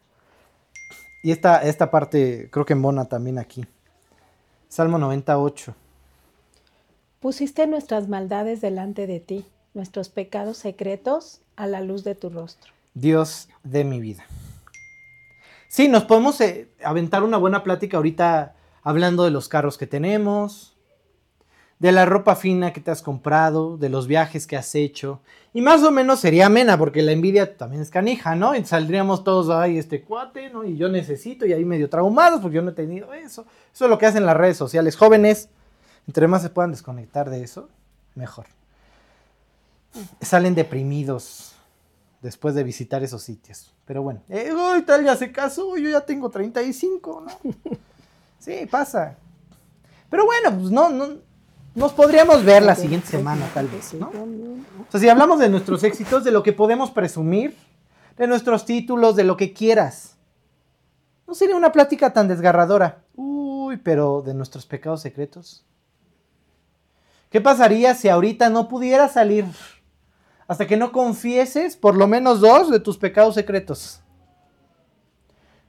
Y 1.24 1.32
esta, 1.32 1.64
esta 1.64 1.90
parte 1.90 2.50
creo 2.52 2.66
que 2.66 2.74
embona 2.74 3.06
también 3.06 3.40
aquí. 3.40 3.66
Salmo 4.68 4.98
98. 4.98 5.74
Pusiste 7.22 7.66
nuestras 7.66 8.10
maldades 8.10 8.60
delante 8.60 9.08
de 9.08 9.22
ti, 9.22 9.46
nuestros 9.74 10.10
pecados 10.10 10.58
secretos 10.58 11.40
a 11.56 11.66
la 11.66 11.80
luz 11.80 12.04
de 12.04 12.16
tu 12.16 12.30
rostro. 12.30 12.74
Dios 12.94 13.48
de 13.64 13.86
mi 13.86 14.02
vida. 14.02 14.26
Sí, 15.72 15.88
nos 15.88 16.04
podemos 16.04 16.42
eh, 16.42 16.68
aventar 16.84 17.24
una 17.24 17.38
buena 17.38 17.64
plática 17.64 17.96
ahorita 17.96 18.56
hablando 18.84 19.24
de 19.24 19.32
los 19.32 19.48
carros 19.48 19.78
que 19.78 19.88
tenemos, 19.88 20.76
de 21.80 21.94
la 21.94 22.06
ropa 22.06 22.36
fina 22.36 22.74
que 22.74 22.82
te 22.82 22.92
has 22.92 23.02
comprado, 23.02 23.78
de 23.78 23.88
los 23.88 24.06
viajes 24.06 24.48
que 24.48 24.58
has 24.58 24.76
hecho. 24.76 25.22
Y 25.54 25.62
más 25.62 25.82
o 25.84 25.92
menos 25.92 26.20
sería 26.20 26.48
amena, 26.48 26.78
porque 26.78 27.02
la 27.02 27.14
envidia 27.14 27.56
también 27.56 27.82
es 27.82 27.90
canija, 27.90 28.36
¿no? 28.36 28.54
Y 28.54 28.66
saldríamos 28.66 29.24
todos, 29.24 29.50
ay, 29.50 29.78
este 29.78 30.02
cuate, 30.02 30.50
¿no? 30.50 30.66
Y 30.66 30.76
yo 30.76 30.90
necesito, 30.90 31.46
y 31.46 31.54
ahí 31.54 31.64
medio 31.64 31.90
traumados, 31.90 32.42
porque 32.42 32.56
yo 32.56 32.62
no 32.62 32.72
he 32.72 32.74
tenido 32.74 33.14
eso. 33.14 33.46
Eso 33.74 33.86
es 33.86 33.90
lo 33.90 33.98
que 33.98 34.08
hacen 34.08 34.26
las 34.26 34.36
redes 34.36 34.58
sociales. 34.58 34.98
Jóvenes, 34.98 35.48
entre 36.06 36.28
más 36.28 36.42
se 36.42 36.50
puedan 36.50 36.72
desconectar 36.72 37.30
de 37.30 37.44
eso, 37.44 37.70
mejor. 38.16 38.48
Salen 40.20 40.54
deprimidos 40.54 41.51
después 42.22 42.56
de 42.56 42.64
visitar 42.64 43.04
esos 43.04 43.24
sitios. 43.24 43.74
Pero 43.86 44.04
bueno, 44.04 44.22
eh, 44.30 44.52
tal 44.86 45.04
ya 45.04 45.16
se 45.16 45.32
casó, 45.32 45.78
yo 45.78 45.90
ya 45.90 46.02
tengo 46.02 46.30
35, 46.30 47.26
¿no? 47.26 47.54
Sí, 48.40 48.66
pasa. 48.66 49.18
Pero 50.10 50.26
bueno, 50.26 50.58
pues 50.58 50.72
no, 50.72 50.90
no, 50.90 51.10
nos 51.76 51.94
podríamos 51.94 52.44
ver 52.44 52.64
la 52.64 52.74
siguiente 52.74 53.08
semana, 53.08 53.48
tal 53.54 53.68
vez, 53.68 53.94
¿no? 53.94 54.08
O 54.08 54.92
sea, 54.92 55.00
si 55.00 55.08
hablamos 55.08 55.40
de 55.40 55.48
nuestros 55.48 55.84
éxitos, 55.84 56.24
de 56.24 56.32
lo 56.32 56.42
que 56.42 56.52
podemos 56.52 56.90
presumir, 56.90 57.56
de 58.18 58.26
nuestros 58.26 58.66
títulos, 58.66 59.16
de 59.16 59.26
lo 59.26 59.38
que 59.38 59.54
quieras. 59.54 60.18
No 61.28 61.36
sería 61.36 61.56
una 61.56 61.72
plática 61.72 62.14
tan 62.14 62.28
desgarradora. 62.28 63.04
Uy, 63.16 63.78
pero 63.78 64.24
de 64.24 64.34
nuestros 64.34 64.66
pecados 64.66 65.02
secretos. 65.02 65.64
¿Qué 67.30 67.40
pasaría 67.42 67.94
si 67.94 68.10
ahorita 68.10 68.50
no 68.50 68.68
pudieras 68.68 69.14
salir 69.14 69.46
hasta 70.52 70.68
que 70.68 70.76
no 70.76 70.92
confieses 70.92 71.78
por 71.78 71.96
lo 71.96 72.08
menos 72.08 72.42
dos 72.42 72.70
de 72.70 72.82
tus 72.82 72.98
pecados 72.98 73.36
secretos? 73.36 74.02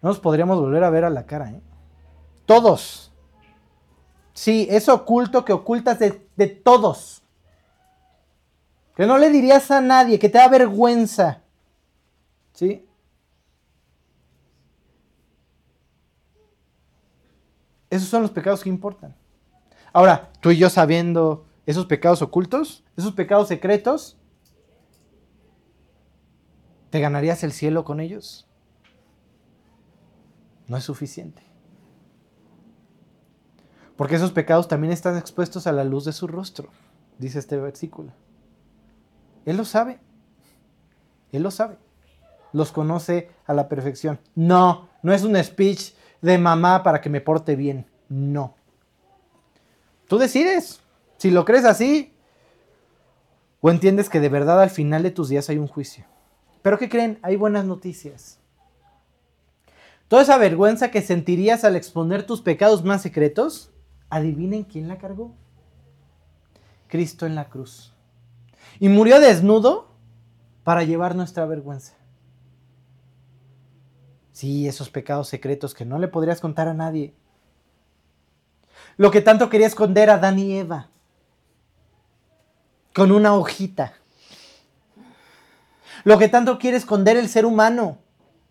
No 0.00 0.08
nos 0.08 0.18
podríamos 0.18 0.58
volver 0.58 0.82
a 0.82 0.90
ver 0.90 1.04
a 1.04 1.10
la 1.10 1.24
cara, 1.24 1.50
¿eh? 1.50 1.62
Todos. 2.46 3.12
Sí, 4.32 4.66
eso 4.68 4.92
oculto 4.92 5.44
que 5.44 5.52
ocultas 5.52 6.00
de, 6.00 6.46
todos. 6.48 7.22
Que 8.96 9.06
no 9.06 9.18
le 9.18 9.30
dirías 9.30 9.70
a 9.70 9.80
nadie, 9.80 10.18
que 10.18 10.28
te 10.28 10.38
da 10.38 10.48
vergüenza. 10.48 11.42
¿Sí? 12.52 12.84
Esos 17.88 18.08
son 18.08 18.22
los 18.22 18.32
pecados 18.32 18.64
que 18.64 18.68
importan. 18.68 19.14
Ahora, 19.92 20.32
tú 20.40 20.50
y 20.50 20.56
yo 20.56 20.68
sabiendo 20.68 21.46
esos 21.66 21.86
pecados 21.86 22.20
ocultos, 22.20 22.82
esos 22.96 23.12
pecados 23.12 23.46
secretos, 23.46 24.18
¿te 26.92 27.00
ganarías 27.00 27.42
el 27.42 27.52
cielo 27.52 27.84
con 27.84 27.98
ellos? 27.98 28.46
No 30.68 30.76
es 30.76 30.84
suficiente. 30.84 31.42
Porque 33.96 34.16
esos 34.16 34.30
pecados 34.30 34.68
también 34.68 34.92
están 34.92 35.16
expuestos 35.16 35.66
a 35.66 35.72
la 35.72 35.84
luz 35.84 36.04
de 36.04 36.12
su 36.12 36.26
rostro, 36.26 36.68
dice 37.18 37.38
este 37.38 37.56
versículo. 37.56 38.12
Él 39.46 39.56
lo 39.56 39.64
sabe. 39.64 39.98
Él 41.32 41.42
lo 41.42 41.50
sabe. 41.50 41.78
Los 42.52 42.70
conoce 42.72 43.30
a 43.46 43.54
la 43.54 43.68
perfección. 43.68 44.20
No, 44.34 44.88
no 45.02 45.14
es 45.14 45.24
un 45.24 45.42
speech 45.42 45.94
de 46.20 46.36
mamá 46.36 46.82
para 46.82 47.00
que 47.00 47.08
me 47.08 47.22
porte 47.22 47.56
bien. 47.56 47.86
No. 48.10 48.54
Tú 50.08 50.18
decides. 50.18 50.80
Si 51.16 51.30
lo 51.30 51.44
crees 51.46 51.64
así, 51.64 52.12
¿O 53.62 53.70
entiendes 53.70 54.10
que 54.10 54.18
de 54.18 54.28
verdad 54.28 54.60
al 54.60 54.70
final 54.70 55.04
de 55.04 55.12
tus 55.12 55.28
días 55.28 55.48
hay 55.48 55.56
un 55.56 55.68
juicio? 55.68 56.04
Pero 56.62 56.78
¿qué 56.78 56.88
creen? 56.88 57.18
Hay 57.22 57.36
buenas 57.36 57.64
noticias. 57.64 58.38
Toda 60.08 60.22
esa 60.22 60.38
vergüenza 60.38 60.90
que 60.90 61.02
sentirías 61.02 61.64
al 61.64 61.74
exponer 61.74 62.24
tus 62.24 62.42
pecados 62.42 62.84
más 62.84 63.02
secretos, 63.02 63.72
adivinen 64.10 64.64
quién 64.64 64.86
la 64.86 64.98
cargó. 64.98 65.34
Cristo 66.86 67.26
en 67.26 67.34
la 67.34 67.48
cruz. 67.48 67.94
Y 68.78 68.88
murió 68.88 69.20
desnudo 69.20 69.88
para 70.64 70.84
llevar 70.84 71.16
nuestra 71.16 71.46
vergüenza. 71.46 71.94
Sí, 74.32 74.68
esos 74.68 74.90
pecados 74.90 75.28
secretos 75.28 75.74
que 75.74 75.84
no 75.84 75.98
le 75.98 76.08
podrías 76.08 76.40
contar 76.40 76.68
a 76.68 76.74
nadie. 76.74 77.14
Lo 78.96 79.10
que 79.10 79.20
tanto 79.20 79.48
quería 79.48 79.66
esconder 79.66 80.10
a 80.10 80.14
Adán 80.14 80.38
y 80.38 80.58
Eva. 80.58 80.90
Con 82.94 83.12
una 83.12 83.34
hojita. 83.34 83.94
Lo 86.04 86.18
que 86.18 86.28
tanto 86.28 86.58
quiere 86.58 86.76
esconder 86.76 87.16
el 87.16 87.28
ser 87.28 87.46
humano 87.46 87.98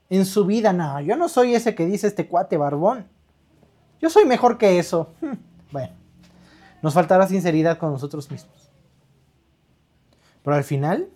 en 0.10 0.26
su 0.26 0.45
vida. 0.45 0.74
No, 0.74 0.99
yo 1.02 1.16
no 1.16 1.30
soy 1.30 1.56
ese 1.56 1.76
que 1.76 1.86
dice 1.86 2.08
este 2.08 2.28
cuate 2.28 2.58
barbón. 2.58 3.08
Yo 4.02 4.10
soy 4.10 4.26
mejor 4.26 4.58
que 4.58 4.80
eso. 4.80 5.14
Bueno, 5.72 5.93
nos 6.82 6.93
faltará 6.93 7.28
sinceridad 7.28 7.78
con 7.78 7.91
nosotros 7.91 8.30
mismos. 8.30 8.70
Pero 10.43 10.56
al 10.56 10.64
final, 10.64 11.10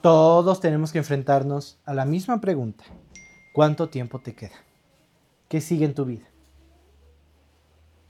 todos 0.00 0.60
tenemos 0.60 0.92
que 0.92 0.98
enfrentarnos 0.98 1.78
a 1.86 1.94
la 1.94 2.04
misma 2.04 2.40
pregunta. 2.40 2.84
¿Cuánto 3.54 3.88
tiempo 3.88 4.18
te 4.18 4.34
queda? 4.34 4.56
¿Qué 5.48 5.60
sigue 5.60 5.84
en 5.84 5.94
tu 5.94 6.04
vida? 6.04 6.26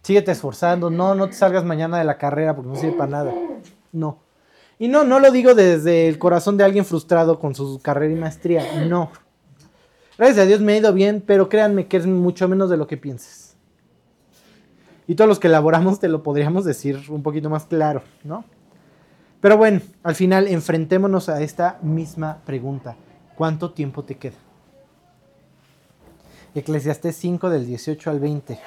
Síguete 0.02 0.32
esforzando. 0.32 0.90
No, 0.90 1.14
no 1.14 1.28
te 1.28 1.34
salgas 1.34 1.64
mañana 1.64 1.98
de 1.98 2.04
la 2.04 2.18
carrera 2.18 2.56
porque 2.56 2.70
no 2.70 2.76
sirve 2.76 2.96
para 2.96 3.10
nada. 3.10 3.34
No. 3.92 4.23
Y 4.78 4.88
no, 4.88 5.04
no 5.04 5.20
lo 5.20 5.30
digo 5.30 5.54
desde 5.54 6.08
el 6.08 6.18
corazón 6.18 6.56
de 6.56 6.64
alguien 6.64 6.84
frustrado 6.84 7.38
con 7.38 7.54
su 7.54 7.80
carrera 7.80 8.12
y 8.12 8.16
maestría. 8.16 8.84
No. 8.86 9.10
Gracias 10.18 10.38
a 10.38 10.46
Dios 10.46 10.60
me 10.60 10.72
ha 10.72 10.76
ido 10.78 10.92
bien, 10.92 11.22
pero 11.24 11.48
créanme 11.48 11.86
que 11.86 11.96
es 11.96 12.06
mucho 12.06 12.48
menos 12.48 12.70
de 12.70 12.76
lo 12.76 12.86
que 12.86 12.96
pienses. 12.96 13.56
Y 15.06 15.16
todos 15.16 15.28
los 15.28 15.38
que 15.38 15.48
elaboramos 15.48 16.00
te 16.00 16.08
lo 16.08 16.22
podríamos 16.22 16.64
decir 16.64 17.00
un 17.08 17.22
poquito 17.22 17.50
más 17.50 17.64
claro, 17.66 18.02
¿no? 18.22 18.44
Pero 19.40 19.58
bueno, 19.58 19.82
al 20.02 20.14
final 20.14 20.48
enfrentémonos 20.48 21.28
a 21.28 21.42
esta 21.42 21.78
misma 21.82 22.38
pregunta. 22.46 22.96
¿Cuánto 23.36 23.72
tiempo 23.72 24.02
te 24.02 24.16
queda? 24.16 24.36
Eclesiastés 26.54 27.16
5 27.16 27.50
del 27.50 27.66
18 27.66 28.10
al 28.10 28.20
20. 28.20 28.58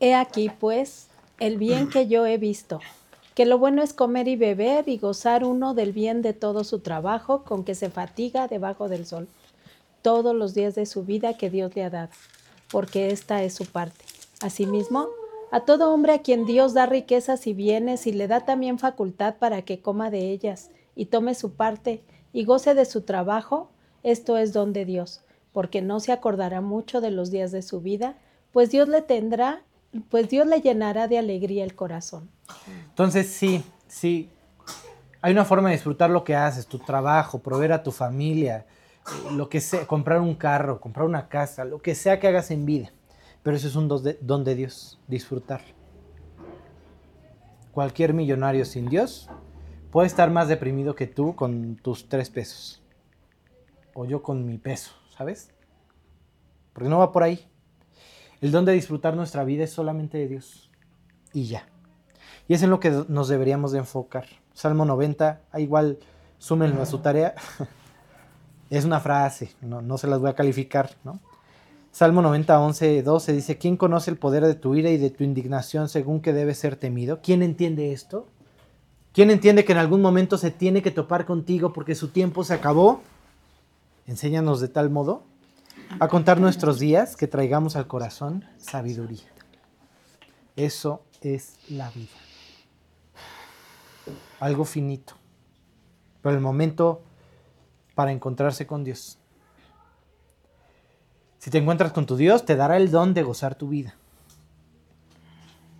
He 0.00 0.14
aquí, 0.14 0.50
pues, 0.58 1.06
el 1.38 1.56
bien 1.56 1.88
que 1.88 2.08
yo 2.08 2.26
he 2.26 2.36
visto, 2.36 2.80
que 3.34 3.46
lo 3.46 3.58
bueno 3.58 3.82
es 3.82 3.92
comer 3.92 4.28
y 4.28 4.36
beber 4.36 4.88
y 4.88 4.98
gozar 4.98 5.44
uno 5.44 5.74
del 5.74 5.92
bien 5.92 6.22
de 6.22 6.32
todo 6.32 6.64
su 6.64 6.80
trabajo 6.80 7.44
con 7.44 7.64
que 7.64 7.74
se 7.74 7.90
fatiga 7.90 8.48
debajo 8.48 8.88
del 8.88 9.06
sol, 9.06 9.28
todos 10.02 10.34
los 10.34 10.54
días 10.54 10.74
de 10.74 10.86
su 10.86 11.04
vida 11.04 11.36
que 11.36 11.50
Dios 11.50 11.74
le 11.76 11.84
ha 11.84 11.90
dado, 11.90 12.10
porque 12.70 13.10
esta 13.10 13.42
es 13.42 13.54
su 13.54 13.66
parte. 13.66 14.04
Asimismo, 14.42 15.08
a 15.50 15.60
todo 15.60 15.92
hombre 15.92 16.12
a 16.12 16.22
quien 16.22 16.46
Dios 16.46 16.74
da 16.74 16.86
riquezas 16.86 17.46
y 17.46 17.54
bienes 17.54 18.06
y 18.06 18.12
le 18.12 18.28
da 18.28 18.40
también 18.44 18.78
facultad 18.78 19.36
para 19.36 19.62
que 19.62 19.80
coma 19.80 20.10
de 20.10 20.30
ellas 20.30 20.70
y 20.94 21.06
tome 21.06 21.34
su 21.34 21.54
parte 21.54 22.02
y 22.32 22.44
goce 22.44 22.74
de 22.74 22.84
su 22.84 23.02
trabajo, 23.02 23.70
esto 24.02 24.38
es 24.38 24.52
don 24.52 24.72
de 24.72 24.84
Dios, 24.84 25.22
porque 25.52 25.82
no 25.82 26.00
se 26.00 26.12
acordará 26.12 26.60
mucho 26.60 27.00
de 27.00 27.10
los 27.10 27.30
días 27.30 27.50
de 27.52 27.62
su 27.62 27.80
vida, 27.80 28.16
pues 28.52 28.70
Dios 28.70 28.88
le 28.88 29.02
tendrá, 29.02 29.62
pues 30.08 30.28
Dios 30.28 30.46
le 30.46 30.60
llenará 30.60 31.08
de 31.08 31.18
alegría 31.18 31.64
el 31.64 31.74
corazón. 31.74 32.30
Entonces 32.88 33.28
sí, 33.28 33.64
sí, 33.88 34.30
hay 35.22 35.32
una 35.32 35.44
forma 35.44 35.68
de 35.68 35.74
disfrutar 35.74 36.10
lo 36.10 36.24
que 36.24 36.34
haces, 36.34 36.66
tu 36.66 36.78
trabajo, 36.78 37.40
proveer 37.40 37.72
a 37.72 37.82
tu 37.82 37.92
familia, 37.92 38.66
eh, 39.06 39.32
lo 39.32 39.48
que 39.48 39.60
sea, 39.60 39.86
comprar 39.86 40.20
un 40.20 40.34
carro, 40.34 40.80
comprar 40.80 41.06
una 41.06 41.28
casa, 41.28 41.64
lo 41.64 41.80
que 41.80 41.94
sea 41.94 42.18
que 42.18 42.28
hagas 42.28 42.50
en 42.50 42.64
vida. 42.64 42.92
Pero 43.42 43.56
eso 43.56 43.68
es 43.68 43.76
un 43.76 43.88
don 43.88 44.44
de, 44.44 44.54
Dios, 44.54 45.00
disfrutar. 45.08 45.62
Cualquier 47.72 48.12
millonario 48.14 48.64
sin 48.64 48.88
Dios 48.88 49.28
puede 49.90 50.06
estar 50.06 50.30
más 50.30 50.48
deprimido 50.48 50.94
que 50.94 51.06
tú 51.06 51.34
con 51.34 51.76
tus 51.76 52.08
tres 52.08 52.28
pesos. 52.30 52.82
O 53.94 54.04
yo 54.04 54.22
con 54.22 54.46
mi 54.46 54.58
peso, 54.58 54.92
¿sabes? 55.16 55.50
Porque 56.72 56.88
no 56.88 56.98
va 56.98 57.12
por 57.12 57.22
ahí. 57.22 57.49
El 58.40 58.52
don 58.52 58.64
de 58.64 58.72
disfrutar 58.72 59.16
nuestra 59.16 59.44
vida 59.44 59.64
es 59.64 59.72
solamente 59.72 60.18
de 60.18 60.28
Dios. 60.28 60.70
Y 61.32 61.44
ya. 61.44 61.66
Y 62.48 62.54
es 62.54 62.62
en 62.62 62.70
lo 62.70 62.80
que 62.80 63.04
nos 63.08 63.28
deberíamos 63.28 63.72
de 63.72 63.78
enfocar. 63.78 64.26
Salmo 64.54 64.84
90, 64.84 65.40
ah, 65.52 65.60
igual 65.60 65.98
súmenlo 66.38 66.82
a 66.82 66.86
su 66.86 66.98
tarea. 66.98 67.34
es 68.70 68.84
una 68.84 69.00
frase, 69.00 69.52
no, 69.60 69.82
no 69.82 69.98
se 69.98 70.06
las 70.06 70.20
voy 70.20 70.30
a 70.30 70.34
calificar, 70.34 70.90
¿no? 71.04 71.20
Salmo 71.92 72.22
90, 72.22 72.60
11, 72.60 73.02
12 73.02 73.32
dice, 73.32 73.58
¿quién 73.58 73.76
conoce 73.76 74.10
el 74.10 74.16
poder 74.16 74.46
de 74.46 74.54
tu 74.54 74.74
ira 74.76 74.90
y 74.90 74.96
de 74.96 75.10
tu 75.10 75.24
indignación 75.24 75.88
según 75.88 76.20
que 76.20 76.32
debe 76.32 76.54
ser 76.54 76.76
temido? 76.76 77.20
¿Quién 77.20 77.42
entiende 77.42 77.92
esto? 77.92 78.28
¿Quién 79.12 79.30
entiende 79.30 79.64
que 79.64 79.72
en 79.72 79.78
algún 79.78 80.00
momento 80.00 80.38
se 80.38 80.52
tiene 80.52 80.82
que 80.82 80.92
topar 80.92 81.26
contigo 81.26 81.72
porque 81.72 81.96
su 81.96 82.08
tiempo 82.08 82.44
se 82.44 82.54
acabó? 82.54 83.02
Enséñanos 84.06 84.60
de 84.60 84.68
tal 84.68 84.88
modo 84.88 85.24
a 85.98 86.08
contar 86.08 86.40
nuestros 86.40 86.78
días 86.78 87.16
que 87.16 87.26
traigamos 87.26 87.76
al 87.76 87.86
corazón 87.86 88.44
sabiduría. 88.58 89.28
Eso 90.56 91.02
es 91.20 91.56
la 91.68 91.90
vida. 91.90 92.08
Algo 94.38 94.64
finito. 94.64 95.14
Pero 96.22 96.34
el 96.34 96.40
momento 96.40 97.02
para 97.94 98.12
encontrarse 98.12 98.66
con 98.66 98.84
Dios. 98.84 99.18
Si 101.38 101.50
te 101.50 101.58
encuentras 101.58 101.92
con 101.92 102.06
tu 102.06 102.16
Dios, 102.16 102.44
te 102.44 102.56
dará 102.56 102.76
el 102.76 102.90
don 102.90 103.14
de 103.14 103.22
gozar 103.22 103.54
tu 103.54 103.68
vida. 103.68 103.94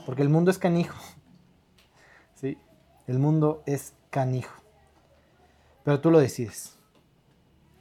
Porque 0.07 0.23
el 0.23 0.29
mundo 0.29 0.51
es 0.51 0.59
canijo. 0.59 0.99
¿Sí? 2.35 2.59
El 3.07 3.19
mundo 3.19 3.63
es 3.67 3.93
canijo. 4.11 4.55
Pero 5.85 6.01
tú 6.01 6.11
lo 6.11 6.19
decides. 6.19 6.77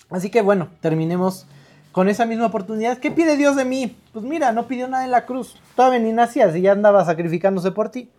Así 0.09 0.29
que 0.29 0.41
bueno, 0.41 0.69
terminemos 0.81 1.47
con 1.91 2.09
esa 2.09 2.25
misma 2.25 2.47
oportunidad. 2.47 2.99
¿Qué 2.99 3.11
pide 3.11 3.37
Dios 3.37 3.55
de 3.55 3.65
mí? 3.65 3.95
Pues 4.13 4.25
mira, 4.25 4.51
no 4.51 4.67
pidió 4.67 4.87
nada 4.87 5.05
en 5.05 5.11
la 5.11 5.25
cruz. 5.25 5.55
Todavía 5.75 5.99
ni 5.99 6.11
nacías 6.11 6.55
y 6.55 6.61
ya 6.61 6.71
andaba 6.71 7.03
sacrificándose 7.05 7.71
por 7.71 7.89
ti. 7.89 8.09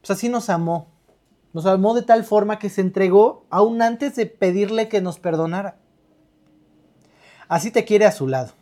Pues 0.00 0.10
así 0.10 0.28
nos 0.28 0.48
amó. 0.50 0.88
Nos 1.52 1.66
amó 1.66 1.94
de 1.94 2.02
tal 2.02 2.24
forma 2.24 2.58
que 2.58 2.68
se 2.68 2.80
entregó 2.80 3.44
aún 3.50 3.80
antes 3.82 4.16
de 4.16 4.26
pedirle 4.26 4.88
que 4.88 5.00
nos 5.00 5.18
perdonara. 5.18 5.76
Así 7.48 7.70
te 7.70 7.84
quiere 7.84 8.04
a 8.06 8.12
su 8.12 8.26
lado. 8.26 8.52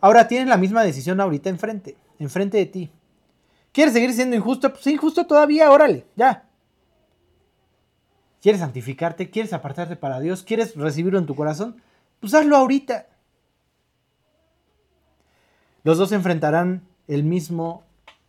Ahora 0.00 0.26
tienes 0.26 0.48
la 0.48 0.56
misma 0.56 0.82
decisión 0.82 1.20
ahorita 1.20 1.48
enfrente, 1.48 1.96
enfrente 2.18 2.58
de 2.58 2.66
ti. 2.66 2.90
¿Quieres 3.72 3.94
seguir 3.94 4.12
siendo 4.12 4.36
injusto? 4.36 4.70
Pues 4.72 4.86
injusto 4.88 5.26
todavía, 5.26 5.70
órale, 5.70 6.04
ya. 6.16 6.48
¿Quieres 8.42 8.60
santificarte? 8.60 9.30
¿Quieres 9.30 9.52
apartarte 9.52 9.94
para 9.96 10.18
Dios? 10.18 10.42
¿Quieres 10.42 10.74
recibirlo 10.74 11.18
en 11.18 11.26
tu 11.26 11.36
corazón? 11.36 11.80
Pues 12.22 12.32
hazlo 12.32 12.56
ahorita. 12.56 13.06
Los 15.84 15.98
dos 15.98 16.12
enfrentarán 16.12 16.88
el 17.06 17.24
mismo, 17.24 17.84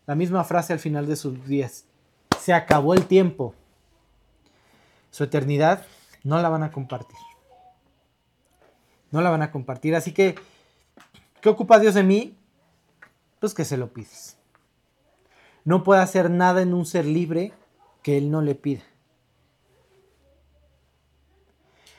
la 0.06 0.16
misma 0.16 0.44
frase 0.44 0.74
al 0.74 0.80
final 0.80 1.08
de 1.08 1.16
sus 1.16 1.48
días. 1.48 1.86
Se 2.42 2.52
acabó 2.52 2.94
el 2.94 3.08
tiempo. 3.08 3.56
Su 5.12 5.24
eternidad 5.24 5.86
no 6.26 6.42
la 6.42 6.50
van 6.50 6.64
a 6.64 6.72
compartir 6.74 7.18
no 9.14 9.22
la 9.22 9.30
van 9.30 9.44
a 9.44 9.52
compartir. 9.52 9.96
Así 9.96 10.12
que, 10.12 10.36
¿qué 11.40 11.48
ocupa 11.48 11.80
Dios 11.80 11.94
de 11.94 12.04
mí? 12.04 12.36
Pues 13.40 13.54
que 13.54 13.64
se 13.64 13.78
lo 13.78 13.94
pides. 13.94 14.38
No 15.64 15.84
puede 15.84 16.02
hacer 16.02 16.32
nada 16.32 16.64
en 16.64 16.74
un 16.74 16.86
ser 16.86 17.06
libre 17.06 17.54
que 18.02 18.18
Él 18.18 18.32
no 18.32 18.42
le 18.42 18.56
pida. 18.56 18.82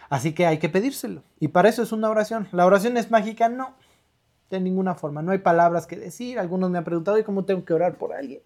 Así 0.08 0.32
que 0.32 0.46
hay 0.46 0.58
que 0.58 0.68
pedírselo. 0.68 1.22
Y 1.40 1.48
para 1.48 1.68
eso 1.68 1.82
es 1.82 1.92
una 1.92 2.10
oración. 2.10 2.48
¿La 2.52 2.66
oración 2.66 2.96
es 2.96 3.10
mágica? 3.10 3.48
No. 3.48 3.74
De 4.50 4.60
ninguna 4.60 4.94
forma. 4.94 5.22
No 5.22 5.32
hay 5.32 5.38
palabras 5.38 5.86
que 5.86 5.96
decir. 5.96 6.38
Algunos 6.38 6.70
me 6.70 6.78
han 6.78 6.84
preguntado, 6.84 7.18
¿y 7.18 7.24
cómo 7.24 7.44
tengo 7.44 7.64
que 7.64 7.74
orar 7.74 7.96
por 7.96 8.12
alguien? 8.12 8.42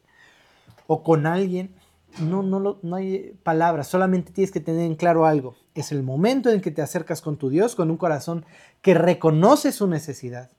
O 0.86 1.02
con 1.02 1.26
alguien. 1.26 1.74
No, 2.20 2.42
no, 2.42 2.78
no 2.82 2.96
hay 2.96 3.38
palabras. 3.42 3.88
Solamente 3.88 4.32
tienes 4.32 4.52
que 4.52 4.60
tener 4.60 4.82
en 4.82 4.94
claro 4.94 5.26
algo 5.26 5.56
es 5.78 5.92
el 5.92 6.02
momento 6.02 6.50
en 6.50 6.60
que 6.60 6.70
te 6.70 6.82
acercas 6.82 7.22
con 7.22 7.36
tu 7.36 7.50
Dios 7.50 7.76
con 7.76 7.90
un 7.90 7.96
corazón 7.96 8.44
que 8.82 8.94
reconoce 8.94 9.72
su 9.72 9.86
necesidad 9.86 10.50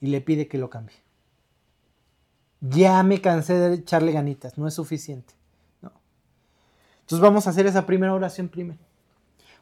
y 0.00 0.08
le 0.08 0.20
pide 0.20 0.48
que 0.48 0.58
lo 0.58 0.68
cambie. 0.68 0.96
Ya 2.60 3.02
me 3.02 3.20
cansé 3.20 3.54
de 3.54 3.74
echarle 3.74 4.12
ganitas, 4.12 4.58
no 4.58 4.66
es 4.66 4.74
suficiente. 4.74 5.34
Entonces 5.82 7.22
vamos 7.22 7.46
a 7.46 7.50
hacer 7.50 7.66
esa 7.66 7.86
primera 7.86 8.12
oración 8.12 8.48
primero. 8.48 8.80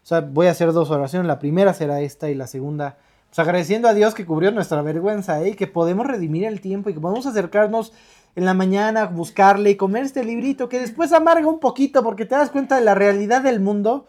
O 0.05 0.07
sea, 0.07 0.21
voy 0.21 0.49
a 0.49 0.51
hacer 0.51 0.71
dos 0.73 0.91
oraciones. 0.91 1.27
La 1.27 1.39
primera 1.39 1.73
será 1.73 2.03
esta 2.03 2.29
y 2.29 2.35
la 2.35 2.47
segunda, 2.47 2.99
pues 3.31 3.39
agradeciendo 3.39 3.89
a 3.89 3.95
Dios 3.95 4.13
que 4.13 4.27
cubrió 4.27 4.51
nuestra 4.51 4.83
vergüenza 4.83 5.43
¿eh? 5.43 5.51
y 5.51 5.55
que 5.55 5.67
podemos 5.67 6.07
redimir 6.07 6.45
el 6.45 6.61
tiempo 6.61 6.91
y 6.91 6.95
que 6.95 7.01
podemos 7.01 7.25
acercarnos 7.25 7.95
en 8.37 8.45
la 8.45 8.53
mañana 8.53 9.07
buscarle 9.07 9.71
y 9.71 9.77
comer 9.77 10.05
este 10.05 10.23
librito 10.23 10.69
que 10.69 10.79
después 10.79 11.13
amarga 11.13 11.49
un 11.49 11.59
poquito 11.59 12.03
porque 12.03 12.27
te 12.27 12.35
das 12.35 12.51
cuenta 12.51 12.77
de 12.77 12.83
la 12.83 12.95
realidad 12.95 13.41
del 13.43 13.61
mundo, 13.61 14.07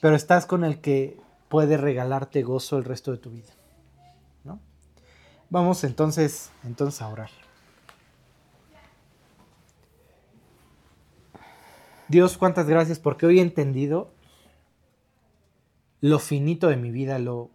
pero 0.00 0.14
estás 0.14 0.46
con 0.46 0.62
el 0.62 0.80
que 0.80 1.18
puede 1.48 1.76
regalarte 1.76 2.42
gozo 2.42 2.78
el 2.78 2.84
resto 2.84 3.10
de 3.10 3.18
tu 3.18 3.30
vida. 3.30 3.50
¿no? 4.44 4.60
Vamos 5.50 5.82
entonces, 5.82 6.50
entonces 6.62 7.02
a 7.02 7.08
orar. 7.08 7.43
Dios, 12.14 12.38
cuántas 12.38 12.68
gracias 12.68 13.00
porque 13.00 13.26
hoy 13.26 13.40
he 13.40 13.42
entendido 13.42 14.12
lo 16.00 16.20
finito 16.20 16.68
de 16.68 16.76
mi 16.76 16.92
vida, 16.92 17.18
lo, 17.18 17.50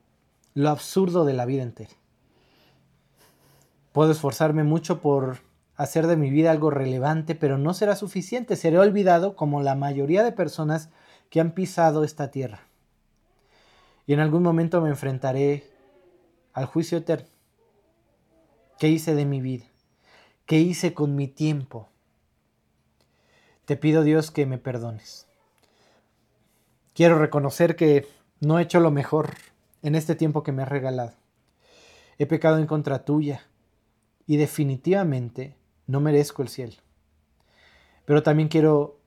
lo 0.53 0.67
absurdo 0.67 1.23
de 1.23 1.31
la 1.31 1.45
vida 1.45 1.63
entera. 1.63 1.91
Puedo 3.93 4.11
esforzarme 4.11 4.65
mucho 4.65 4.99
por 4.99 5.37
hacer 5.77 6.07
de 6.07 6.17
mi 6.17 6.29
vida 6.29 6.51
algo 6.51 6.71
relevante, 6.71 7.35
pero 7.35 7.57
no 7.57 7.73
será 7.73 7.95
suficiente. 7.95 8.57
Seré 8.57 8.77
olvidado 8.77 9.37
como 9.37 9.61
la 9.61 9.75
mayoría 9.75 10.25
de 10.25 10.33
personas 10.33 10.89
que 11.29 11.39
han 11.39 11.53
pisado 11.53 12.03
esta 12.03 12.29
tierra. 12.29 12.67
Y 14.07 14.13
en 14.13 14.19
algún 14.19 14.43
momento 14.43 14.81
me 14.81 14.89
enfrentaré 14.89 15.63
al 16.51 16.65
juicio 16.65 16.97
eterno. 16.97 17.29
¿Qué 18.77 18.89
hice 18.89 19.15
de 19.15 19.23
mi 19.23 19.39
vida? 19.39 19.67
¿Qué 20.45 20.59
hice 20.59 20.93
con 20.93 21.15
mi 21.15 21.29
tiempo? 21.29 21.87
Te 23.69 23.77
pido 23.77 24.03
Dios 24.03 24.31
que 24.31 24.47
me 24.47 24.57
perdones. 24.57 25.27
Quiero 26.95 27.19
reconocer 27.19 27.75
que 27.75 28.07
no 28.39 28.57
he 28.57 28.63
hecho 28.63 28.79
lo 28.79 28.89
mejor 28.89 29.35
en 29.83 29.93
este 29.93 30.15
tiempo 30.15 30.41
que 30.41 30.51
me 30.51 30.63
has 30.63 30.69
regalado. 30.69 31.13
He 32.17 32.25
pecado 32.25 32.57
en 32.57 32.65
contra 32.65 33.05
tuya 33.05 33.43
y 34.25 34.37
definitivamente 34.37 35.55
no 35.85 35.99
merezco 35.99 36.41
el 36.41 36.47
cielo. 36.47 36.73
Pero 38.05 38.23
también 38.23 38.49
quiero 38.49 38.97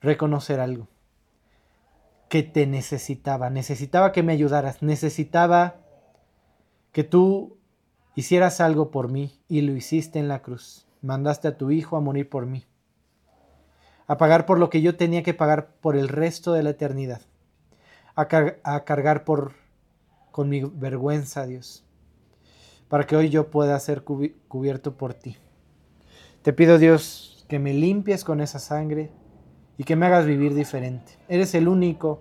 reconocer 0.00 0.60
algo, 0.60 0.86
que 2.28 2.44
te 2.44 2.64
necesitaba, 2.68 3.50
necesitaba 3.50 4.12
que 4.12 4.22
me 4.22 4.34
ayudaras, 4.34 4.84
necesitaba 4.84 5.80
que 6.92 7.02
tú 7.02 7.58
hicieras 8.14 8.60
algo 8.60 8.92
por 8.92 9.10
mí 9.10 9.40
y 9.48 9.62
lo 9.62 9.72
hiciste 9.72 10.20
en 10.20 10.28
la 10.28 10.42
cruz. 10.42 10.86
Mandaste 11.02 11.48
a 11.48 11.58
tu 11.58 11.72
hijo 11.72 11.96
a 11.96 12.00
morir 12.00 12.28
por 12.28 12.46
mí 12.46 12.66
a 14.06 14.16
pagar 14.16 14.46
por 14.46 14.58
lo 14.58 14.70
que 14.70 14.82
yo 14.82 14.96
tenía 14.96 15.22
que 15.22 15.34
pagar 15.34 15.68
por 15.80 15.96
el 15.96 16.08
resto 16.08 16.52
de 16.52 16.62
la 16.62 16.70
eternidad, 16.70 17.20
a, 18.14 18.26
cargar 18.84 19.24
por 19.24 19.54
con 20.30 20.48
mi 20.48 20.62
vergüenza, 20.62 21.46
Dios, 21.46 21.84
para 22.88 23.06
que 23.06 23.16
hoy 23.16 23.30
yo 23.30 23.50
pueda 23.50 23.78
ser 23.80 24.04
cubierto 24.04 24.96
por 24.96 25.14
ti. 25.14 25.36
Te 26.42 26.52
pido, 26.52 26.78
Dios, 26.78 27.44
que 27.48 27.58
me 27.58 27.74
limpies 27.74 28.22
con 28.22 28.40
esa 28.40 28.58
sangre 28.58 29.10
y 29.78 29.84
que 29.84 29.96
me 29.96 30.06
hagas 30.06 30.26
vivir 30.26 30.54
diferente. 30.54 31.18
Eres 31.28 31.54
el 31.54 31.68
único 31.68 32.20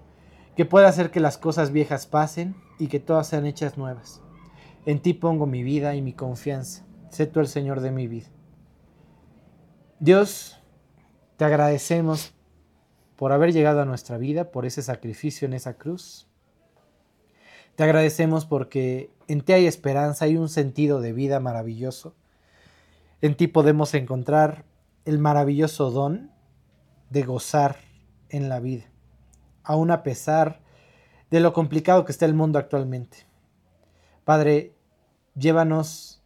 que 0.56 0.66
puede 0.66 0.88
hacer 0.88 1.12
que 1.12 1.20
las 1.20 1.38
cosas 1.38 1.72
viejas 1.72 2.08
pasen 2.08 2.56
y 2.80 2.88
que 2.88 3.00
todas 3.00 3.28
sean 3.28 3.46
hechas 3.46 3.78
nuevas. 3.78 4.22
En 4.86 5.00
ti 5.00 5.14
pongo 5.14 5.46
mi 5.46 5.64
vida 5.64 5.96
y 5.96 6.02
mi 6.02 6.14
confianza. 6.14 6.86
Sé 7.10 7.28
tú 7.28 7.40
el 7.40 7.48
Señor 7.48 7.82
de 7.82 7.92
mi 7.92 8.08
vida. 8.08 8.28
Dios, 10.00 10.62
te 11.38 11.46
agradecemos 11.46 12.34
por 13.16 13.32
haber 13.32 13.54
llegado 13.54 13.82
a 13.82 13.86
nuestra 13.86 14.18
vida, 14.18 14.52
por 14.52 14.66
ese 14.66 14.82
sacrificio 14.82 15.46
en 15.46 15.54
esa 15.54 15.76
cruz. 15.76 16.28
Te 17.76 17.84
agradecemos 17.84 18.46
porque 18.46 19.12
en 19.28 19.42
ti 19.42 19.54
hay 19.54 19.68
esperanza, 19.68 20.26
hay 20.26 20.38
un 20.38 20.50
sentido 20.50 21.02
de 21.02 21.14
vida 21.14 21.40
maravilloso. 21.40 22.16
En 23.22 23.36
ti 23.36 23.48
podemos 23.48 23.94
encontrar 23.94 24.66
el 25.06 25.20
maravilloso 25.20 25.92
don 25.92 26.32
de 27.10 27.24
gozar 27.24 27.78
en 28.30 28.50
la 28.50 28.60
vida, 28.60 28.86
aun 29.64 29.92
a 29.92 30.04
pesar 30.04 30.62
de 31.30 31.40
lo 31.40 31.54
complicado 31.54 32.06
que 32.06 32.12
está 32.12 32.26
el 32.26 32.34
mundo 32.34 32.60
actualmente. 32.60 33.28
Padre, 34.24 34.74
llévanos 35.36 36.24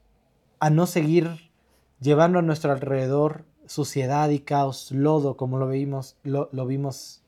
a 0.60 0.70
no 0.70 0.86
seguir 0.86 1.52
llevando 2.00 2.40
a 2.40 2.42
nuestro 2.42 2.72
alrededor 2.72 3.46
suciedad 3.70 4.30
y 4.30 4.40
caos, 4.40 4.92
lodo, 4.92 5.38
como 5.38 5.60
lo 5.60 5.68
vimos, 5.68 6.16
lo, 6.24 6.50
vimos 6.66 7.22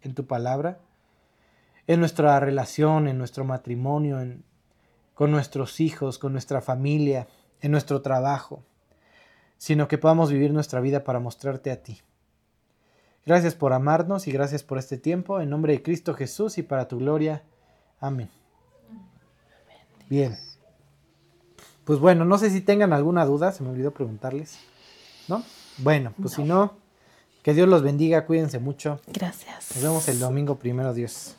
en 0.00 0.14
tu 0.14 0.24
palabra, 0.26 0.78
en 1.86 2.00
nuestra 2.00 2.40
relación, 2.40 3.06
en 3.06 3.18
nuestro 3.18 3.44
matrimonio, 3.44 4.18
en, 4.18 4.44
con 5.12 5.30
nuestros 5.30 5.80
hijos, 5.80 6.18
con 6.18 6.32
nuestra 6.32 6.62
familia, 6.62 7.28
en 7.60 7.70
nuestro 7.70 8.00
trabajo, 8.00 8.62
sino 9.58 9.88
que 9.88 9.98
podamos 9.98 10.32
vivir 10.32 10.54
nuestra 10.54 10.80
vida 10.80 11.04
para 11.04 11.20
mostrarte 11.20 11.70
a 11.70 11.82
ti. 11.82 12.00
Gracias 13.26 13.54
por 13.54 13.74
amarnos 13.74 14.26
y 14.26 14.32
gracias 14.32 14.62
por 14.62 14.78
este 14.78 14.96
tiempo. 14.96 15.38
En 15.38 15.50
nombre 15.50 15.74
de 15.74 15.82
Cristo 15.82 16.14
Jesús 16.14 16.56
y 16.56 16.62
para 16.62 16.88
tu 16.88 16.98
gloria. 16.98 17.42
Amén. 18.00 18.30
Bien. 20.08 20.34
Pues 21.84 21.98
bueno, 21.98 22.24
no 22.24 22.38
sé 22.38 22.48
si 22.48 22.62
tengan 22.62 22.94
alguna 22.94 23.26
duda, 23.26 23.52
se 23.52 23.62
me 23.62 23.68
olvidó 23.68 23.90
preguntarles. 23.90 24.58
¿No? 25.28 25.44
Bueno, 25.78 26.12
pues 26.20 26.34
si 26.34 26.42
no, 26.42 26.74
que 27.42 27.54
Dios 27.54 27.68
los 27.68 27.82
bendiga, 27.82 28.26
cuídense 28.26 28.58
mucho. 28.58 29.00
Gracias. 29.06 29.70
Nos 29.74 29.82
vemos 29.82 30.08
el 30.08 30.18
domingo 30.18 30.56
primero, 30.56 30.92
Dios. 30.92 31.36